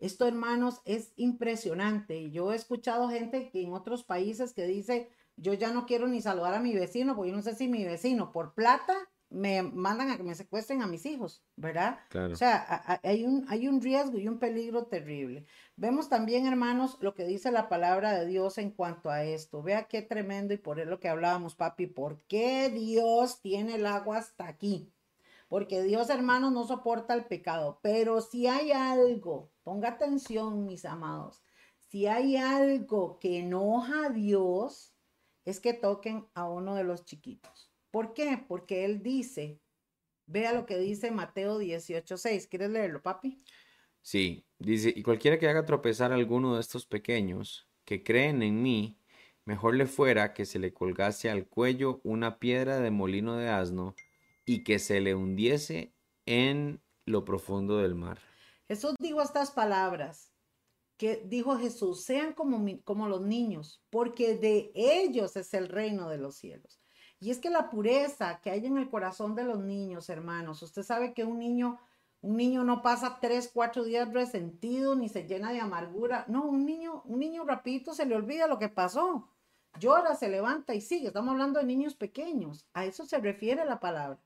Esto, 0.00 0.26
hermanos, 0.26 0.80
es 0.84 1.12
impresionante. 1.16 2.30
Yo 2.30 2.52
he 2.52 2.56
escuchado 2.56 3.08
gente 3.08 3.50
que 3.50 3.62
en 3.62 3.72
otros 3.72 4.02
países 4.02 4.52
que 4.52 4.66
dice, 4.66 5.10
yo 5.36 5.54
ya 5.54 5.70
no 5.70 5.86
quiero 5.86 6.08
ni 6.08 6.20
saludar 6.20 6.54
a 6.54 6.60
mi 6.60 6.74
vecino, 6.74 7.14
porque 7.14 7.30
yo 7.30 7.36
no 7.36 7.42
sé 7.42 7.54
si 7.54 7.68
mi 7.68 7.84
vecino 7.84 8.32
por 8.32 8.54
plata 8.54 8.94
me 9.30 9.62
mandan 9.62 10.10
a 10.10 10.16
que 10.16 10.24
me 10.24 10.34
secuestren 10.34 10.82
a 10.82 10.88
mis 10.88 11.06
hijos, 11.06 11.44
¿verdad? 11.54 12.00
O 12.32 12.36
sea, 12.36 12.98
hay 13.04 13.24
un, 13.24 13.46
hay 13.48 13.68
un 13.68 13.80
riesgo 13.80 14.18
y 14.18 14.26
un 14.26 14.40
peligro 14.40 14.86
terrible. 14.86 15.46
Vemos 15.76 16.08
también, 16.08 16.46
hermanos, 16.46 16.98
lo 17.00 17.14
que 17.14 17.24
dice 17.24 17.52
la 17.52 17.68
palabra 17.68 18.18
de 18.18 18.26
Dios 18.26 18.58
en 18.58 18.72
cuanto 18.72 19.08
a 19.08 19.22
esto. 19.22 19.62
Vea 19.62 19.84
qué 19.84 20.02
tremendo 20.02 20.52
y 20.52 20.58
por 20.58 20.80
eso 20.80 20.90
lo 20.90 20.98
que 20.98 21.08
hablábamos, 21.08 21.54
papi, 21.54 21.86
¿por 21.86 22.22
qué 22.26 22.70
Dios 22.70 23.40
tiene 23.40 23.76
el 23.76 23.86
agua 23.86 24.18
hasta 24.18 24.48
aquí? 24.48 24.92
Porque 25.50 25.82
Dios, 25.82 26.08
hermanos, 26.08 26.52
no 26.52 26.66
soporta 26.66 27.12
el 27.12 27.26
pecado, 27.26 27.80
pero 27.82 28.22
si 28.22 28.46
hay 28.46 28.72
algo 28.72 29.50
Ponga 29.70 29.90
atención, 29.90 30.66
mis 30.66 30.84
amados. 30.84 31.44
Si 31.78 32.08
hay 32.08 32.34
algo 32.34 33.20
que 33.20 33.38
enoja 33.38 34.06
a 34.06 34.10
Dios, 34.10 34.96
es 35.44 35.60
que 35.60 35.74
toquen 35.74 36.26
a 36.34 36.48
uno 36.48 36.74
de 36.74 36.82
los 36.82 37.04
chiquitos. 37.04 37.70
¿Por 37.92 38.12
qué? 38.12 38.44
Porque 38.48 38.84
Él 38.84 39.00
dice, 39.00 39.60
vea 40.26 40.52
lo 40.52 40.66
que 40.66 40.76
dice 40.76 41.12
Mateo 41.12 41.60
18:6. 41.60 42.48
¿Quieres 42.48 42.70
leerlo, 42.70 43.00
papi? 43.00 43.44
Sí, 44.02 44.44
dice, 44.58 44.92
y 44.92 45.04
cualquiera 45.04 45.38
que 45.38 45.48
haga 45.48 45.64
tropezar 45.64 46.10
a 46.10 46.16
alguno 46.16 46.56
de 46.56 46.62
estos 46.62 46.84
pequeños 46.84 47.68
que 47.84 48.02
creen 48.02 48.42
en 48.42 48.62
mí, 48.62 48.98
mejor 49.44 49.76
le 49.76 49.86
fuera 49.86 50.34
que 50.34 50.46
se 50.46 50.58
le 50.58 50.72
colgase 50.72 51.30
al 51.30 51.46
cuello 51.46 52.00
una 52.02 52.40
piedra 52.40 52.80
de 52.80 52.90
molino 52.90 53.36
de 53.36 53.50
asno 53.50 53.94
y 54.44 54.64
que 54.64 54.78
se 54.78 55.00
le 55.00 55.14
hundiese 55.14 55.94
en 56.26 56.82
lo 57.06 57.24
profundo 57.24 57.78
del 57.78 57.94
mar. 57.94 58.18
Jesús 58.68 58.94
dijo 59.00 59.20
estas 59.20 59.50
palabras 59.50 60.30
que 60.96 61.22
dijo 61.24 61.56
Jesús, 61.56 62.04
sean 62.04 62.34
como, 62.34 62.62
como 62.84 63.08
los 63.08 63.22
niños, 63.22 63.82
porque 63.88 64.36
de 64.36 64.70
ellos 64.74 65.34
es 65.36 65.54
el 65.54 65.68
reino 65.68 66.10
de 66.10 66.18
los 66.18 66.36
cielos. 66.36 66.78
Y 67.18 67.30
es 67.30 67.38
que 67.38 67.50
la 67.50 67.70
pureza 67.70 68.40
que 68.42 68.50
hay 68.50 68.66
en 68.66 68.76
el 68.76 68.90
corazón 68.90 69.34
de 69.34 69.44
los 69.44 69.60
niños, 69.60 70.08
hermanos, 70.08 70.62
usted 70.62 70.82
sabe 70.82 71.14
que 71.14 71.24
un 71.24 71.38
niño, 71.38 71.78
un 72.20 72.36
niño 72.36 72.64
no 72.64 72.82
pasa 72.82 73.18
tres, 73.20 73.50
cuatro 73.52 73.82
días 73.84 74.12
resentido 74.12 74.94
ni 74.94 75.08
se 75.08 75.26
llena 75.26 75.52
de 75.52 75.60
amargura. 75.60 76.24
No, 76.28 76.44
un 76.44 76.64
niño, 76.64 77.02
un 77.06 77.18
niño 77.18 77.44
rapidito 77.44 77.94
se 77.94 78.06
le 78.06 78.14
olvida 78.14 78.46
lo 78.46 78.58
que 78.58 78.68
pasó. 78.68 79.28
Llora, 79.78 80.14
se 80.16 80.28
levanta 80.28 80.74
y 80.74 80.80
sigue. 80.80 81.08
Estamos 81.08 81.32
hablando 81.32 81.60
de 81.60 81.66
niños 81.66 81.94
pequeños. 81.94 82.66
A 82.74 82.84
eso 82.84 83.06
se 83.06 83.18
refiere 83.18 83.64
la 83.64 83.80
palabra. 83.80 84.20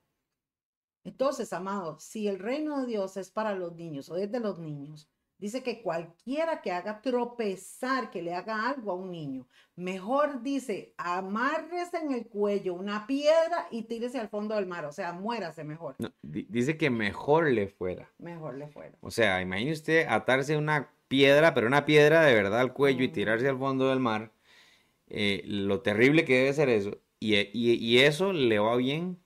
Entonces, 1.05 1.53
amados, 1.53 2.03
si 2.03 2.27
el 2.27 2.39
reino 2.39 2.81
de 2.81 2.87
Dios 2.87 3.15
es 3.15 3.29
para 3.29 3.53
los 3.53 3.75
niños 3.75 4.09
o 4.09 4.17
es 4.17 4.31
de 4.31 4.39
los 4.39 4.57
niños, 4.57 5.07
dice 5.37 5.61
que 5.61 5.83
cualquiera 5.83 6.63
que 6.63 6.71
haga 6.71 6.99
tropezar, 6.99 8.09
que 8.09 8.23
le 8.23 8.33
haga 8.33 8.67
algo 8.67 8.91
a 8.91 8.95
un 8.95 9.11
niño, 9.11 9.47
mejor 9.75 10.41
dice, 10.41 10.95
amárrese 10.97 11.97
en 11.97 12.11
el 12.11 12.25
cuello 12.25 12.73
una 12.73 13.05
piedra 13.05 13.67
y 13.69 13.83
tírese 13.83 14.19
al 14.19 14.29
fondo 14.29 14.55
del 14.55 14.65
mar, 14.65 14.85
o 14.85 14.91
sea, 14.91 15.13
muérase 15.13 15.63
mejor. 15.63 15.95
dice 16.23 16.75
que 16.75 16.89
mejor 16.89 17.51
le 17.51 17.67
fuera. 17.67 18.11
Mejor 18.17 18.57
le 18.57 18.67
fuera. 18.67 18.97
O 19.01 19.11
sea, 19.11 19.41
imagine 19.41 19.73
usted 19.73 20.07
atarse 20.09 20.57
una 20.57 20.91
piedra, 21.07 21.53
pero 21.53 21.67
una 21.67 21.85
piedra 21.85 22.21
de 22.23 22.33
verdad 22.33 22.61
al 22.61 22.73
cuello 22.73 23.03
y 23.03 23.09
tirarse 23.09 23.47
al 23.47 23.59
fondo 23.59 23.89
del 23.89 23.99
mar. 23.99 24.31
Eh, 25.07 25.43
lo 25.45 25.81
terrible 25.81 26.25
que 26.25 26.39
debe 26.39 26.53
ser 26.53 26.69
eso. 26.69 26.97
Y, 27.19 27.35
y 27.53 27.99
eso 27.99 28.33
le 28.33 28.57
va 28.57 28.75
bien 28.75 29.19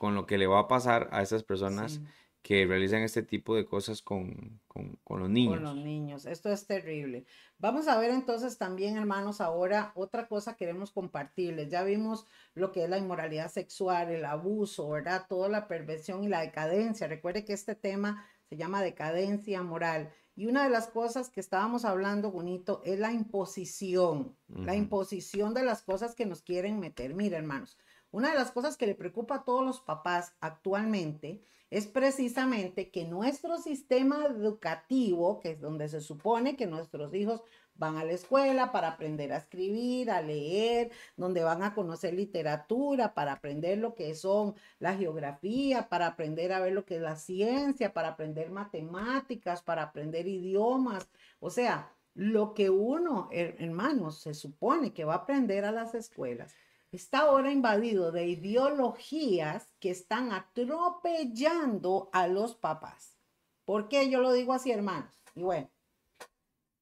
con 0.00 0.14
lo 0.14 0.24
que 0.24 0.38
le 0.38 0.46
va 0.46 0.60
a 0.60 0.66
pasar 0.66 1.10
a 1.12 1.20
esas 1.20 1.42
personas 1.44 2.00
que 2.40 2.64
realizan 2.64 3.02
este 3.02 3.22
tipo 3.22 3.54
de 3.54 3.66
cosas 3.66 4.00
con, 4.00 4.58
los 5.06 5.28
niños. 5.28 5.56
Con 5.56 5.62
los 5.62 5.76
niños, 5.76 6.24
esto 6.24 6.50
es 6.50 6.66
terrible. 6.66 7.26
Vamos 7.58 7.86
a 7.86 7.98
ver 7.98 8.10
entonces 8.12 8.56
también, 8.56 8.96
hermanos, 8.96 9.42
ahora 9.42 9.92
otra 9.94 10.26
cosa 10.26 10.56
queremos 10.56 10.90
compartirles. 10.90 11.68
Ya 11.68 11.82
vimos 11.82 12.24
lo 12.54 12.72
que 12.72 12.84
es 12.84 12.88
la 12.88 12.96
inmoralidad 12.96 13.50
sexual, 13.50 14.08
el 14.08 14.24
abuso, 14.24 14.88
¿verdad? 14.88 15.26
Toda 15.28 15.50
la 15.50 15.68
perversión 15.68 16.24
y 16.24 16.28
la 16.28 16.40
decadencia. 16.40 17.06
Recuerde 17.06 17.44
que 17.44 17.52
este 17.52 17.74
tema 17.74 18.24
se 18.48 18.56
llama 18.56 18.82
decadencia 18.82 19.62
moral. 19.62 20.14
Y 20.34 20.46
una 20.46 20.64
de 20.64 20.70
las 20.70 20.86
cosas 20.86 21.28
que 21.28 21.40
estábamos 21.40 21.84
hablando, 21.84 22.30
bonito, 22.30 22.80
es 22.86 22.98
la 22.98 23.12
imposición, 23.12 24.34
la 24.48 24.74
imposición 24.76 25.52
de 25.52 25.62
las 25.62 25.82
cosas 25.82 26.14
que 26.14 26.24
nos 26.24 26.40
quieren 26.40 26.80
meter. 26.80 27.12
Mira, 27.12 27.36
hermanos, 27.36 27.76
una 28.12 28.30
de 28.30 28.38
las 28.38 28.50
cosas 28.50 28.76
que 28.76 28.86
le 28.86 28.94
preocupa 28.94 29.36
a 29.36 29.44
todos 29.44 29.64
los 29.64 29.80
papás 29.80 30.34
actualmente 30.40 31.42
es 31.70 31.86
precisamente 31.86 32.90
que 32.90 33.04
nuestro 33.04 33.58
sistema 33.58 34.26
educativo, 34.26 35.38
que 35.38 35.52
es 35.52 35.60
donde 35.60 35.88
se 35.88 36.00
supone 36.00 36.56
que 36.56 36.66
nuestros 36.66 37.14
hijos 37.14 37.42
van 37.76 37.96
a 37.96 38.04
la 38.04 38.12
escuela 38.12 38.72
para 38.72 38.88
aprender 38.88 39.32
a 39.32 39.36
escribir, 39.36 40.10
a 40.10 40.20
leer, 40.20 40.90
donde 41.16 41.44
van 41.44 41.62
a 41.62 41.72
conocer 41.72 42.12
literatura, 42.14 43.14
para 43.14 43.32
aprender 43.32 43.78
lo 43.78 43.94
que 43.94 44.14
son 44.16 44.54
la 44.80 44.96
geografía, 44.96 45.88
para 45.88 46.08
aprender 46.08 46.52
a 46.52 46.60
ver 46.60 46.72
lo 46.72 46.84
que 46.84 46.96
es 46.96 47.02
la 47.02 47.16
ciencia, 47.16 47.94
para 47.94 48.08
aprender 48.08 48.50
matemáticas, 48.50 49.62
para 49.62 49.84
aprender 49.84 50.26
idiomas. 50.26 51.08
O 51.38 51.50
sea, 51.50 51.92
lo 52.14 52.52
que 52.54 52.68
uno, 52.68 53.28
hermanos, 53.30 54.20
se 54.20 54.34
supone 54.34 54.92
que 54.92 55.04
va 55.04 55.14
a 55.14 55.18
aprender 55.18 55.64
a 55.64 55.72
las 55.72 55.94
escuelas 55.94 56.54
está 56.92 57.20
ahora 57.20 57.52
invadido 57.52 58.12
de 58.12 58.26
ideologías 58.26 59.72
que 59.78 59.90
están 59.90 60.32
atropellando 60.32 62.10
a 62.12 62.26
los 62.26 62.54
papás. 62.54 63.16
¿Por 63.64 63.88
qué 63.88 64.10
yo 64.10 64.20
lo 64.20 64.32
digo 64.32 64.52
así, 64.52 64.72
hermanos? 64.72 65.14
Y 65.34 65.42
bueno, 65.42 65.70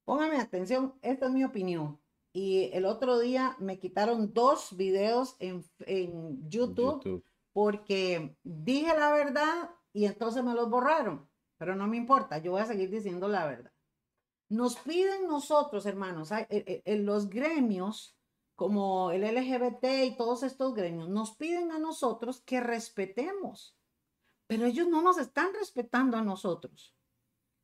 póngame 0.04 0.38
atención, 0.38 0.94
esta 1.02 1.26
es 1.26 1.32
mi 1.32 1.44
opinión. 1.44 2.00
Y 2.32 2.70
el 2.72 2.86
otro 2.86 3.18
día 3.18 3.56
me 3.58 3.78
quitaron 3.78 4.32
dos 4.32 4.76
videos 4.76 5.36
en, 5.38 5.64
YouTube, 6.48 7.24
porque 7.52 8.36
dije 8.42 8.96
la 8.96 9.12
verdad 9.12 9.70
y 9.92 10.06
entonces 10.06 10.42
me 10.44 10.54
los 10.54 10.70
borraron. 10.70 11.28
Pero 11.58 11.74
no 11.74 11.86
me 11.88 11.96
importa, 11.96 12.38
yo 12.38 12.52
voy 12.52 12.60
a 12.60 12.66
seguir 12.66 12.90
diciendo 12.90 13.28
la 13.28 13.46
verdad. 13.46 13.72
Nos 14.48 14.76
piden 14.76 15.26
nosotros, 15.26 15.84
hermanos, 15.84 16.30
en 16.30 17.04
los 17.04 17.28
gremios 17.28 18.17
como 18.58 19.12
el 19.12 19.22
LGBT 19.22 19.84
y 20.04 20.16
todos 20.16 20.42
estos 20.42 20.74
gremios, 20.74 21.08
nos 21.08 21.36
piden 21.36 21.70
a 21.70 21.78
nosotros 21.78 22.40
que 22.40 22.58
respetemos, 22.58 23.78
pero 24.48 24.66
ellos 24.66 24.88
no 24.88 25.00
nos 25.00 25.16
están 25.16 25.54
respetando 25.54 26.16
a 26.16 26.22
nosotros. 26.22 26.92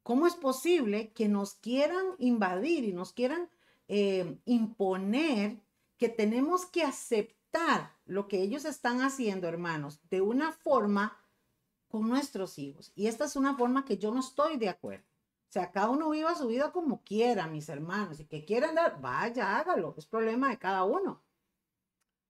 ¿Cómo 0.04 0.28
es 0.28 0.36
posible 0.36 1.12
que 1.12 1.28
nos 1.28 1.54
quieran 1.54 2.06
invadir 2.18 2.84
y 2.84 2.92
nos 2.92 3.12
quieran 3.12 3.50
eh, 3.88 4.38
imponer 4.44 5.60
que 5.96 6.08
tenemos 6.08 6.64
que 6.64 6.84
aceptar 6.84 7.96
lo 8.04 8.28
que 8.28 8.40
ellos 8.40 8.64
están 8.64 9.02
haciendo, 9.02 9.48
hermanos, 9.48 9.98
de 10.10 10.20
una 10.20 10.52
forma 10.52 11.18
con 11.88 12.08
nuestros 12.08 12.56
hijos? 12.56 12.92
Y 12.94 13.08
esta 13.08 13.24
es 13.24 13.34
una 13.34 13.56
forma 13.56 13.84
que 13.84 13.98
yo 13.98 14.12
no 14.12 14.20
estoy 14.20 14.58
de 14.58 14.68
acuerdo 14.68 15.13
sea, 15.54 15.70
cada 15.70 15.88
uno 15.88 16.10
viva 16.10 16.34
su 16.34 16.48
vida 16.48 16.72
como 16.72 17.02
quiera, 17.04 17.46
mis 17.46 17.68
hermanos. 17.68 18.18
Y 18.18 18.26
que 18.26 18.44
quieran 18.44 18.74
dar, 18.74 19.00
vaya, 19.00 19.56
hágalo. 19.56 19.94
Es 19.96 20.06
problema 20.06 20.50
de 20.50 20.58
cada 20.58 20.82
uno. 20.82 21.22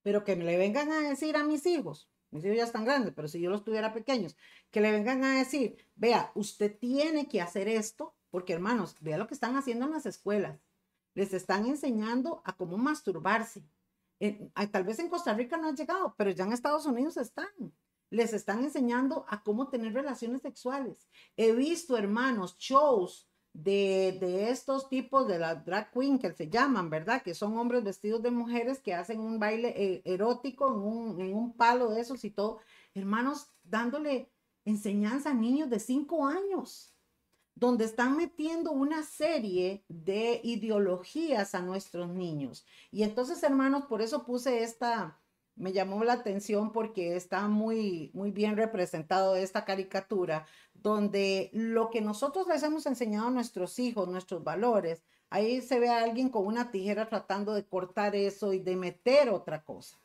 Pero 0.02 0.24
que 0.24 0.36
me 0.36 0.44
le 0.44 0.58
vengan 0.58 0.92
a 0.92 1.00
decir 1.00 1.36
a 1.36 1.42
mis 1.42 1.64
hijos, 1.64 2.10
mis 2.30 2.44
hijos 2.44 2.58
ya 2.58 2.64
están 2.64 2.84
grandes, 2.84 3.14
pero 3.14 3.26
si 3.26 3.40
yo 3.40 3.48
los 3.48 3.64
tuviera 3.64 3.94
pequeños, 3.94 4.36
que 4.70 4.82
le 4.82 4.92
vengan 4.92 5.24
a 5.24 5.38
decir, 5.38 5.78
vea, 5.94 6.32
usted 6.34 6.76
tiene 6.78 7.26
que 7.26 7.40
hacer 7.40 7.66
esto, 7.68 8.14
porque 8.30 8.52
hermanos, 8.52 8.96
vea 9.00 9.16
lo 9.16 9.26
que 9.26 9.34
están 9.34 9.56
haciendo 9.56 9.86
en 9.86 9.92
las 9.92 10.04
escuelas. 10.04 10.60
les 11.14 11.32
están 11.32 11.64
enseñando 11.66 12.42
a 12.44 12.56
cómo 12.56 12.76
masturbarse. 12.76 13.64
tal 14.70 14.84
vez 14.84 14.98
en 14.98 15.08
Costa 15.08 15.32
Rica 15.32 15.56
no 15.56 15.68
ha 15.68 15.74
llegado, 15.74 16.14
pero 16.18 16.30
ya 16.30 16.44
en 16.44 16.52
Estados 16.52 16.84
Unidos 16.86 17.16
están. 17.16 17.46
Les 18.14 18.32
están 18.32 18.62
enseñando 18.62 19.26
a 19.28 19.42
cómo 19.42 19.68
tener 19.68 19.92
relaciones 19.92 20.42
sexuales. 20.42 21.08
He 21.36 21.50
visto, 21.52 21.96
hermanos, 21.96 22.56
shows 22.58 23.28
de, 23.52 24.50
estos 24.50 24.88
tipos 24.88 25.26
de 25.26 25.40
la 25.40 25.56
drag 25.56 25.90
queen 25.90 26.20
que 26.20 26.32
se 26.32 26.48
llaman, 26.48 26.90
¿verdad? 26.90 27.22
Que 27.22 27.34
son 27.34 27.58
hombres 27.58 27.82
vestidos 27.82 28.22
de 28.22 28.30
mujeres 28.30 28.78
que 28.78 28.94
hacen 28.94 29.18
un 29.18 29.40
baile 29.40 29.74
eh, 29.76 30.02
erótico 30.04 30.68
en 30.68 30.78
un, 30.78 31.20
en 31.20 31.34
un 31.34 31.56
palo 31.56 31.90
de 31.90 32.02
esos 32.02 32.24
y 32.24 32.30
todo. 32.30 32.60
Hermanos, 32.94 33.48
dándole 33.64 34.30
enseñanza 34.64 35.30
a 35.30 35.34
niños 35.34 35.68
de 35.68 35.80
cinco 35.80 36.24
años 36.24 36.94
donde 37.56 37.84
están 37.84 38.16
metiendo 38.16 38.70
una 38.70 39.02
serie 39.02 39.84
de 39.88 40.40
ideologías 40.44 41.56
a 41.56 41.62
nuestros 41.62 42.08
niños. 42.08 42.64
Y 42.92 43.02
entonces, 43.02 43.42
hermanos, 43.42 43.86
por 43.86 44.02
eso 44.02 44.24
puse 44.24 44.62
esta, 44.62 45.20
me 45.56 45.72
llamó 45.72 46.02
la 46.04 46.14
atención 46.14 46.72
porque 46.72 47.16
está 47.16 47.48
muy, 47.48 48.10
muy 48.14 48.30
bien 48.30 48.56
representado 48.56 49.36
esta 49.36 49.64
caricatura, 49.64 50.46
donde 50.74 51.50
lo 51.52 51.90
que 51.90 52.00
nosotros 52.00 52.46
les 52.48 52.62
hemos 52.62 52.86
enseñado 52.86 53.28
a 53.28 53.30
nuestros 53.30 53.78
hijos, 53.78 54.08
nuestros 54.08 54.42
valores, 54.42 55.02
ahí 55.30 55.62
se 55.62 55.78
ve 55.78 55.88
a 55.88 56.02
alguien 56.02 56.28
con 56.28 56.46
una 56.46 56.70
tijera 56.70 57.08
tratando 57.08 57.54
de 57.54 57.66
cortar 57.66 58.16
eso 58.16 58.52
y 58.52 58.58
de 58.58 58.76
meter 58.76 59.30
otra 59.30 59.64
cosa. 59.64 60.00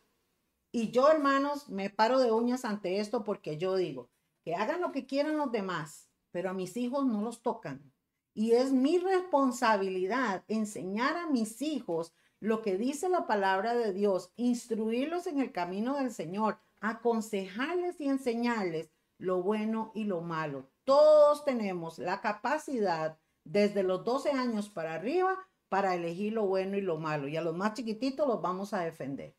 Y 0.72 0.92
yo, 0.92 1.10
hermanos, 1.10 1.68
me 1.70 1.90
paro 1.90 2.20
de 2.20 2.32
uñas 2.32 2.64
ante 2.64 3.00
esto 3.00 3.24
porque 3.24 3.58
yo 3.58 3.76
digo, 3.76 4.10
que 4.44 4.56
hagan 4.56 4.82
lo 4.82 4.92
que 4.92 5.08
quieran 5.08 5.38
los 5.38 5.52
demás, 5.52 6.10
pero 6.32 6.52
a 6.52 6.54
mis 6.54 6.78
hijos 6.78 7.06
no 7.06 7.22
los 7.22 7.42
tocan. 7.42 7.92
Y 8.36 8.52
es 8.52 8.72
mi 8.72 9.00
responsabilidad 9.00 10.44
enseñar 10.48 11.18
a 11.18 11.28
mis 11.28 11.62
hijos 11.62 12.14
lo 12.40 12.62
que 12.62 12.78
dice 12.78 13.10
la 13.10 13.28
palabra 13.28 13.74
de 13.74 13.94
Dios, 13.94 14.32
instruirlos 14.36 15.28
en 15.28 15.40
el 15.40 15.52
camino 15.52 15.98
del 15.98 16.12
Señor, 16.12 16.60
aconsejarles 16.80 18.00
y 18.00 18.08
enseñarles 18.08 18.92
lo 19.18 19.44
bueno 19.44 19.92
y 19.94 20.06
lo 20.06 20.22
malo. 20.22 20.70
Todos 20.86 21.44
tenemos 21.44 22.00
la 22.00 22.22
capacidad 22.22 23.18
desde 23.44 23.84
los 23.84 24.04
12 24.04 24.32
años 24.32 24.70
para 24.70 24.96
arriba 24.96 25.38
para 25.70 25.94
elegir 25.94 26.34
lo 26.34 26.48
bueno 26.48 26.78
y 26.78 26.82
lo 26.82 26.98
malo. 26.98 27.28
Y 27.28 27.38
a 27.38 27.42
los 27.42 27.56
más 27.56 27.76
chiquititos 27.76 28.28
los 28.28 28.42
vamos 28.42 28.74
a 28.74 28.82
defender. 28.82 29.36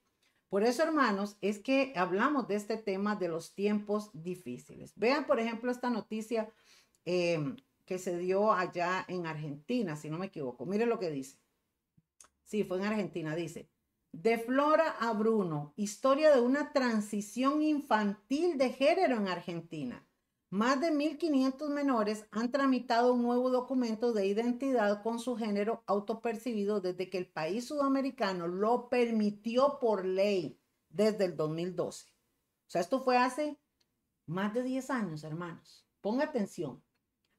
Por 0.48 0.62
eso, 0.62 0.82
hermanos, 0.82 1.36
es 1.40 1.58
que 1.58 1.92
hablamos 1.96 2.48
de 2.48 2.56
este 2.56 2.76
tema 2.76 3.16
de 3.16 3.28
los 3.28 3.54
tiempos 3.54 4.10
difíciles. 4.12 4.92
Vean, 4.96 5.26
por 5.26 5.38
ejemplo, 5.38 5.70
esta 5.70 5.90
noticia 5.90 6.48
em, 7.04 7.56
que 7.84 7.98
se 7.98 8.16
dio 8.18 8.52
allá 8.52 9.04
en 9.08 9.26
Argentina, 9.26 9.96
si 9.96 10.08
no 10.08 10.18
me 10.18 10.26
equivoco. 10.26 10.66
Mire 10.66 10.86
lo 10.86 10.98
que 10.98 11.10
dice. 11.10 11.38
Sí, 12.50 12.64
fue 12.64 12.78
en 12.78 12.84
Argentina, 12.84 13.36
dice. 13.36 13.70
De 14.10 14.36
Flora 14.36 14.96
a 14.98 15.12
Bruno, 15.12 15.72
historia 15.76 16.34
de 16.34 16.40
una 16.40 16.72
transición 16.72 17.62
infantil 17.62 18.58
de 18.58 18.70
género 18.70 19.18
en 19.18 19.28
Argentina. 19.28 20.04
Más 20.50 20.80
de 20.80 20.90
1.500 20.90 21.68
menores 21.68 22.26
han 22.32 22.50
tramitado 22.50 23.14
un 23.14 23.22
nuevo 23.22 23.50
documento 23.50 24.12
de 24.12 24.26
identidad 24.26 25.00
con 25.04 25.20
su 25.20 25.36
género 25.36 25.84
autopercibido 25.86 26.80
desde 26.80 27.08
que 27.08 27.18
el 27.18 27.28
país 27.28 27.68
sudamericano 27.68 28.48
lo 28.48 28.88
permitió 28.88 29.78
por 29.78 30.04
ley 30.04 30.60
desde 30.88 31.26
el 31.26 31.36
2012. 31.36 32.08
O 32.08 32.12
sea, 32.66 32.80
esto 32.80 32.98
fue 32.98 33.16
hace 33.16 33.60
más 34.26 34.52
de 34.54 34.64
10 34.64 34.90
años, 34.90 35.22
hermanos. 35.22 35.86
Ponga 36.00 36.24
atención. 36.24 36.82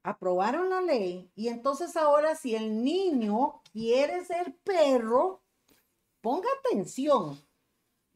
Aprobaron 0.04 0.70
la 0.70 0.82
ley 0.82 1.32
y 1.36 1.49
entonces 1.49 1.95
ahora 1.95 2.36
si 2.36 2.56
el 2.56 2.84
niño 2.84 3.62
quiere 3.72 4.26
ser 4.26 4.56
perro, 4.64 5.43
ponga 6.22 6.47
atención, 6.60 7.39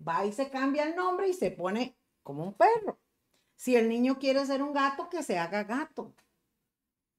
va 0.06 0.26
y 0.26 0.34
se 0.34 0.50
cambia 0.50 0.84
el 0.84 0.96
nombre 0.96 1.28
y 1.30 1.34
se 1.34 1.52
pone 1.52 1.96
como 2.24 2.44
un 2.44 2.54
perro. 2.54 2.98
Si 3.56 3.76
el 3.76 3.88
niño 3.88 4.20
quiere 4.20 4.46
ser 4.46 4.62
un 4.62 4.74
gato, 4.74 5.10
que 5.10 5.24
se 5.24 5.38
haga 5.38 5.64
gato. 5.64 6.14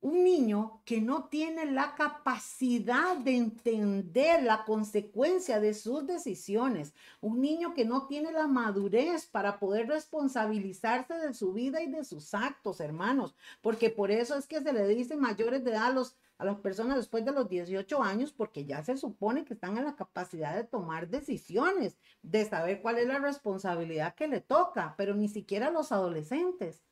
Un 0.07 0.23
niño 0.23 0.83
que 0.85 1.01
no 1.01 1.25
tiene 1.25 1.67
la 1.67 1.97
capacidad 1.97 3.17
de 3.17 3.35
entender 3.35 4.45
la 4.45 4.65
consecuencia 4.65 5.59
de 5.59 5.75
sus 5.75 6.07
decisiones, 6.07 6.95
un 7.21 7.41
niño 7.41 7.75
que 7.75 7.85
no 7.85 8.07
tiene 8.07 8.31
la 8.31 8.47
madurez 8.47 9.27
para 9.27 9.59
poder 9.59 9.89
responsabilizarse 9.89 11.15
de 11.15 11.35
su 11.35 11.53
vida 11.53 11.83
y 11.83 11.91
de 11.91 12.05
sus 12.05 12.35
actos, 12.35 12.79
hermanos, 12.79 13.35
porque 13.61 13.91
por 13.91 14.13
eso 14.13 14.37
es 14.37 14.47
que 14.47 14.61
se 14.61 14.73
le 14.73 14.87
dice 14.87 15.17
mayores 15.17 15.65
de 15.65 15.73
edad 15.73 15.87
a 15.87 15.91
los 15.91 16.17
a 16.39 16.45
las 16.45 16.61
personas 16.61 16.99
después 16.99 17.25
de 17.25 17.33
los 17.33 17.49
18 17.49 18.01
años 18.01 18.31
porque 18.31 18.65
ya 18.65 18.85
se 18.85 18.97
supone 18.97 19.45
que 19.45 19.55
están 19.55 19.77
en 19.77 19.87
la 19.87 19.97
capacidad 19.97 20.55
de 20.55 20.63
tomar 20.63 21.09
decisiones, 21.09 21.97
de 22.23 22.45
saber 22.45 22.81
cuál 22.81 22.99
es 22.99 23.09
la 23.09 23.19
responsabilidad 23.19 24.15
que 24.15 24.29
le 24.29 24.41
toca, 24.41 24.95
pero 24.97 25.17
ni 25.17 25.29
siquiera 25.29 25.73
los 25.73 25.91
adolescentes. 25.91 26.85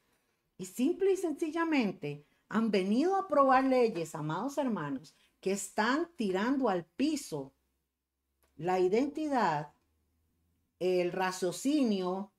Y 0.57 0.67
simple 0.67 1.13
y 1.13 1.17
sencillamente 1.17 2.25
han 2.49 2.71
venido 2.71 3.17
a 3.17 3.21
aprobar 3.21 3.65
leyes, 3.65 4.15
amados 4.15 4.59
hermanos, 4.59 5.15
que 5.41 5.53
están 5.53 6.09
tirando 6.17 6.69
al 6.69 6.85
piso 6.85 7.53
la 8.57 8.79
identidad, 8.81 9.73
el 10.79 11.13
raciocinio, 11.13 12.33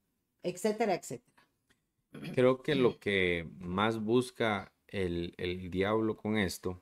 etcétera, 0.44 0.94
etcétera. 0.94 1.48
Creo 2.34 2.62
que 2.62 2.76
lo 2.76 3.00
que 3.00 3.50
más 3.60 4.02
busca 4.02 4.72
el, 4.88 5.34
el 5.38 5.70
diablo 5.70 6.16
con 6.16 6.38
esto 6.38 6.82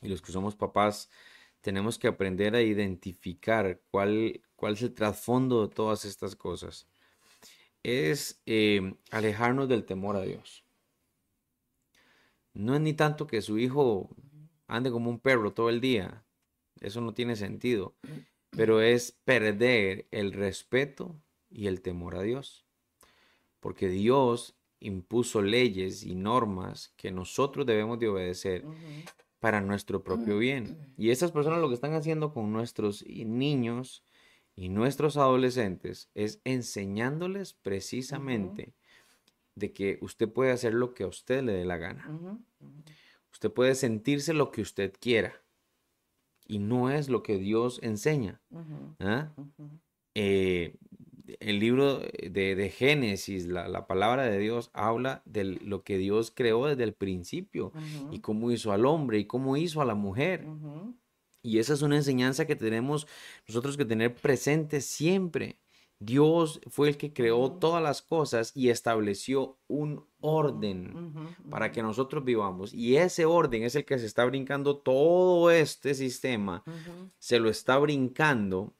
y 0.00 0.08
los 0.08 0.22
que 0.22 0.32
somos 0.32 0.56
papás 0.56 1.10
tenemos 1.60 1.98
que 1.98 2.08
aprender 2.08 2.54
a 2.54 2.62
identificar 2.62 3.80
cuál, 3.90 4.40
cuál 4.56 4.74
es 4.74 4.82
el 4.82 4.94
trasfondo 4.94 5.66
de 5.66 5.74
todas 5.74 6.04
estas 6.04 6.34
cosas. 6.34 6.86
Es 7.82 8.40
eh, 8.46 8.94
alejarnos 9.10 9.68
del 9.68 9.84
temor 9.84 10.16
a 10.16 10.22
Dios. 10.22 10.64
No 12.52 12.74
es 12.74 12.80
ni 12.80 12.92
tanto 12.92 13.26
que 13.26 13.42
su 13.42 13.58
hijo 13.58 14.10
ande 14.66 14.90
como 14.90 15.10
un 15.10 15.18
perro 15.18 15.52
todo 15.52 15.68
el 15.68 15.80
día. 15.80 16.24
Eso 16.80 17.00
no 17.00 17.14
tiene 17.14 17.36
sentido. 17.36 17.94
Pero 18.50 18.80
es 18.80 19.12
perder 19.24 20.08
el 20.10 20.32
respeto 20.32 21.20
y 21.48 21.66
el 21.66 21.82
temor 21.82 22.16
a 22.16 22.22
Dios. 22.22 22.66
Porque 23.60 23.88
Dios 23.88 24.56
impuso 24.80 25.42
leyes 25.42 26.04
y 26.04 26.14
normas 26.14 26.92
que 26.96 27.12
nosotros 27.12 27.66
debemos 27.66 27.98
de 27.98 28.08
obedecer 28.08 28.64
para 29.38 29.60
nuestro 29.60 30.02
propio 30.02 30.38
bien. 30.38 30.94
Y 30.96 31.10
esas 31.10 31.32
personas 31.32 31.60
lo 31.60 31.68
que 31.68 31.74
están 31.74 31.94
haciendo 31.94 32.32
con 32.32 32.52
nuestros 32.52 33.04
niños 33.06 34.04
y 34.56 34.68
nuestros 34.68 35.16
adolescentes 35.16 36.10
es 36.14 36.40
enseñándoles 36.44 37.54
precisamente 37.54 38.74
de 39.60 39.72
que 39.72 39.98
usted 40.00 40.28
puede 40.28 40.50
hacer 40.50 40.74
lo 40.74 40.94
que 40.94 41.04
a 41.04 41.06
usted 41.06 41.44
le 41.44 41.52
dé 41.52 41.64
la 41.64 41.76
gana. 41.76 42.08
Usted 43.30 43.52
puede 43.52 43.76
sentirse 43.76 44.32
lo 44.34 44.50
que 44.50 44.62
usted 44.62 44.92
quiera. 44.98 45.40
Y 46.46 46.58
no 46.58 46.90
es 46.90 47.08
lo 47.08 47.22
que 47.22 47.38
Dios 47.38 47.78
enseña. 47.82 48.40
¿ah? 48.98 49.32
Eh, 50.16 50.74
el 51.38 51.60
libro 51.60 52.00
de, 52.00 52.74
Génesis, 52.76 53.46
la, 53.46 53.86
palabra 53.86 54.24
de 54.24 54.38
Dios, 54.38 54.70
habla 54.72 55.22
de 55.26 55.44
lo 55.44 55.84
que 55.84 55.98
Dios 55.98 56.32
creó 56.34 56.66
desde 56.66 56.82
el 56.82 56.94
principio 56.94 57.72
y 58.10 58.18
cómo 58.18 58.50
hizo 58.50 58.72
al 58.72 58.84
hombre 58.84 59.18
y 59.18 59.26
cómo 59.26 59.56
hizo 59.56 59.80
a 59.80 59.84
la 59.84 59.94
mujer. 59.94 60.44
Y 61.42 61.58
esa 61.58 61.74
es 61.74 61.82
una 61.82 61.96
enseñanza 61.96 62.46
que 62.46 62.56
tenemos 62.56 63.06
nosotros 63.46 63.76
que 63.76 63.84
tener 63.84 64.14
presente 64.14 64.80
siempre. 64.80 65.60
Dios 66.02 66.60
fue 66.66 66.88
el 66.88 66.96
que 66.96 67.12
creó 67.12 67.52
todas 67.52 67.82
las 67.82 68.00
cosas 68.00 68.52
y 68.54 68.70
estableció 68.70 69.58
un 69.68 70.06
orden 70.20 71.36
para 71.50 71.70
que 71.70 71.82
nosotros 71.82 72.24
vivamos. 72.24 72.72
Y 72.72 72.96
ese 72.96 73.26
orden 73.26 73.64
es 73.64 73.74
el 73.74 73.84
que 73.84 73.98
se 73.98 74.06
está 74.06 74.24
brincando 74.24 74.78
todo 74.78 75.50
este 75.50 75.94
sistema. 75.94 76.64
Se 77.18 77.38
lo 77.38 77.50
está 77.50 77.76
brincando 77.78 78.72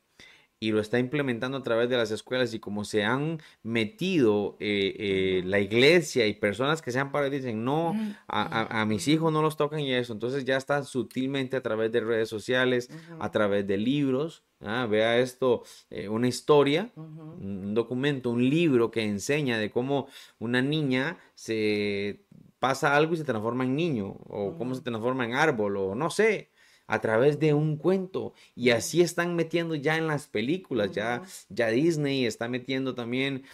y 0.62 0.72
lo 0.72 0.80
está 0.80 0.98
implementando 0.98 1.56
a 1.56 1.62
través 1.62 1.88
de 1.88 1.96
las 1.96 2.10
escuelas 2.10 2.52
y 2.52 2.60
como 2.60 2.84
se 2.84 3.02
han 3.02 3.40
metido 3.62 4.58
eh, 4.60 4.94
eh, 4.98 5.42
la 5.46 5.58
iglesia 5.58 6.26
y 6.26 6.34
personas 6.34 6.82
que 6.82 6.92
se 6.92 6.98
han 6.98 7.10
parado 7.10 7.32
y 7.32 7.38
dicen, 7.38 7.64
no, 7.64 7.96
a, 8.28 8.84
mis 8.86 9.08
hijos 9.08 9.32
no 9.32 9.40
los 9.40 9.56
tocan 9.56 9.80
y 9.80 9.94
eso, 9.94 10.12
entonces 10.12 10.44
ya 10.44 10.58
está 10.58 10.84
sutilmente 10.84 11.56
a 11.56 11.62
través 11.62 11.90
de 11.92 12.00
redes 12.00 12.28
sociales, 12.28 12.90
a 13.18 13.30
través 13.30 13.66
de 13.66 13.78
libros, 13.78 14.44
¿ah? 14.60 14.86
vea 14.88 15.18
esto, 15.18 15.62
eh, 15.88 16.10
una 16.10 16.28
historia, 16.28 16.92
un 16.94 17.72
documento, 17.72 18.28
un 18.28 18.48
libro 18.48 18.90
que 18.90 19.02
enseña 19.02 19.56
de 19.56 19.70
cómo 19.70 20.08
una 20.38 20.60
niña 20.60 21.16
se 21.34 22.20
pasa 22.58 22.94
algo 22.94 23.14
y 23.14 23.16
se 23.16 23.24
transforma 23.24 23.64
en 23.64 23.74
niño, 23.74 24.08
o 24.28 24.56
cómo 24.58 24.74
se 24.74 24.82
transforma 24.82 25.24
en 25.24 25.32
árbol, 25.32 25.78
o 25.78 25.94
no 25.94 26.10
sé, 26.10 26.49
a 26.90 26.98
través 26.98 27.38
de 27.38 27.54
un 27.54 27.76
cuento. 27.76 28.34
Y 28.56 28.70
así 28.70 29.00
están 29.00 29.36
metiendo 29.36 29.76
ya 29.76 29.96
en 29.96 30.08
las 30.08 30.26
películas, 30.26 30.90
ya, 30.90 31.22
ya 31.48 31.68
Disney 31.68 32.26
está 32.26 32.48
metiendo 32.48 32.96
también 32.96 33.44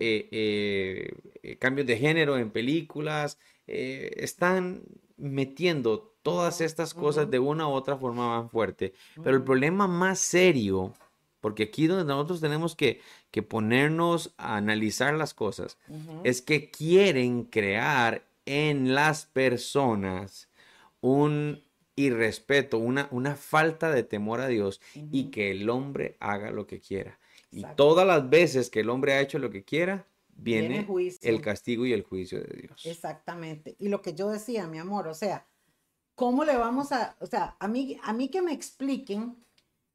eh, 0.00 0.28
eh, 1.42 1.56
cambios 1.58 1.86
de 1.86 1.98
género 1.98 2.38
en 2.38 2.50
películas, 2.50 3.38
eh, 3.66 4.14
están 4.16 4.82
metiendo 5.18 6.14
todas 6.22 6.62
estas 6.62 6.94
cosas 6.94 7.30
de 7.30 7.38
una 7.38 7.68
u 7.68 7.72
otra 7.72 7.98
forma 7.98 8.28
van 8.28 8.48
fuerte. 8.48 8.94
Pero 9.22 9.36
el 9.36 9.44
problema 9.44 9.86
más 9.86 10.18
serio, 10.18 10.94
porque 11.42 11.64
aquí 11.64 11.86
donde 11.86 12.06
nosotros 12.06 12.40
tenemos 12.40 12.74
que, 12.74 13.02
que 13.30 13.42
ponernos 13.42 14.32
a 14.38 14.56
analizar 14.56 15.12
las 15.12 15.34
cosas, 15.34 15.76
es 16.24 16.40
que 16.40 16.70
quieren 16.70 17.44
crear 17.44 18.24
en 18.46 18.94
las 18.94 19.26
personas 19.26 20.48
un 21.02 21.65
irrespeto, 21.96 22.78
una, 22.78 23.08
una 23.10 23.34
falta 23.34 23.90
de 23.90 24.02
temor 24.02 24.40
a 24.40 24.48
Dios 24.48 24.80
y 24.94 25.30
que 25.30 25.50
el 25.50 25.68
hombre 25.70 26.16
haga 26.20 26.50
lo 26.50 26.66
que 26.66 26.80
quiera. 26.80 27.18
Y 27.50 27.64
todas 27.74 28.06
las 28.06 28.28
veces 28.28 28.70
que 28.70 28.80
el 28.80 28.90
hombre 28.90 29.14
ha 29.14 29.20
hecho 29.20 29.38
lo 29.38 29.50
que 29.50 29.64
quiera, 29.64 30.06
viene, 30.28 30.86
el 31.22 31.40
castigo 31.40 31.86
y 31.86 31.92
el 31.92 32.02
juicio 32.02 32.40
de 32.40 32.60
Dios. 32.60 32.84
Exactamente. 32.84 33.76
Y 33.78 33.88
lo 33.88 34.02
que 34.02 34.14
yo 34.14 34.28
decía, 34.28 34.66
mi 34.66 34.78
amor, 34.78 35.08
o 35.08 35.14
sea, 35.14 35.46
¿cómo 36.14 36.44
le 36.44 36.56
vamos 36.56 36.92
a, 36.92 37.16
o 37.20 37.26
sea, 37.26 37.56
a 37.58 37.66
mí, 37.66 37.98
a 38.02 38.12
mí 38.12 38.28
que 38.28 38.42
me 38.42 38.52
expliquen 38.52 39.36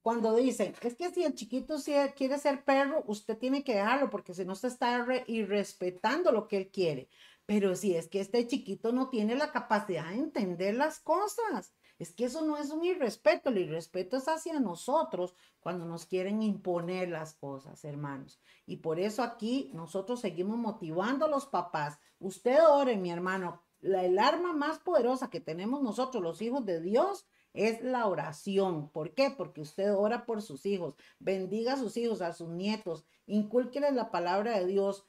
cuando 0.01 0.35
dicen, 0.35 0.73
es 0.81 0.95
que 0.95 1.11
si 1.11 1.23
el 1.23 1.35
chiquito 1.35 1.75
quiere 2.15 2.39
ser 2.39 2.63
perro, 2.63 3.03
usted 3.05 3.37
tiene 3.37 3.63
que 3.63 3.75
dejarlo 3.75 4.09
porque 4.09 4.33
si 4.33 4.43
no 4.43 4.55
se 4.55 4.67
está 4.67 5.05
irrespetando 5.27 6.31
lo 6.31 6.47
que 6.47 6.57
él 6.57 6.69
quiere. 6.69 7.07
Pero 7.45 7.75
si 7.75 7.95
es 7.95 8.07
que 8.07 8.19
este 8.19 8.47
chiquito 8.47 8.91
no 8.91 9.09
tiene 9.09 9.35
la 9.35 9.51
capacidad 9.51 10.09
de 10.09 10.15
entender 10.15 10.73
las 10.73 10.99
cosas, 10.99 11.73
es 12.01 12.13
que 12.13 12.25
eso 12.25 12.41
no 12.41 12.57
es 12.57 12.71
un 12.71 12.83
irrespeto, 12.83 13.49
el 13.49 13.59
irrespeto 13.59 14.17
es 14.17 14.27
hacia 14.27 14.59
nosotros 14.59 15.35
cuando 15.59 15.85
nos 15.85 16.07
quieren 16.07 16.41
imponer 16.41 17.09
las 17.09 17.35
cosas, 17.35 17.85
hermanos. 17.85 18.39
Y 18.65 18.77
por 18.77 18.99
eso 18.99 19.21
aquí 19.21 19.69
nosotros 19.75 20.19
seguimos 20.19 20.57
motivando 20.57 21.25
a 21.25 21.29
los 21.29 21.45
papás. 21.45 21.99
Usted 22.17 22.57
ore, 22.67 22.97
mi 22.97 23.11
hermano. 23.11 23.61
La, 23.81 24.03
el 24.03 24.17
arma 24.17 24.51
más 24.51 24.79
poderosa 24.79 25.29
que 25.29 25.41
tenemos 25.41 25.83
nosotros, 25.83 26.23
los 26.23 26.41
hijos 26.41 26.65
de 26.65 26.81
Dios, 26.81 27.27
es 27.53 27.83
la 27.83 28.07
oración. 28.07 28.89
¿Por 28.89 29.13
qué? 29.13 29.29
Porque 29.29 29.61
usted 29.61 29.93
ora 29.93 30.25
por 30.25 30.41
sus 30.41 30.65
hijos, 30.65 30.95
bendiga 31.19 31.73
a 31.73 31.77
sus 31.77 31.97
hijos, 31.97 32.23
a 32.23 32.33
sus 32.33 32.49
nietos, 32.49 33.05
incúlqueles 33.27 33.93
la 33.93 34.09
palabra 34.09 34.57
de 34.57 34.65
Dios, 34.65 35.05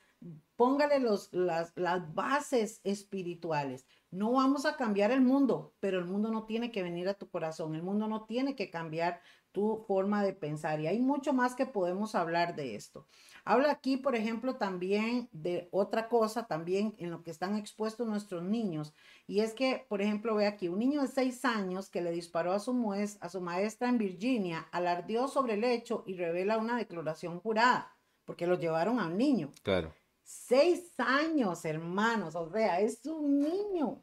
póngale 0.56 0.98
los, 0.98 1.32
las, 1.32 1.72
las 1.74 2.14
bases 2.14 2.82
espirituales. 2.84 3.86
No 4.12 4.30
vamos 4.32 4.66
a 4.66 4.76
cambiar 4.76 5.10
el 5.10 5.22
mundo, 5.22 5.74
pero 5.80 5.98
el 5.98 6.04
mundo 6.04 6.30
no 6.30 6.44
tiene 6.44 6.70
que 6.70 6.82
venir 6.82 7.08
a 7.08 7.14
tu 7.14 7.30
corazón, 7.30 7.74
el 7.74 7.82
mundo 7.82 8.06
no 8.08 8.26
tiene 8.26 8.54
que 8.54 8.68
cambiar 8.68 9.22
tu 9.52 9.84
forma 9.88 10.22
de 10.22 10.34
pensar. 10.34 10.80
Y 10.80 10.86
hay 10.86 11.00
mucho 11.00 11.32
más 11.32 11.54
que 11.54 11.64
podemos 11.64 12.14
hablar 12.14 12.54
de 12.54 12.74
esto. 12.74 13.06
Habla 13.46 13.72
aquí, 13.72 13.96
por 13.96 14.14
ejemplo, 14.14 14.56
también 14.56 15.30
de 15.32 15.70
otra 15.72 16.10
cosa, 16.10 16.46
también 16.46 16.94
en 16.98 17.10
lo 17.10 17.22
que 17.22 17.30
están 17.30 17.56
expuestos 17.56 18.06
nuestros 18.06 18.42
niños. 18.42 18.92
Y 19.26 19.40
es 19.40 19.54
que, 19.54 19.86
por 19.88 20.02
ejemplo, 20.02 20.34
ve 20.34 20.46
aquí, 20.46 20.68
un 20.68 20.80
niño 20.80 21.00
de 21.00 21.08
seis 21.08 21.42
años 21.46 21.88
que 21.88 22.02
le 22.02 22.10
disparó 22.10 22.52
a 22.52 22.58
su, 22.58 22.92
a 23.18 23.28
su 23.30 23.40
maestra 23.40 23.88
en 23.88 23.96
Virginia, 23.96 24.68
alardeó 24.72 25.26
sobre 25.26 25.54
el 25.54 25.64
hecho 25.64 26.04
y 26.06 26.18
revela 26.18 26.58
una 26.58 26.76
declaración 26.76 27.40
jurada, 27.40 27.96
porque 28.26 28.46
lo 28.46 28.58
llevaron 28.58 29.00
a 29.00 29.06
un 29.06 29.16
niño. 29.16 29.50
Claro. 29.62 29.94
Seis 30.34 30.94
años, 30.96 31.62
hermanos, 31.66 32.34
o 32.36 32.50
sea, 32.50 32.80
es 32.80 33.04
un 33.04 33.38
niño, 33.38 34.02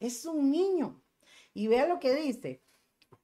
es 0.00 0.24
un 0.24 0.50
niño. 0.50 1.02
Y 1.52 1.68
vea 1.68 1.86
lo 1.86 2.00
que 2.00 2.14
dice. 2.14 2.64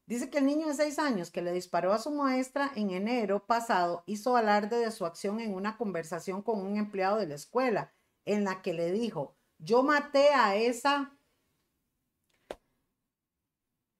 Dice 0.05 0.29
que 0.29 0.37
el 0.37 0.45
niño 0.45 0.67
de 0.67 0.75
seis 0.75 0.99
años 0.99 1.31
que 1.31 1.41
le 1.41 1.51
disparó 1.51 1.95
a 1.95 1.99
su 1.99 2.11
maestra 2.11 2.71
en 2.77 2.91
enero 2.91 3.47
pasado 3.47 4.05
hizo 4.07 4.37
alarde 4.37 4.77
de 4.81 4.91
su 4.91 5.07
acción 5.07 5.41
en 5.41 5.55
una 5.55 5.79
conversación 5.79 6.43
con 6.43 6.61
un 6.61 6.77
empleado 6.77 7.17
de 7.17 7.27
la 7.27 7.37
escuela, 7.37 7.95
en 8.27 8.45
la 8.45 8.61
que 8.61 8.75
le 8.75 8.93
dijo, 8.93 9.35
yo 9.57 9.83
maté 9.83 10.29
a 10.35 10.55
esa 10.55 11.17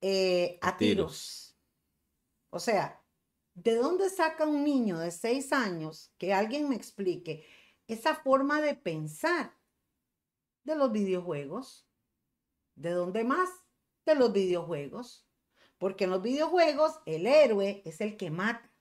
eh, 0.03 0.59
a, 0.61 0.77
tiros. 0.77 1.57
O 2.51 2.59
sea, 2.59 3.03
¿de 3.55 3.77
dónde 3.77 4.11
saca 4.11 4.45
un 4.45 4.63
niño 4.63 4.99
de 4.99 5.11
seis 5.11 5.55
años 5.55 6.13
que 6.19 6.35
alguien 6.35 6.69
me 6.69 6.77
explique 6.77 7.47
esa 7.93 8.15
forma 8.15 8.61
de 8.61 8.75
pensar 8.75 9.55
de 10.65 10.77
los 10.77 10.93
videojuegos? 10.93 11.87
¿De 12.75 12.91
dónde 12.91 13.25
más? 13.25 13.49
De 14.05 14.15
los 14.15 14.33
videojuegos. 14.33 15.27
Porque 15.79 16.05
en 16.05 16.11
los 16.11 16.23
videojuegos 16.23 17.01
el 17.07 17.27
héroe 17.27 17.83
es 17.85 18.01
el 18.01 18.17
que 18.17 18.31
mata, 18.31 18.73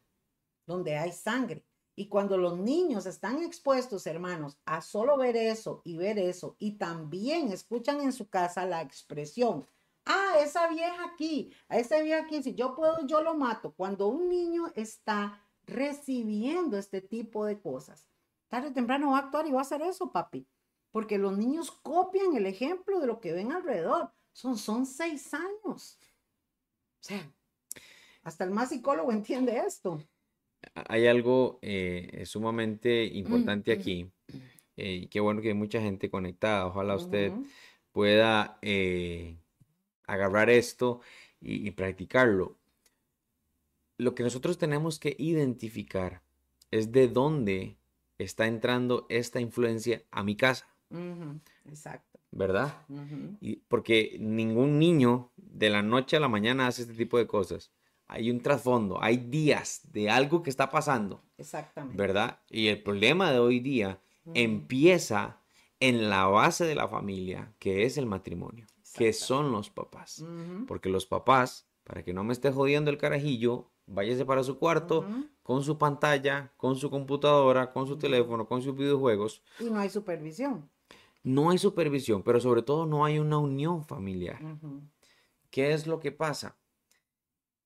donde 0.66 0.98
hay 0.98 1.12
sangre. 1.12 1.66
Y 1.96 2.08
cuando 2.08 2.38
los 2.38 2.58
niños 2.58 3.06
están 3.06 3.44
expuestos, 3.44 4.08
hermanos, 4.08 4.58
a 4.66 4.82
solo 4.82 5.18
ver 5.18 5.36
eso 5.36 5.82
y 5.84 5.98
ver 5.98 6.18
eso, 6.18 6.56
y 6.58 6.78
también 6.78 7.52
escuchan 7.52 8.02
en 8.02 8.14
su 8.14 8.30
casa 8.30 8.66
la 8.66 8.82
expresión, 8.82 9.68
ah, 10.06 10.36
esa 10.40 10.68
vieja 10.70 11.06
aquí, 11.06 11.54
a 11.68 11.78
esa 11.78 12.02
vieja 12.02 12.24
aquí, 12.24 12.42
si 12.42 12.56
yo 12.56 12.76
puedo, 12.76 13.06
yo 13.06 13.22
lo 13.22 13.36
mato. 13.36 13.74
Cuando 13.74 14.08
un 14.08 14.30
niño 14.30 14.72
está 14.76 15.44
recibiendo 15.66 16.78
este 16.78 17.02
tipo 17.02 17.46
de 17.46 17.60
cosas, 17.60 18.08
tarde 18.52 18.68
o 18.68 18.74
temprano 18.74 19.12
va 19.12 19.18
a 19.18 19.22
actuar 19.22 19.48
y 19.48 19.52
va 19.52 19.60
a 19.60 19.62
hacer 19.62 19.82
eso, 19.82 20.12
papi. 20.12 20.46
Porque 20.92 21.18
los 21.18 21.38
niños 21.38 21.72
copian 21.72 22.36
el 22.36 22.46
ejemplo 22.46 23.00
de 23.00 23.08
lo 23.08 23.22
que 23.22 23.32
ven 23.32 23.54
alrededor. 23.54 24.12
Son, 24.34 24.58
son 24.58 24.86
seis 24.86 25.34
años. 25.34 25.98
O 27.00 27.04
sea, 27.04 27.32
hasta 28.24 28.44
el 28.44 28.52
más 28.52 28.70
psicólogo 28.70 29.14
entiende 29.14 29.58
esto. 29.66 30.04
Hay 30.76 31.08
algo 31.08 31.60
eh, 31.62 32.24
sumamente 32.26 33.06
importante 33.06 33.72
aquí. 33.72 34.12
Eh, 34.76 34.94
y 35.04 35.08
qué 35.08 35.22
bueno 35.22 35.42
que 35.42 35.48
hay 35.48 35.54
mucha 35.54 35.80
gente 35.80 36.10
conectada. 36.10 36.68
Ojalá 36.68 36.96
usted 36.96 37.32
pueda 37.94 38.60
eh, 38.62 39.38
agarrar 40.04 40.50
esto 40.50 41.00
y, 41.40 41.72
practicarlo. 41.72 42.58
Lo 43.98 44.14
que 44.14 44.24
nosotros 44.24 44.58
tenemos 44.58 45.00
que 45.00 45.16
identificar 45.18 46.22
es 46.70 46.92
de 46.92 47.08
dónde 47.08 47.78
está 48.24 48.48
entrando 48.48 49.06
esta 49.10 49.40
influencia 49.40 50.04
a 50.12 50.24
mi 50.24 50.36
casa. 50.36 50.68
Exacto. 51.66 52.12
¿verdad? 52.32 52.86
y 53.42 53.58
porque 53.58 54.18
ningún 54.20 54.80
niño 54.80 55.32
de 55.36 55.70
la 55.70 55.82
noche 55.82 56.18
a 56.18 56.20
la 56.22 56.30
mañana 56.30 56.68
hace 56.68 56.84
este 56.84 56.94
tipo 56.94 57.18
de 57.18 57.28
cosas. 57.28 57.72
Hay 58.08 58.30
un 58.30 58.42
trasfondo, 58.42 59.02
hay 59.02 59.18
días 59.18 59.82
de 59.92 60.10
algo 60.10 60.44
que 60.44 60.50
está 60.50 60.70
pasando. 60.70 61.24
Exactamente. 61.38 61.98
¿Verdad? 61.98 62.40
Y 62.50 62.68
el 62.68 62.82
problema 62.82 63.32
de 63.32 63.40
hoy 63.40 63.60
día 63.60 64.02
empieza 64.34 65.40
en 65.80 66.10
la 66.10 66.26
base 66.26 66.66
de 66.66 66.76
la 66.76 66.88
familia, 66.88 67.54
que 67.58 67.86
es 67.86 67.98
el 67.98 68.06
matrimonio, 68.06 68.68
que 68.96 69.14
son 69.14 69.52
los 69.52 69.70
papás. 69.70 70.24
Porque 70.68 70.90
los 70.90 71.06
papás, 71.06 71.68
para 71.84 72.04
que 72.04 72.14
no 72.14 72.24
me 72.24 72.34
esté 72.34 72.52
jodiendo 72.52 72.92
el 72.92 72.98
carajillo, 72.98 73.72
váyase 73.94 74.26
para 74.26 74.44
su 74.44 74.58
cuarto 74.58 75.06
con 75.44 75.64
su 75.64 75.78
pantalla, 75.78 76.52
con 76.58 76.76
su 76.76 76.90
computadora, 76.90 77.72
con 77.72 77.88
su 77.88 77.98
teléfono, 77.98 78.48
con 78.48 78.62
sus 78.62 78.76
videojuegos. 78.76 79.44
Y 79.60 79.66
no 79.66 79.80
hay 79.80 79.90
supervisión 79.90 80.70
no 81.24 81.50
hay 81.50 81.58
supervisión, 81.58 82.24
pero 82.24 82.40
sobre 82.40 82.62
todo 82.62 82.86
no 82.86 83.06
hay 83.06 83.20
una 83.20 83.38
unión 83.38 83.86
familiar. 83.86 84.40
¿Qué 85.50 85.74
es 85.74 85.86
lo 85.86 86.00
que 86.00 86.12
pasa? 86.12 86.58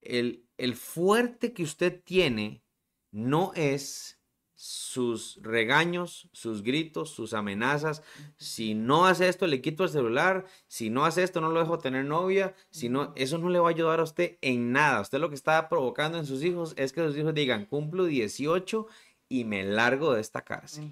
El, 0.02 0.46
el, 0.58 0.76
fuerte 0.76 1.54
que 1.54 1.64
usted 1.64 2.04
tiene 2.04 2.64
no 3.12 3.54
es 3.56 4.15
sus 4.56 5.40
regaños, 5.42 6.30
sus 6.32 6.64
gritos, 6.64 7.10
sus 7.10 7.34
amenazas. 7.34 8.02
Si 8.38 8.74
no 8.74 9.06
hace 9.06 9.28
esto, 9.28 9.48
le 9.48 9.62
quito 9.62 9.84
el 9.84 9.90
celular. 9.90 10.46
Si 10.68 10.90
no 10.90 11.06
hace 11.06 11.24
esto, 11.24 11.42
no 11.42 11.50
lo 11.50 11.60
dejo 11.60 11.80
tener 11.80 12.06
novia. 12.06 12.56
Si 12.72 12.90
no, 12.90 13.14
eso 13.16 13.38
no 13.38 13.50
le 13.50 13.60
va 13.60 13.68
a 13.68 13.72
ayudar 13.72 14.00
a 14.00 14.04
usted 14.04 14.38
en 14.42 14.72
nada. 14.72 15.02
Usted 15.02 15.20
lo 15.20 15.30
que 15.30 15.36
está 15.36 15.68
provocando 15.68 16.18
en 16.18 16.26
sus 16.26 16.44
hijos 16.44 16.74
es 16.78 16.94
que 16.94 17.02
sus 17.02 17.18
hijos 17.18 17.34
digan, 17.34 17.66
cumplo 17.66 18.06
18 18.06 18.88
y 19.28 19.44
me 19.44 19.64
largo 19.64 20.14
de 20.14 20.22
esta 20.22 20.44
cárcel. 20.44 20.92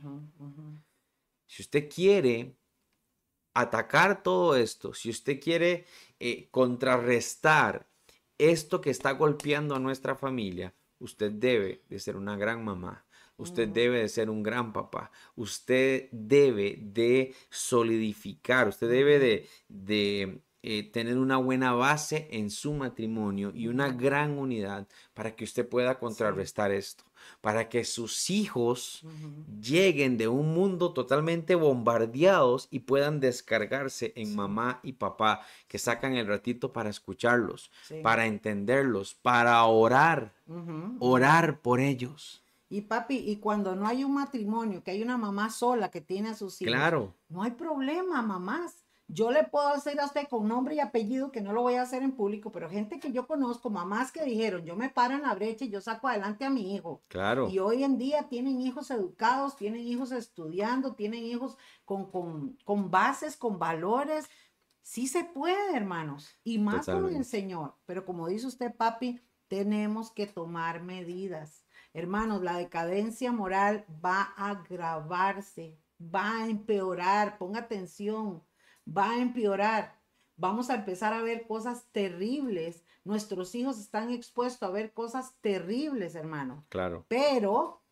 Si 1.48 1.62
usted 1.62 1.90
quiere 1.90 2.58
atacar 3.54 4.24
todo 4.24 4.56
esto, 4.56 4.94
si 4.94 5.10
usted 5.10 5.40
quiere 5.40 5.86
eh, 6.20 6.50
contrarrestar 6.50 7.88
esto 8.38 8.82
que 8.82 8.90
está 8.90 9.12
golpeando 9.12 9.76
a 9.76 9.80
nuestra 9.80 10.16
familia, 10.16 10.74
usted 11.00 11.32
debe 11.32 11.84
de 11.90 12.00
ser 12.00 12.18
una 12.18 12.36
gran 12.36 12.64
mamá. 12.64 13.06
Usted 13.44 13.70
debe 13.70 14.00
de 14.00 14.10
ser 14.10 14.30
un 14.30 14.42
gran 14.42 14.74
papá. 14.74 15.12
Usted 15.36 16.10
debe 16.12 16.80
de 16.82 17.34
solidificar. 17.50 18.68
Usted 18.68 18.90
debe 18.90 19.20
de, 19.20 19.48
de 19.68 20.42
eh, 20.64 20.84
tener 20.92 21.18
una 21.18 21.38
buena 21.38 21.74
base 21.74 22.28
en 22.32 22.50
su 22.50 22.74
matrimonio 22.74 23.52
y 23.54 23.68
una 23.68 23.90
gran 23.90 24.38
unidad 24.38 24.88
para 25.14 25.36
que 25.36 25.44
usted 25.44 25.68
pueda 25.68 26.00
contrarrestar 26.00 26.72
esto 26.72 27.04
para 27.42 27.70
que 27.70 27.84
sus 27.84 28.30
hijos 28.30 29.04
lleguen 29.62 30.18
de 30.18 30.28
un 30.28 30.54
mundo 30.54 30.94
totalmente 30.94 31.56
bombardeados 31.56 32.68
y 32.72 32.80
puedan 32.80 33.20
descargarse 33.20 34.14
en 34.16 34.36
mamá 34.36 34.80
y 34.84 34.94
papá, 34.94 35.42
que 35.68 35.78
sacan 35.78 36.16
el 36.16 36.28
ratito 36.28 36.74
para 36.74 36.90
escucharlos, 36.90 37.72
para 38.02 38.26
entenderlos, 38.26 39.16
para 39.16 39.64
orar, 39.66 40.34
orar 41.00 41.60
por 41.62 41.80
ellos. 41.80 42.43
Y 42.74 42.82
papi, 42.82 43.18
y 43.18 43.36
cuando 43.36 43.76
no 43.76 43.86
hay 43.86 44.04
un 44.04 44.16
matrimonio, 44.16 44.84
que 44.84 44.90
hay 44.90 45.04
una 45.04 45.16
mamá 45.16 45.52
sola 45.52 45.92
que 45.92 46.02
tiene 46.02 46.30
a 46.30 46.34
sus 46.34 46.60
hijos, 46.60 46.74
claro. 46.74 47.14
no 47.30 47.44
hay 47.44 47.52
problema, 47.52 48.24
mamás. 48.24 48.84
Yo 49.08 49.30
le 49.30 49.44
puedo 49.44 49.76
decir 49.76 50.00
a 50.02 50.06
usted 50.06 50.28
con 50.28 50.48
nombre 50.48 50.74
y 50.74 50.80
apellido 50.80 51.32
que 51.32 51.42
no 51.42 51.54
lo 51.54 51.62
voy 51.62 51.76
a 51.76 51.84
hacer 51.84 52.02
en 52.02 52.14
público, 52.14 52.52
pero 52.52 52.68
gente 52.68 53.00
que 53.00 53.12
yo 53.12 53.28
conozco, 53.28 53.70
mamás 53.70 54.12
que 54.12 54.24
dijeron, 54.24 54.66
yo 54.66 54.76
me 54.76 54.90
paro 54.90 55.14
en 55.14 55.22
la 55.22 55.36
brecha 55.36 55.66
y 55.66 55.70
yo 55.70 55.82
saco 55.82 56.08
adelante 56.08 56.46
a 56.46 56.50
mi 56.50 56.74
hijo. 56.74 57.04
Claro. 57.10 57.48
Y 57.48 57.60
hoy 57.60 57.84
en 57.84 58.00
día 58.00 58.28
tienen 58.28 58.60
hijos 58.60 58.90
educados, 58.90 59.56
tienen 59.56 59.82
hijos 59.82 60.12
estudiando, 60.12 60.96
tienen 60.96 61.24
hijos 61.26 61.60
con, 61.86 62.10
con, 62.10 62.58
con 62.66 62.90
bases, 62.90 63.38
con 63.38 63.60
valores. 63.60 64.28
Sí 64.82 65.06
se 65.06 65.26
puede, 65.26 65.76
hermanos, 65.76 66.28
y 66.44 66.58
más 66.58 66.88
con 66.88 67.16
el 67.16 67.24
Señor. 67.24 67.76
Pero 67.86 68.04
como 68.04 68.28
dice 68.28 68.48
usted, 68.48 68.76
papi, 68.76 69.22
tenemos 69.48 70.10
que 70.10 70.26
tomar 70.26 70.82
medidas. 70.82 71.63
Hermanos, 71.94 72.42
la 72.42 72.58
decadencia 72.58 73.32
moral 73.32 73.86
va 74.04 74.34
a 74.36 74.50
agravarse, 74.50 75.78
va 76.00 76.38
a 76.38 76.50
empeorar, 76.50 77.38
ponga 77.38 77.60
atención 77.60 78.44
va 78.86 79.12
a 79.12 79.22
empeorar. 79.22 80.00
Vamos 80.36 80.70
a 80.70 80.76
empezar 80.76 81.14
a 81.14 81.22
ver 81.22 81.46
cosas 81.48 81.86
terribles. 81.92 82.84
Nuestros 83.04 83.54
hijos 83.56 83.80
están 83.80 84.10
expuestos 84.10 84.68
a 84.68 84.72
ver 84.72 84.94
cosas 84.94 85.36
terribles, 85.42 86.16
hermano. 86.16 86.66
Claro. 86.70 87.06
Pero, 87.08 87.84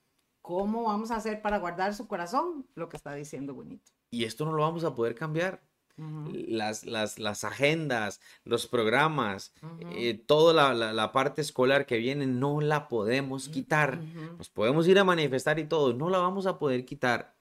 ¿cómo 0.41 0.83
vamos 0.83 1.11
a 1.11 1.17
hacer 1.17 1.41
para 1.41 1.59
guardar 1.59 1.93
su 1.93 2.07
corazón? 2.07 2.67
Lo 2.75 2.89
que 2.89 2.97
está 2.97 3.13
diciendo 3.13 3.53
Bonito. 3.53 3.91
Y 4.09 4.25
esto 4.25 4.45
no 4.45 4.53
lo 4.53 4.63
vamos 4.63 4.83
a 4.83 4.95
poder 4.95 5.15
cambiar 5.15 5.61
las, 5.97 6.85
las, 6.85 7.19
las, 7.19 7.43
agendas, 7.43 8.19
los 8.43 8.67
programas, 8.67 9.53
eh, 9.91 10.13
toda 10.13 10.73
la, 10.73 10.93
la, 10.93 11.11
parte 11.11 11.41
escolar 11.41 11.85
que 11.85 11.97
viene, 11.97 12.25
no 12.25 12.61
la 12.61 12.87
podemos 12.87 13.49
quitar. 13.49 14.01
Nos 14.37 14.49
podemos 14.49 14.87
ir 14.87 14.99
a 14.99 15.03
manifestar 15.03 15.59
y 15.59 15.65
todo, 15.65 15.93
no 15.93 16.09
la 16.09 16.19
vamos 16.19 16.45
a 16.45 16.59
poder 16.59 16.85
quitar. 16.85 17.35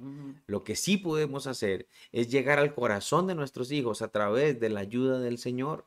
Lo 0.46 0.64
que 0.64 0.76
sí 0.76 0.96
podemos 0.96 1.46
hacer 1.46 1.88
es 2.12 2.30
llegar 2.30 2.59
al 2.59 2.74
corazón 2.74 3.26
de 3.26 3.34
nuestros 3.34 3.72
hijos 3.72 4.03
a 4.03 4.09
través 4.09 4.61
de 4.61 4.70
la 4.70 4.80
ayuda 4.80 5.20
del 5.20 5.38
Señor. 5.38 5.86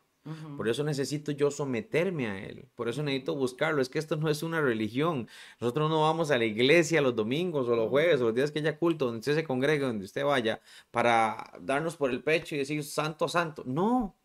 Por 0.55 0.69
eso 0.69 0.83
necesito 0.85 1.31
yo 1.31 1.51
someterme 1.51 2.27
a 2.27 2.39
Él. 2.39 2.65
Por 2.75 2.87
eso 2.87 3.03
necesito 3.03 3.35
buscarlo. 3.35 3.81
Es 3.81 3.89
que 3.89 3.99
esto 3.99 4.15
no 4.15 4.29
es 4.29 4.41
una 4.41 4.61
religión. 4.61 5.27
Nosotros 5.59 5.89
no 5.89 6.01
vamos 6.01 6.31
a 6.31 6.37
la 6.37 6.45
iglesia 6.45 7.01
los 7.01 7.15
domingos 7.15 7.67
o 7.67 7.75
los 7.75 7.89
jueves 7.89 8.21
o 8.21 8.25
los 8.25 8.35
días 8.35 8.51
que 8.51 8.59
haya 8.59 8.77
culto, 8.77 9.05
donde 9.05 9.19
usted 9.19 9.35
se 9.35 9.43
congregue, 9.43 9.85
donde 9.85 10.05
usted 10.05 10.23
vaya, 10.23 10.61
para 10.91 11.51
darnos 11.59 11.97
por 11.97 12.09
el 12.09 12.23
pecho 12.23 12.55
y 12.55 12.59
decir 12.59 12.83
santo, 12.83 13.27
santo. 13.27 13.63
No, 13.65 14.15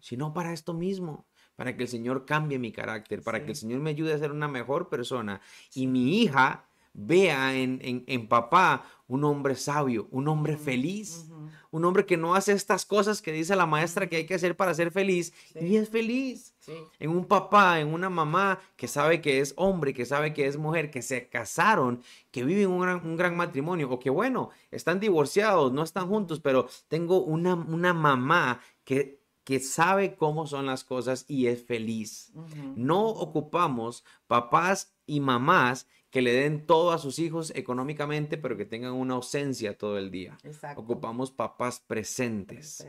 sino 0.00 0.34
para 0.34 0.52
esto 0.52 0.74
mismo. 0.74 1.26
Para 1.54 1.76
que 1.76 1.82
el 1.82 1.88
Señor 1.88 2.24
cambie 2.24 2.58
mi 2.58 2.70
carácter, 2.70 3.20
para 3.22 3.44
que 3.44 3.50
el 3.50 3.56
Señor 3.56 3.80
me 3.80 3.90
ayude 3.90 4.14
a 4.14 4.18
ser 4.18 4.30
una 4.30 4.46
mejor 4.46 4.88
persona. 4.88 5.40
Y 5.74 5.88
mi 5.88 6.22
hija 6.22 6.67
vea 6.92 7.54
en, 7.54 7.80
en, 7.82 8.28
papá 8.28 8.84
un 9.06 9.24
hombre 9.24 9.54
sabio, 9.54 10.08
un 10.10 10.28
hombre 10.28 10.56
feliz, 10.56 11.26
un 11.70 11.84
hombre 11.84 12.06
que 12.06 12.16
no 12.16 12.34
hace 12.34 12.52
estas 12.52 12.84
cosas 12.84 13.22
que 13.22 13.32
dice 13.32 13.56
la 13.56 13.66
maestra 13.66 14.08
que 14.08 14.16
hay 14.16 14.26
que 14.26 14.34
hacer 14.34 14.56
para 14.56 14.74
ser 14.74 14.90
feliz 14.90 15.32
y 15.60 15.76
es 15.76 15.88
feliz. 15.88 16.54
En 16.98 17.10
un 17.10 17.24
papá, 17.24 17.80
en 17.80 17.94
una 17.94 18.10
mamá 18.10 18.58
que 18.76 18.88
sabe 18.88 19.20
que 19.20 19.40
es 19.40 19.54
hombre, 19.56 19.94
que 19.94 20.04
sabe 20.04 20.34
que 20.34 20.46
es 20.46 20.58
mujer, 20.58 20.90
que 20.90 21.00
se 21.00 21.28
casaron, 21.28 22.02
que 22.30 22.44
viven 22.44 22.68
un 22.68 22.80
gran, 22.80 23.06
un 23.06 23.16
gran 23.16 23.36
matrimonio 23.36 23.90
o 23.90 23.98
que 23.98 24.10
bueno, 24.10 24.50
están 24.70 25.00
divorciados, 25.00 25.72
no 25.72 25.82
están 25.82 26.08
juntos, 26.08 26.40
pero 26.40 26.68
tengo 26.88 27.22
una, 27.22 27.54
una 27.54 27.94
mamá 27.94 28.60
que 28.84 29.18
que 29.48 29.60
sabe 29.60 30.14
cómo 30.14 30.46
son 30.46 30.66
las 30.66 30.84
cosas 30.84 31.24
y 31.26 31.46
es 31.46 31.64
feliz. 31.64 32.34
No 32.76 33.06
ocupamos 33.06 34.04
papás 34.26 34.92
y 35.06 35.20
mamás 35.20 35.86
que 36.10 36.22
le 36.22 36.32
den 36.32 36.66
todo 36.66 36.92
a 36.92 36.98
sus 36.98 37.18
hijos 37.18 37.52
económicamente, 37.54 38.38
pero 38.38 38.56
que 38.56 38.64
tengan 38.64 38.92
una 38.92 39.14
ausencia 39.14 39.76
todo 39.76 39.98
el 39.98 40.10
día. 40.10 40.38
Ocupamos 40.76 41.30
papás 41.30 41.80
presentes. 41.86 42.86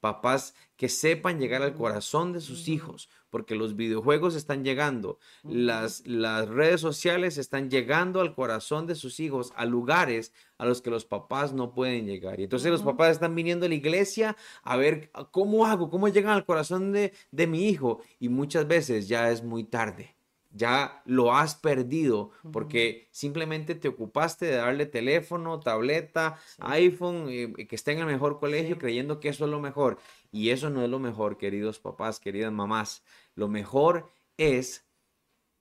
Papás 0.00 0.54
que 0.76 0.88
sepan 0.88 1.38
llegar 1.38 1.62
al 1.62 1.74
corazón 1.74 2.32
de 2.32 2.40
sus 2.40 2.68
hijos, 2.68 3.10
porque 3.28 3.54
los 3.54 3.76
videojuegos 3.76 4.34
están 4.34 4.64
llegando, 4.64 5.18
las, 5.42 6.06
las 6.06 6.48
redes 6.48 6.80
sociales 6.80 7.36
están 7.36 7.68
llegando 7.68 8.22
al 8.22 8.34
corazón 8.34 8.86
de 8.86 8.94
sus 8.94 9.20
hijos, 9.20 9.52
a 9.56 9.66
lugares 9.66 10.32
a 10.56 10.64
los 10.64 10.80
que 10.80 10.88
los 10.88 11.04
papás 11.04 11.52
no 11.52 11.74
pueden 11.74 12.06
llegar. 12.06 12.40
Y 12.40 12.44
entonces 12.44 12.70
los 12.70 12.82
papás 12.82 13.12
están 13.12 13.34
viniendo 13.34 13.66
a 13.66 13.68
la 13.68 13.74
iglesia 13.74 14.36
a 14.62 14.76
ver 14.78 15.10
cómo 15.32 15.66
hago, 15.66 15.90
cómo 15.90 16.08
llegan 16.08 16.32
al 16.32 16.46
corazón 16.46 16.92
de, 16.92 17.12
de 17.30 17.46
mi 17.46 17.68
hijo. 17.68 18.00
Y 18.18 18.30
muchas 18.30 18.66
veces 18.66 19.06
ya 19.06 19.30
es 19.30 19.44
muy 19.44 19.64
tarde 19.64 20.16
ya 20.50 21.02
lo 21.04 21.34
has 21.34 21.54
perdido 21.54 22.30
porque 22.52 23.08
simplemente 23.12 23.74
te 23.74 23.88
ocupaste 23.88 24.46
de 24.46 24.56
darle 24.56 24.86
teléfono, 24.86 25.60
tableta, 25.60 26.38
iPhone, 26.58 27.26
eh, 27.28 27.66
que 27.66 27.76
esté 27.76 27.92
en 27.92 28.00
el 28.00 28.06
mejor 28.06 28.38
colegio 28.38 28.78
creyendo 28.78 29.20
que 29.20 29.28
eso 29.28 29.44
es 29.44 29.50
lo 29.50 29.60
mejor. 29.60 29.98
Y 30.32 30.50
eso 30.50 30.70
no 30.70 30.82
es 30.82 30.90
lo 30.90 30.98
mejor, 30.98 31.38
queridos 31.38 31.78
papás, 31.78 32.20
queridas 32.20 32.52
mamás. 32.52 33.04
Lo 33.34 33.48
mejor 33.48 34.10
es 34.36 34.86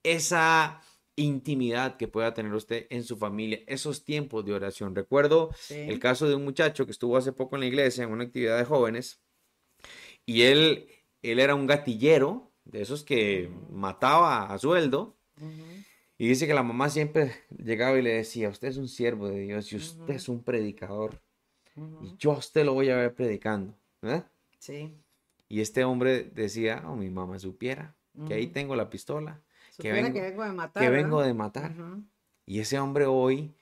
esa 0.03 0.81
intimidad 1.15 1.97
que 1.97 2.07
pueda 2.07 2.33
tener 2.33 2.53
usted 2.53 2.87
en 2.89 3.03
su 3.03 3.17
familia, 3.17 3.59
esos 3.67 4.05
tiempos 4.05 4.45
de 4.45 4.53
oración. 4.53 4.95
Recuerdo 4.95 5.53
el 5.69 5.99
caso 5.99 6.27
de 6.27 6.35
un 6.35 6.45
muchacho 6.45 6.85
que 6.85 6.91
estuvo 6.91 7.17
hace 7.17 7.33
poco 7.33 7.55
en 7.55 7.61
la 7.61 7.67
iglesia 7.67 8.03
en 8.03 8.11
una 8.11 8.23
actividad 8.23 8.57
de 8.57 8.65
jóvenes 8.65 9.21
y 10.25 10.43
él, 10.43 10.87
él 11.21 11.39
era 11.39 11.55
un 11.55 11.67
gatillero, 11.67 12.48
de 12.71 12.81
esos 12.81 13.03
que 13.03 13.49
mataba 13.71 14.51
a 14.51 14.57
sueldo. 14.57 15.15
Y 16.17 16.27
dice 16.27 16.47
que 16.47 16.53
la 16.53 16.63
mamá 16.63 16.89
siempre 16.89 17.33
llegaba 17.57 17.97
y 17.97 18.01
le 18.01 18.13
decía, 18.13 18.49
usted 18.49 18.67
es 18.67 18.77
un 18.77 18.89
siervo 18.89 19.29
de 19.29 19.39
Dios 19.39 19.71
y 19.71 19.77
usted 19.77 20.15
es 20.15 20.27
un 20.27 20.43
predicador. 20.43 21.21
Y 22.01 22.15
yo 22.17 22.33
a 22.33 22.37
usted 22.37 22.65
lo 22.65 22.73
voy 22.73 22.89
a 22.89 22.97
ver 22.97 23.15
predicando. 23.15 23.73
Sí. 24.59 24.97
Y 25.47 25.61
este 25.61 25.83
hombre 25.83 26.23
decía, 26.23 26.83
oh, 26.85 26.95
mi 26.95 27.09
mamá 27.09 27.39
supiera 27.39 27.95
que 28.27 28.33
ahí 28.33 28.47
tengo 28.47 28.75
la 28.75 28.89
pistola. 28.89 29.41
Que 29.77 29.93
vengo, 29.93 30.11
que 30.11 30.21
vengo, 30.21 30.43
de 30.43 30.51
matar. 30.51 30.83
Que 30.83 30.89
vengo 30.89 31.21
de 31.21 31.33
matar. 31.33 31.73
Y 32.45 32.59
ese 32.59 32.79
hombre 32.79 33.05
hoy 33.05 33.55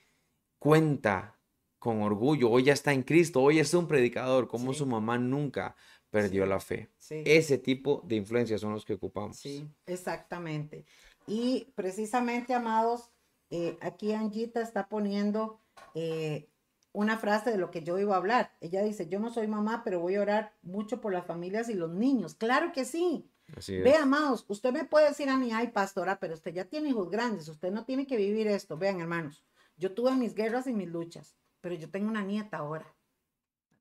cuenta 0.57 1.37
con 1.77 2.01
orgullo, 2.01 2.49
hoy 2.49 2.63
ya 2.63 2.73
está 2.73 2.91
en 2.91 3.03
Cristo, 3.03 3.41
hoy 3.41 3.59
es 3.59 3.73
un 3.75 3.87
predicador, 3.87 4.47
como 4.47 4.73
su 4.73 4.87
mamá 4.87 5.19
nunca 5.19 5.75
perdió 6.09 6.45
la 6.45 6.59
fe. 6.59 6.89
Ese 7.09 7.57
tipo 7.57 8.01
de 8.05 8.15
influencias 8.15 8.61
son 8.61 8.73
los 8.73 8.85
que 8.85 8.93
ocupamos. 8.93 9.37
Sí, 9.37 9.67
exactamente. 9.85 10.85
Y 11.25 11.71
precisamente, 11.75 12.53
amados, 12.53 13.11
eh, 13.49 13.77
aquí 13.81 14.13
Angita 14.13 14.61
está 14.61 14.87
poniendo 14.87 15.59
eh, 15.93 16.49
una 16.93 17.17
frase 17.17 17.51
de 17.51 17.57
lo 17.57 17.69
que 17.71 17.83
yo 17.83 17.99
iba 17.99 18.15
a 18.15 18.17
hablar. 18.17 18.55
Ella 18.61 18.81
dice, 18.83 19.07
yo 19.07 19.19
no 19.19 19.29
soy 19.29 19.47
mamá, 19.47 19.83
pero 19.83 19.99
voy 19.99 20.15
a 20.15 20.21
orar 20.21 20.55
mucho 20.61 21.01
por 21.01 21.13
las 21.13 21.25
familias 21.25 21.69
y 21.69 21.73
los 21.73 21.91
niños. 21.91 22.35
Claro 22.35 22.71
que 22.71 22.85
sí. 22.85 23.29
Ve, 23.67 23.95
amados, 23.95 24.45
usted 24.49 24.73
me 24.73 24.83
puede 24.83 25.07
decir 25.07 25.29
a 25.29 25.37
mí, 25.37 25.51
ay, 25.53 25.67
pastora, 25.69 26.19
pero 26.19 26.33
usted 26.33 26.53
ya 26.53 26.65
tiene 26.65 26.89
hijos 26.89 27.09
grandes, 27.09 27.47
usted 27.47 27.71
no 27.71 27.85
tiene 27.85 28.05
que 28.05 28.17
vivir 28.17 28.47
esto. 28.47 28.77
Vean, 28.77 28.99
hermanos, 28.99 29.45
yo 29.77 29.93
tuve 29.93 30.11
mis 30.15 30.33
guerras 30.33 30.67
y 30.67 30.73
mis 30.73 30.89
luchas, 30.89 31.37
pero 31.61 31.75
yo 31.75 31.89
tengo 31.89 32.09
una 32.09 32.23
nieta 32.23 32.57
ahora. 32.57 32.93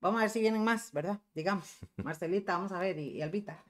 Vamos 0.06 0.20
a 0.20 0.22
ver 0.22 0.30
si 0.30 0.38
vienen 0.40 0.62
más, 0.62 0.92
¿verdad? 0.92 1.20
Digamos, 1.34 1.78
Marcelita, 1.96 2.52
vamos 2.52 2.70
a 2.70 2.78
ver, 2.78 2.96
y, 2.96 3.20
Albita. 3.22 3.64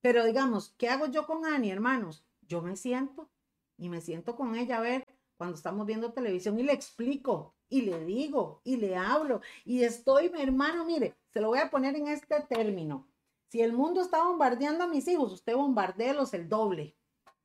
Pero 0.00 0.24
digamos, 0.24 0.74
¿qué 0.76 0.88
hago 0.88 1.06
yo 1.06 1.28
con 1.28 1.46
Ani, 1.46 1.70
hermanos? 1.70 2.24
Yo 2.40 2.60
me 2.60 2.74
siento 2.74 3.30
y 3.76 3.88
me 3.88 4.00
siento 4.00 4.34
con 4.34 4.56
ella 4.56 4.78
a 4.78 4.80
ver 4.80 5.06
cuando 5.36 5.54
estamos 5.54 5.86
viendo 5.86 6.12
televisión 6.12 6.58
y 6.58 6.64
le 6.64 6.72
explico 6.72 7.54
y 7.68 7.82
le 7.82 8.04
digo 8.04 8.62
y 8.64 8.78
le 8.78 8.96
hablo 8.96 9.42
y 9.64 9.84
estoy, 9.84 10.28
mi 10.30 10.42
hermano, 10.42 10.84
mire, 10.84 11.14
se 11.32 11.40
lo 11.40 11.50
voy 11.50 11.60
a 11.60 11.70
poner 11.70 11.94
en 11.94 12.08
este 12.08 12.40
término. 12.48 13.06
Si 13.46 13.60
el 13.60 13.72
mundo 13.72 14.00
está 14.00 14.24
bombardeando 14.24 14.82
a 14.82 14.88
mis 14.88 15.06
hijos, 15.06 15.32
usted 15.32 15.54
bombardeelos 15.54 16.34
el 16.34 16.48
doble. 16.48 16.96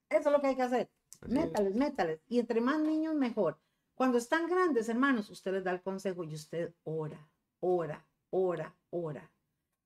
Eso 0.09 0.30
es 0.30 0.32
lo 0.32 0.41
que 0.41 0.47
hay 0.47 0.55
que 0.55 0.63
hacer. 0.63 0.89
métales, 1.28 1.76
métales. 1.76 2.21
Y 2.28 2.39
entre 2.39 2.59
más 2.59 2.80
niños, 2.80 3.13
mejor. 3.13 3.59
Cuando 3.93 4.17
están 4.17 4.47
grandes, 4.47 4.89
hermanos, 4.89 5.30
usted 5.30 5.51
les 5.51 5.63
da 5.63 5.69
el 5.69 5.84
consejo 5.84 6.23
y 6.23 6.34
usted 6.34 6.73
ora, 6.84 7.30
ora, 7.59 8.03
ora, 8.36 8.75
ora. 8.89 9.31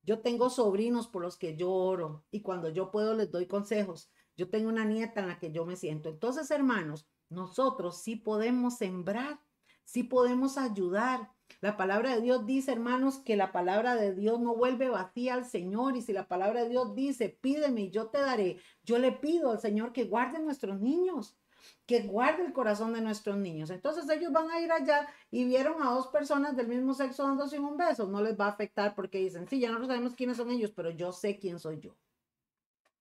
Yo 0.02 0.22
tengo 0.22 0.50
sobrinos 0.50 1.08
por 1.08 1.22
los 1.22 1.38
que 1.38 1.56
yo 1.56 1.72
oro 1.72 2.26
y 2.32 2.42
cuando 2.42 2.70
yo 2.70 2.90
puedo 2.90 3.14
les 3.14 3.30
doy 3.30 3.46
consejos. 3.46 4.10
Yo 4.36 4.50
tengo 4.50 4.70
una 4.70 4.86
nieta 4.86 5.22
en 5.22 5.28
la 5.28 5.38
que 5.38 5.52
yo 5.52 5.66
me 5.66 5.76
siento. 5.76 6.10
Entonces, 6.10 6.50
hermanos, 6.50 7.08
nosotros 7.30 8.02
sí 8.02 8.16
podemos 8.16 8.78
sembrar, 8.78 9.40
sí 9.84 10.02
podemos 10.02 10.58
ayudar. 10.58 11.30
La 11.62 11.78
palabra 11.78 12.16
de 12.16 12.22
Dios 12.22 12.48
dice, 12.48 12.72
hermanos, 12.72 13.20
que 13.20 13.36
la 13.36 13.52
palabra 13.52 13.96
de 13.96 14.16
Dios 14.16 14.40
no 14.40 14.56
vuelve 14.56 14.90
vacía 14.90 15.36
al 15.36 15.46
Señor. 15.46 15.96
Y 15.96 16.02
si 16.02 16.12
la 16.12 16.28
palabra 16.28 16.64
de 16.64 16.70
Dios 16.70 16.96
dice, 16.96 17.38
pídeme 17.42 17.82
y 17.82 17.92
yo 17.92 18.08
te 18.08 18.20
daré, 18.20 18.60
yo 18.84 18.98
le 18.98 19.12
pido 19.12 19.52
al 19.52 19.60
Señor 19.60 19.94
que 19.94 20.06
guarde 20.06 20.40
nuestros 20.40 20.80
niños 20.80 21.38
que 21.86 22.02
guarde 22.02 22.46
el 22.46 22.54
corazón 22.54 22.94
de 22.94 23.02
nuestros 23.02 23.38
niños. 23.38 23.70
Entonces 23.70 24.10
ellos 24.10 24.32
van 24.32 24.50
a 24.52 24.60
ir 24.60 24.72
allá 24.72 25.08
y 25.32 25.46
vieron 25.46 25.82
a 25.82 25.92
dos 25.92 26.08
personas 26.08 26.56
del 26.56 26.68
mismo 26.68 26.94
sexo 26.94 27.24
dándose 27.24 27.60
un 27.60 27.78
beso. 27.78 28.08
No 28.08 28.22
les 28.22 28.40
va 28.40 28.46
a 28.46 28.52
afectar 28.52 28.96
porque 28.96 29.20
dicen, 29.20 29.48
sí, 29.48 29.60
ya 29.60 29.72
no 29.72 29.86
sabemos 29.86 30.16
quiénes 30.16 30.38
son 30.38 30.52
ellos, 30.52 30.72
pero 30.72 30.90
yo 30.90 31.12
sé 31.12 31.38
quién 31.40 31.60
soy 31.60 31.80
yo. 31.80 31.96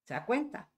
¿Se 0.04 0.14
da 0.14 0.24
cuenta? 0.24 0.70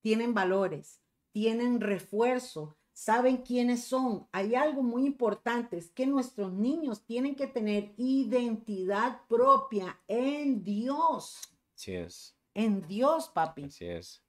Tienen 0.00 0.34
valores, 0.34 1.00
tienen 1.32 1.80
refuerzo 1.80 2.76
saben 2.92 3.38
quiénes 3.38 3.84
son. 3.84 4.28
Hay 4.32 4.54
algo 4.54 4.82
muy 4.82 5.06
importante, 5.06 5.78
es 5.78 5.90
que 5.90 6.06
nuestros 6.06 6.52
niños 6.52 7.04
tienen 7.04 7.34
que 7.34 7.46
tener 7.46 7.92
identidad 7.96 9.20
propia 9.28 10.00
en 10.06 10.62
Dios. 10.62 11.40
Así 11.74 11.94
es. 11.94 12.36
En 12.54 12.86
Dios, 12.86 13.28
papi. 13.28 13.64
Así 13.64 13.86
es. 13.86 14.22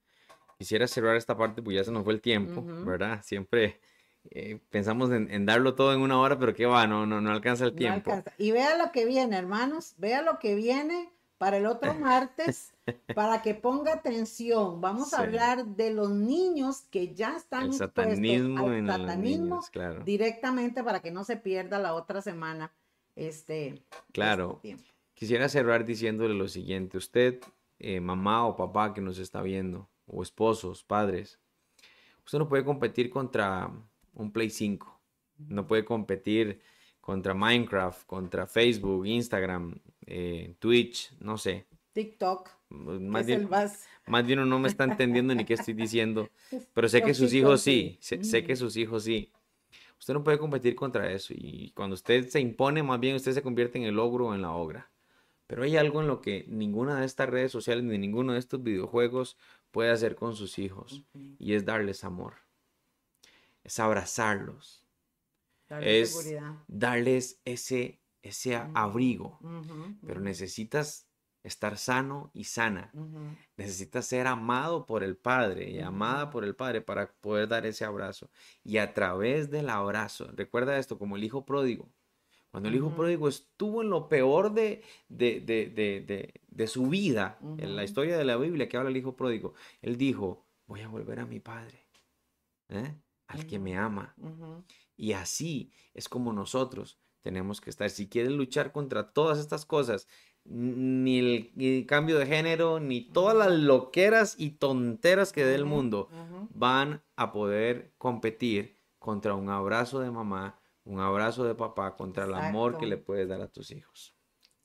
Quisiera 0.58 0.88
cerrar 0.88 1.16
esta 1.16 1.38
parte, 1.38 1.62
pues 1.62 1.76
ya 1.76 1.84
se 1.84 1.92
nos 1.92 2.04
fue 2.04 2.14
el 2.14 2.22
tiempo, 2.22 2.64
¿verdad? 2.86 3.22
Siempre 3.24 3.80
eh, 4.32 4.60
pensamos 4.70 5.12
en, 5.12 5.46
darlo 5.46 5.76
todo 5.76 5.94
en 5.94 6.02
una 6.02 6.20
hora, 6.20 6.38
pero 6.40 6.54
qué 6.54 6.66
va, 6.66 6.88
no, 6.88 7.06
no, 7.06 7.22
no 7.22 7.32
alcanza 7.32 7.66
el 7.66 7.76
tiempo. 7.76 8.24
Y 8.38 8.52
vea 8.52 8.78
lo 8.78 8.92
que 8.92 9.06
viene, 9.06 9.38
hermanos, 9.38 9.96
vea 9.98 10.22
lo 10.22 10.40
que 10.40 10.56
viene 10.56 11.12
para 11.38 11.58
el 11.58 11.66
otro 11.66 11.94
martes, 11.94 12.74
para 13.16 13.42
que 13.42 13.54
ponga 13.54 13.94
atención. 13.94 14.80
Vamos 14.80 15.14
a 15.14 15.20
hablar 15.20 15.66
de 15.66 15.92
los 15.92 16.12
niños 16.12 16.82
que 16.90 17.14
ya 17.14 17.36
están 17.36 17.64
el 17.64 17.74
satanismo, 17.74 18.68
al 18.68 18.88
satanismo 18.88 19.62
claro. 19.72 20.04
directamente 20.04 20.84
para 20.84 21.02
que 21.02 21.12
no 21.12 21.24
se 21.24 21.36
pierda 21.36 21.80
la 21.80 21.94
otra 21.94 22.22
semana. 22.22 22.72
Este, 23.16 23.84
claro. 24.12 24.62
Este 24.64 24.82
Quisiera 25.14 25.48
cerrar 25.48 25.86
diciéndole 25.86 26.34
lo 26.34 26.48
siguiente. 26.48 26.98
Usted, 26.98 27.40
eh, 27.80 28.00
mamá 28.00 28.46
o 28.46 28.56
papá 28.56 28.94
que 28.94 29.02
nos 29.02 29.20
está 29.20 29.42
viendo, 29.42 29.88
o 30.08 30.24
esposos, 30.24 30.84
padres, 30.84 31.40
usted 32.26 32.40
no 32.40 32.48
puede 32.48 32.64
competir 32.64 33.10
contra 33.10 33.72
un 34.14 34.32
Play 34.32 34.50
5. 34.50 35.00
No 35.50 35.68
puede 35.68 35.84
competir 35.84 36.62
contra 37.02 37.34
Minecraft, 37.34 38.06
contra 38.06 38.48
Facebook, 38.48 39.06
Instagram, 39.06 39.78
eh, 40.06 40.56
Twitch, 40.60 41.12
no 41.20 41.38
sé. 41.38 41.66
TikTok. 41.94 42.50
Más 42.70 43.26
bien, 43.26 43.48
más... 43.50 44.26
bien 44.26 44.50
no 44.50 44.60
me 44.60 44.68
está 44.68 44.84
entendiendo 44.84 45.36
ni 45.36 45.46
qué 45.46 45.54
estoy 45.54 45.76
diciendo, 45.76 46.30
pero 46.74 46.90
sé 46.90 47.04
que 47.04 47.14
sus 47.14 47.34
hijos 47.34 47.62
sí, 47.62 47.98
sé, 48.00 48.44
que 48.44 48.56
sus 48.56 48.76
hijos 48.78 49.04
sí. 49.04 49.32
Usted 50.00 50.16
no 50.16 50.24
puede 50.24 50.40
competir 50.40 50.76
contra 50.76 51.12
eso 51.12 51.34
y 51.38 51.72
cuando 51.76 51.94
usted 51.94 52.28
se 52.30 52.40
impone, 52.40 52.82
más 52.84 53.00
bien 53.00 53.16
usted 53.16 53.32
se 53.32 53.42
convierte 53.42 53.78
en 53.78 53.84
el 53.84 54.00
ogro 54.00 54.28
o 54.28 54.34
en 54.34 54.42
la 54.42 54.52
ogra. 54.52 54.90
Pero 55.46 55.64
hay 55.64 55.78
algo 55.78 56.02
en 56.02 56.08
lo 56.08 56.20
que 56.20 56.46
ninguna 56.48 57.00
de 57.00 57.06
estas 57.06 57.30
redes 57.30 57.52
sociales 57.52 57.84
ni 57.84 57.98
ninguno 57.98 58.34
de 58.34 58.40
estos 58.40 58.64
videojuegos 58.64 59.38
puede 59.74 59.92
hacer 59.92 60.16
con 60.16 60.38
sus 60.38 60.58
hijos 60.58 61.04
y 61.38 61.54
es 61.54 61.66
darles 61.66 62.06
amor 62.06 62.36
es 63.64 63.80
abrazarlos, 63.80 64.86
es 65.70 66.36
darles 66.68 67.42
ese, 67.46 68.02
ese 68.22 68.56
abrigo, 68.74 69.40
pero 70.06 70.20
necesitas 70.20 71.08
estar 71.44 71.78
sano 71.78 72.30
y 72.34 72.44
sana. 72.46 72.92
Necesitas 73.58 74.06
ser 74.06 74.28
amado 74.28 74.86
por 74.86 75.04
el 75.04 75.18
Padre 75.18 75.72
y 75.72 75.80
amada 75.80 76.30
por 76.30 76.44
el 76.44 76.56
Padre 76.56 76.82
para 76.82 77.12
poder 77.12 77.48
dar 77.48 77.66
ese 77.66 77.86
abrazo. 77.86 78.30
Y 78.64 78.78
a 78.78 78.94
través 78.94 79.50
del 79.50 79.70
abrazo, 79.70 80.30
recuerda 80.34 80.78
esto 80.78 80.98
como 80.98 81.16
el 81.16 81.24
hijo 81.24 81.46
pródigo. 81.46 81.90
Cuando 82.54 82.70
el 82.70 82.76
hijo 82.76 82.96
pródigo 82.96 83.28
estuvo 83.28 83.82
en 83.82 83.90
lo 83.90 84.08
peor 84.08 84.54
de, 84.54 84.84
de, 85.10 85.42
de, 85.42 86.34
de 86.48 86.68
su 86.68 86.88
vida, 86.88 87.40
en 87.58 87.76
la 87.76 87.84
historia 87.84 88.16
de 88.16 88.24
la 88.24 88.38
Biblia 88.38 88.70
que 88.70 88.78
habla 88.78 88.92
el 88.92 88.98
hijo 88.98 89.16
pródigo, 89.16 89.56
él 89.82 89.98
dijo, 89.98 90.46
voy 90.68 90.82
a 90.82 90.88
volver 90.88 91.20
a 91.20 91.26
mi 91.26 91.40
Padre. 91.40 91.80
¿Eh? 92.70 92.96
al 93.34 93.48
que 93.48 93.60
me 93.60 93.78
ama. 93.78 94.16
Y 94.96 95.14
así 95.14 95.72
es 95.94 96.08
como 96.08 96.34
nosotros 96.34 97.00
tenemos 97.22 97.62
que 97.62 97.70
estar. 97.70 97.90
Si 97.90 98.08
quieres 98.08 98.32
luchar 98.32 98.72
contra 98.72 99.12
todas 99.12 99.40
estas 99.40 99.66
cosas, 99.66 100.08
ni 100.46 101.20
el, 101.56 101.86
cambio 101.86 102.20
de 102.20 102.26
género, 102.26 102.80
ni 102.80 103.02
todas 103.02 103.36
las 103.36 103.52
loqueras 103.52 104.36
y 104.38 104.52
tonteras 104.52 105.32
que 105.32 105.46
dé 105.46 105.56
el 105.56 105.66
mundo 105.66 106.10
van 106.54 107.02
a 107.16 107.32
poder 107.32 107.94
competir 107.98 108.78
contra 109.00 109.36
un 109.36 109.50
abrazo 109.50 110.00
de 110.00 110.12
mamá, 110.12 110.60
un 110.86 111.00
abrazo 111.00 111.44
de 111.44 111.56
papá, 111.56 111.96
contra 111.96 112.26
el 112.26 112.34
amor 112.34 112.78
que 112.78 112.86
le 112.86 112.98
puedes 112.98 113.28
dar 113.28 113.42
a 113.42 113.48
tus 113.48 113.72
hijos. 113.72 114.16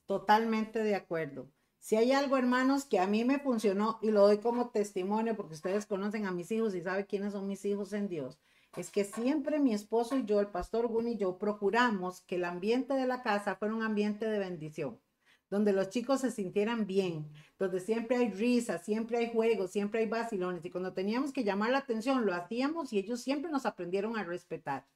Totalmente 0.07 0.83
de 0.83 0.95
acuerdo. 0.95 1.51
Si 1.79 1.97
hay 1.97 2.13
algo, 2.13 2.37
hermanos, 2.37 2.85
que 2.85 2.99
a 2.99 3.07
mí 3.07 3.25
me 3.25 3.39
funcionó 3.39 3.99
y 4.03 4.11
lo 4.11 4.23
doy 4.23 4.39
como 4.39 4.71
testimonio 4.71 5.37
porque 5.37 5.55
ustedes 5.55 5.87
conocen 5.87 6.27
a 6.27 6.33
mis 6.33 6.51
hijos 6.51 6.75
y 6.75 6.83
saben 6.83 7.07
quiénes 7.07 7.33
son 7.33 7.47
mis 7.47 7.65
hijos 7.65 7.93
en 7.93 8.09
Dios, 8.09 8.39
es 8.77 8.91
que 8.91 9.05
siempre 9.05 9.59
mi 9.59 9.73
esposo 9.73 10.17
y 10.17 10.25
yo, 10.25 10.41
el 10.41 10.49
pastor 10.49 10.89
Gun 10.89 11.09
y 11.09 11.17
yo, 11.17 11.39
procuramos 11.39 12.21
que 12.23 12.37
el 12.37 12.45
ambiente 12.45 12.95
de 12.95 13.07
la 13.07 13.23
casa 13.23 13.57
fuera 13.57 13.75
un 13.75 13.83
ambiente 13.83 14.27
de 14.27 14.39
bendición, 14.39 15.01
donde 15.51 15.73
los 15.73 15.89
chicos 15.89 16.21
se 16.21 16.31
sintieran 16.31 16.87
bien, 16.87 17.31
donde 17.59 17.81
siempre 17.81 18.17
hay 18.17 18.31
risa, 18.31 18.79
siempre 18.79 19.19
hay 19.19 19.33
juegos, 19.33 19.71
siempre 19.71 20.01
hay 20.01 20.07
vacilones. 20.07 20.65
Y 20.65 20.71
cuando 20.71 20.93
teníamos 20.93 21.33
que 21.33 21.45
llamar 21.45 21.71
la 21.71 21.79
atención, 21.79 22.27
lo 22.27 22.35
hacíamos 22.35 22.93
y 22.93 22.99
ellos 22.99 23.23
siempre 23.23 23.51
nos 23.51 23.67
aprendieron 23.67 24.17
a 24.17 24.25
respetar. 24.25 24.87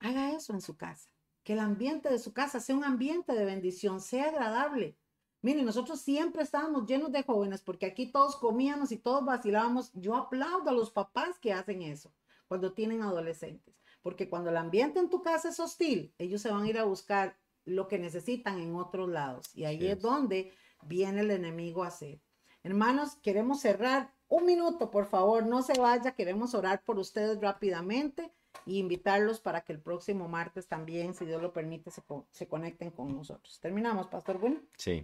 Haga 0.00 0.32
eso 0.32 0.52
en 0.52 0.60
su 0.60 0.76
casa, 0.76 1.10
que 1.42 1.54
el 1.54 1.58
ambiente 1.58 2.08
de 2.08 2.18
su 2.18 2.32
casa 2.32 2.60
sea 2.60 2.76
un 2.76 2.84
ambiente 2.84 3.32
de 3.32 3.44
bendición, 3.44 4.00
sea 4.00 4.28
agradable. 4.28 4.96
Miren, 5.40 5.64
nosotros 5.64 6.00
siempre 6.00 6.42
estábamos 6.42 6.86
llenos 6.86 7.12
de 7.12 7.22
jóvenes 7.22 7.62
porque 7.62 7.86
aquí 7.86 8.10
todos 8.10 8.36
comíamos 8.36 8.92
y 8.92 8.98
todos 8.98 9.24
vacilábamos. 9.24 9.90
Yo 9.94 10.16
aplaudo 10.16 10.70
a 10.70 10.74
los 10.74 10.90
papás 10.90 11.38
que 11.38 11.52
hacen 11.52 11.82
eso 11.82 12.12
cuando 12.48 12.72
tienen 12.72 13.02
adolescentes. 13.02 13.74
Porque 14.02 14.28
cuando 14.28 14.50
el 14.50 14.56
ambiente 14.56 14.98
en 14.98 15.10
tu 15.10 15.22
casa 15.22 15.50
es 15.50 15.60
hostil, 15.60 16.14
ellos 16.18 16.42
se 16.42 16.50
van 16.50 16.64
a 16.64 16.68
ir 16.68 16.78
a 16.78 16.84
buscar 16.84 17.38
lo 17.64 17.88
que 17.88 17.98
necesitan 17.98 18.58
en 18.58 18.74
otros 18.74 19.08
lados. 19.08 19.54
Y 19.54 19.64
ahí 19.64 19.86
es. 19.86 20.00
donde 20.00 20.52
viene 20.82 21.20
el 21.20 21.30
enemigo 21.30 21.84
a 21.84 21.88
hacer. 21.88 22.20
Hermanos, 22.62 23.16
queremos 23.22 23.60
cerrar 23.60 24.12
un 24.28 24.44
minuto, 24.44 24.90
por 24.90 25.06
favor, 25.06 25.46
no 25.46 25.62
se 25.62 25.78
vaya. 25.78 26.12
Queremos 26.12 26.54
orar 26.54 26.82
por 26.84 26.98
ustedes 26.98 27.40
rápidamente 27.40 28.32
e 28.74 28.78
invitarlos 28.78 29.40
para 29.40 29.62
que 29.62 29.72
el 29.72 29.80
próximo 29.80 30.28
martes 30.28 30.68
también, 30.68 31.14
si 31.14 31.24
Dios 31.24 31.40
lo 31.40 31.52
permite, 31.52 31.90
se, 31.90 32.02
se 32.30 32.46
conecten 32.46 32.90
con 32.90 33.14
nosotros. 33.16 33.58
Terminamos, 33.60 34.08
Pastor 34.08 34.38
Bueno. 34.38 34.60
Sí. 34.76 35.02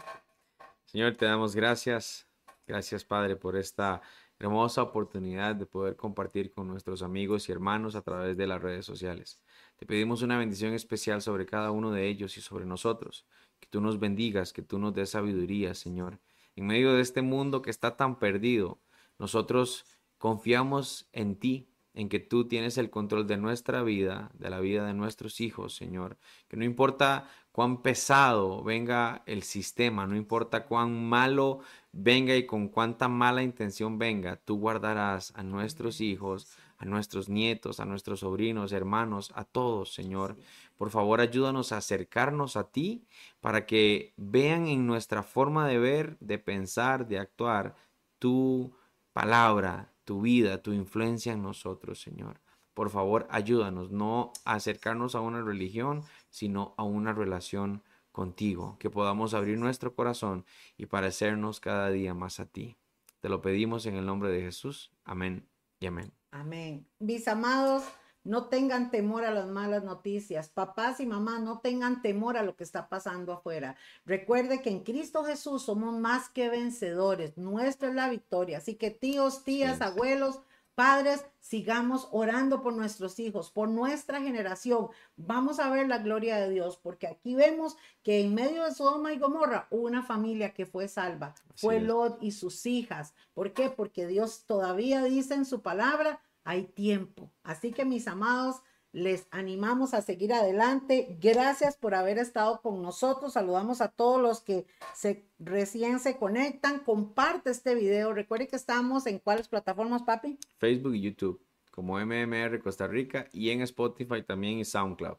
Señor, 0.84 1.16
te 1.16 1.24
damos 1.24 1.56
gracias. 1.56 2.28
Gracias, 2.66 3.04
Padre, 3.04 3.36
por 3.36 3.56
esta 3.56 4.00
hermosa 4.38 4.82
oportunidad 4.82 5.54
de 5.54 5.66
poder 5.66 5.96
compartir 5.96 6.52
con 6.52 6.66
nuestros 6.66 7.02
amigos 7.02 7.48
y 7.48 7.52
hermanos 7.52 7.94
a 7.94 8.02
través 8.02 8.36
de 8.36 8.46
las 8.46 8.60
redes 8.60 8.84
sociales. 8.84 9.40
Te 9.76 9.86
pedimos 9.86 10.22
una 10.22 10.38
bendición 10.38 10.72
especial 10.72 11.22
sobre 11.22 11.46
cada 11.46 11.70
uno 11.70 11.90
de 11.90 12.08
ellos 12.08 12.36
y 12.36 12.40
sobre 12.40 12.66
nosotros. 12.66 13.26
Que 13.60 13.68
tú 13.68 13.80
nos 13.80 13.98
bendigas, 13.98 14.52
que 14.52 14.62
tú 14.62 14.78
nos 14.78 14.94
des 14.94 15.10
sabiduría, 15.10 15.74
Señor. 15.74 16.20
En 16.56 16.66
medio 16.66 16.92
de 16.92 17.02
este 17.02 17.22
mundo 17.22 17.62
que 17.62 17.70
está 17.70 17.96
tan 17.96 18.18
perdido, 18.18 18.78
nosotros 19.18 19.84
confiamos 20.18 21.08
en 21.12 21.36
ti, 21.36 21.68
en 21.94 22.08
que 22.08 22.18
tú 22.18 22.46
tienes 22.48 22.76
el 22.76 22.90
control 22.90 23.26
de 23.26 23.36
nuestra 23.36 23.82
vida, 23.82 24.30
de 24.34 24.50
la 24.50 24.60
vida 24.60 24.84
de 24.84 24.94
nuestros 24.94 25.40
hijos, 25.40 25.74
Señor. 25.74 26.18
Que 26.48 26.56
no 26.56 26.64
importa 26.64 27.28
cuán 27.52 27.82
pesado 27.82 28.64
venga 28.64 29.22
el 29.26 29.44
sistema, 29.44 30.06
no 30.06 30.16
importa 30.16 30.66
cuán 30.66 31.08
malo 31.08 31.60
venga 31.92 32.34
y 32.34 32.46
con 32.46 32.68
cuánta 32.68 33.06
mala 33.06 33.44
intención 33.44 33.96
venga, 33.96 34.36
tú 34.36 34.58
guardarás 34.58 35.32
a 35.36 35.44
nuestros 35.44 36.00
hijos, 36.00 36.48
a 36.78 36.84
nuestros 36.84 37.28
nietos, 37.28 37.78
a 37.78 37.84
nuestros 37.84 38.20
sobrinos, 38.20 38.72
hermanos, 38.72 39.32
a 39.36 39.44
todos, 39.44 39.94
Señor. 39.94 40.36
Por 40.76 40.90
favor, 40.90 41.20
ayúdanos 41.20 41.70
a 41.70 41.76
acercarnos 41.76 42.56
a 42.56 42.72
ti 42.72 43.06
para 43.40 43.66
que 43.66 44.12
vean 44.16 44.66
en 44.66 44.88
nuestra 44.88 45.22
forma 45.22 45.68
de 45.68 45.78
ver, 45.78 46.18
de 46.18 46.40
pensar, 46.40 47.06
de 47.06 47.20
actuar, 47.20 47.76
tu 48.18 48.74
palabra, 49.12 49.93
tu 50.04 50.20
vida, 50.20 50.62
tu 50.62 50.72
influencia 50.72 51.32
en 51.32 51.42
nosotros, 51.42 52.00
Señor. 52.00 52.40
Por 52.74 52.90
favor, 52.90 53.26
ayúdanos 53.30 53.90
no 53.90 54.32
a 54.44 54.54
acercarnos 54.54 55.14
a 55.14 55.20
una 55.20 55.42
religión, 55.42 56.02
sino 56.30 56.74
a 56.76 56.82
una 56.82 57.12
relación 57.12 57.82
contigo, 58.12 58.76
que 58.78 58.90
podamos 58.90 59.34
abrir 59.34 59.58
nuestro 59.58 59.94
corazón 59.94 60.44
y 60.76 60.86
parecernos 60.86 61.60
cada 61.60 61.90
día 61.90 62.14
más 62.14 62.40
a 62.40 62.46
ti. 62.46 62.76
Te 63.20 63.28
lo 63.28 63.40
pedimos 63.40 63.86
en 63.86 63.96
el 63.96 64.06
nombre 64.06 64.30
de 64.30 64.42
Jesús. 64.42 64.92
Amén 65.04 65.48
y 65.80 65.86
amén. 65.86 66.12
Amén. 66.30 66.86
Mis 66.98 67.26
amados, 67.26 67.84
no 68.24 68.46
tengan 68.46 68.90
temor 68.90 69.24
a 69.24 69.30
las 69.30 69.46
malas 69.46 69.84
noticias. 69.84 70.48
Papás 70.48 71.00
y 71.00 71.06
mamás, 71.06 71.40
no 71.42 71.60
tengan 71.60 72.02
temor 72.02 72.36
a 72.36 72.42
lo 72.42 72.56
que 72.56 72.64
está 72.64 72.88
pasando 72.88 73.32
afuera. 73.32 73.76
Recuerde 74.04 74.62
que 74.62 74.70
en 74.70 74.82
Cristo 74.82 75.24
Jesús 75.24 75.62
somos 75.62 75.98
más 75.98 76.28
que 76.30 76.48
vencedores. 76.48 77.36
Nuestra 77.36 77.88
es 77.88 77.94
la 77.94 78.08
victoria. 78.08 78.58
Así 78.58 78.74
que 78.74 78.90
tíos, 78.90 79.44
tías, 79.44 79.80
abuelos, 79.80 80.40
Padres, 80.74 81.24
sigamos 81.38 82.08
orando 82.10 82.60
por 82.60 82.72
nuestros 82.72 83.20
hijos, 83.20 83.52
por 83.52 83.68
nuestra 83.68 84.20
generación. 84.20 84.88
Vamos 85.16 85.60
a 85.60 85.70
ver 85.70 85.86
la 85.86 85.98
gloria 85.98 86.36
de 86.36 86.50
Dios, 86.50 86.76
porque 86.82 87.06
aquí 87.06 87.36
vemos 87.36 87.76
que 88.02 88.20
en 88.20 88.34
medio 88.34 88.64
de 88.64 88.74
Sodoma 88.74 89.12
y 89.12 89.18
Gomorra 89.18 89.68
hubo 89.70 89.86
una 89.86 90.02
familia 90.02 90.52
que 90.52 90.66
fue 90.66 90.88
salva. 90.88 91.34
fue 91.54 91.80
Lot 91.80 92.20
y 92.20 92.32
sus 92.32 92.66
hijas. 92.66 93.14
¿Por 93.34 93.52
qué? 93.52 93.70
Porque 93.70 94.08
Dios 94.08 94.46
todavía 94.46 95.04
dice 95.04 95.34
en 95.34 95.44
su 95.44 95.62
palabra, 95.62 96.20
hay 96.44 96.64
tiempo. 96.64 97.32
Así 97.42 97.72
que 97.72 97.84
mis 97.84 98.06
amados, 98.06 98.62
les 98.92 99.26
animamos 99.32 99.92
a 99.92 100.02
seguir 100.02 100.32
adelante. 100.32 101.18
Gracias 101.20 101.76
por 101.76 101.94
haber 101.94 102.18
estado 102.18 102.62
con 102.62 102.80
nosotros. 102.80 103.32
Saludamos 103.32 103.80
a 103.80 103.88
todos 103.88 104.22
los 104.22 104.40
que 104.40 104.66
se 104.94 105.26
recién 105.40 105.98
se 105.98 106.16
conectan. 106.16 106.78
Comparte 106.78 107.50
este 107.50 107.74
video. 107.74 108.12
Recuerde 108.12 108.46
que 108.46 108.56
estamos 108.56 109.06
en 109.06 109.18
cuáles 109.18 109.48
plataformas, 109.48 110.04
papi? 110.04 110.38
Facebook 110.58 110.94
y 110.94 111.00
YouTube 111.00 111.44
como 111.72 111.98
MMR 111.98 112.62
Costa 112.62 112.86
Rica 112.86 113.26
y 113.32 113.50
en 113.50 113.60
Spotify 113.62 114.22
también 114.22 114.58
y 114.60 114.64
SoundCloud. 114.64 115.16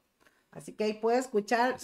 Así 0.52 0.72
que 0.72 0.86
ahí 0.86 0.94
puede 0.94 1.18
escuchar 1.18 1.76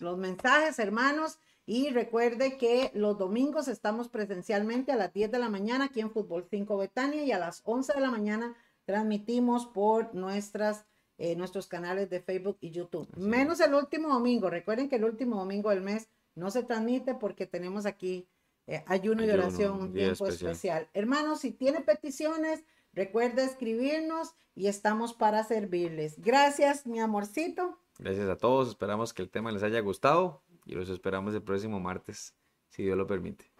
los 0.00 0.18
mensajes, 0.18 0.80
hermanos. 0.80 1.38
Y 1.66 1.90
recuerde 1.90 2.56
que 2.56 2.90
los 2.94 3.16
domingos 3.16 3.68
estamos 3.68 4.08
presencialmente 4.08 4.90
a 4.90 4.96
las 4.96 5.12
10 5.12 5.30
de 5.30 5.38
la 5.38 5.48
mañana 5.48 5.84
aquí 5.84 6.00
en 6.00 6.10
Fútbol 6.10 6.48
5 6.50 6.76
Betania 6.78 7.22
y 7.22 7.30
a 7.30 7.38
las 7.38 7.60
11 7.64 7.92
de 7.92 8.00
la 8.00 8.10
mañana 8.10 8.56
transmitimos 8.88 9.66
por 9.66 10.14
nuestras, 10.14 10.86
eh, 11.18 11.36
nuestros 11.36 11.66
canales 11.66 12.08
de 12.08 12.22
Facebook 12.22 12.56
y 12.62 12.70
YouTube. 12.70 13.06
Menos 13.18 13.60
el 13.60 13.74
último 13.74 14.08
domingo. 14.08 14.48
Recuerden 14.48 14.88
que 14.88 14.96
el 14.96 15.04
último 15.04 15.36
domingo 15.36 15.68
del 15.68 15.82
mes 15.82 16.08
no 16.34 16.50
se 16.50 16.62
transmite 16.62 17.14
porque 17.14 17.46
tenemos 17.46 17.84
aquí 17.84 18.26
eh, 18.66 18.82
ayuno, 18.86 19.26
y 19.26 19.28
oración, 19.28 19.78
un 19.78 19.92
tiempo 19.92 20.26
especial. 20.26 20.52
especial. 20.52 20.88
Hermanos, 20.94 21.40
si 21.40 21.50
tiene 21.50 21.82
peticiones, 21.82 22.64
recuerde 22.94 23.44
escribirnos 23.44 24.32
y 24.54 24.68
estamos 24.68 25.12
para 25.12 25.44
servirles. 25.44 26.18
Gracias, 26.22 26.86
mi 26.86 26.98
amorcito. 26.98 27.78
Gracias 27.98 28.26
a 28.30 28.38
todos. 28.38 28.70
Esperamos 28.70 29.12
que 29.12 29.20
el 29.20 29.28
tema 29.28 29.52
les 29.52 29.62
haya 29.62 29.80
gustado 29.80 30.40
y 30.64 30.72
los 30.72 30.88
esperamos 30.88 31.34
el 31.34 31.42
próximo 31.42 31.78
martes, 31.78 32.34
si 32.70 32.84
Dios 32.84 32.96
lo 32.96 33.06
permite. 33.06 33.52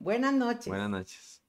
Buenas 0.00 0.34
noches. 0.34 0.66
Buenas 0.66 0.90
noches. 0.90 1.45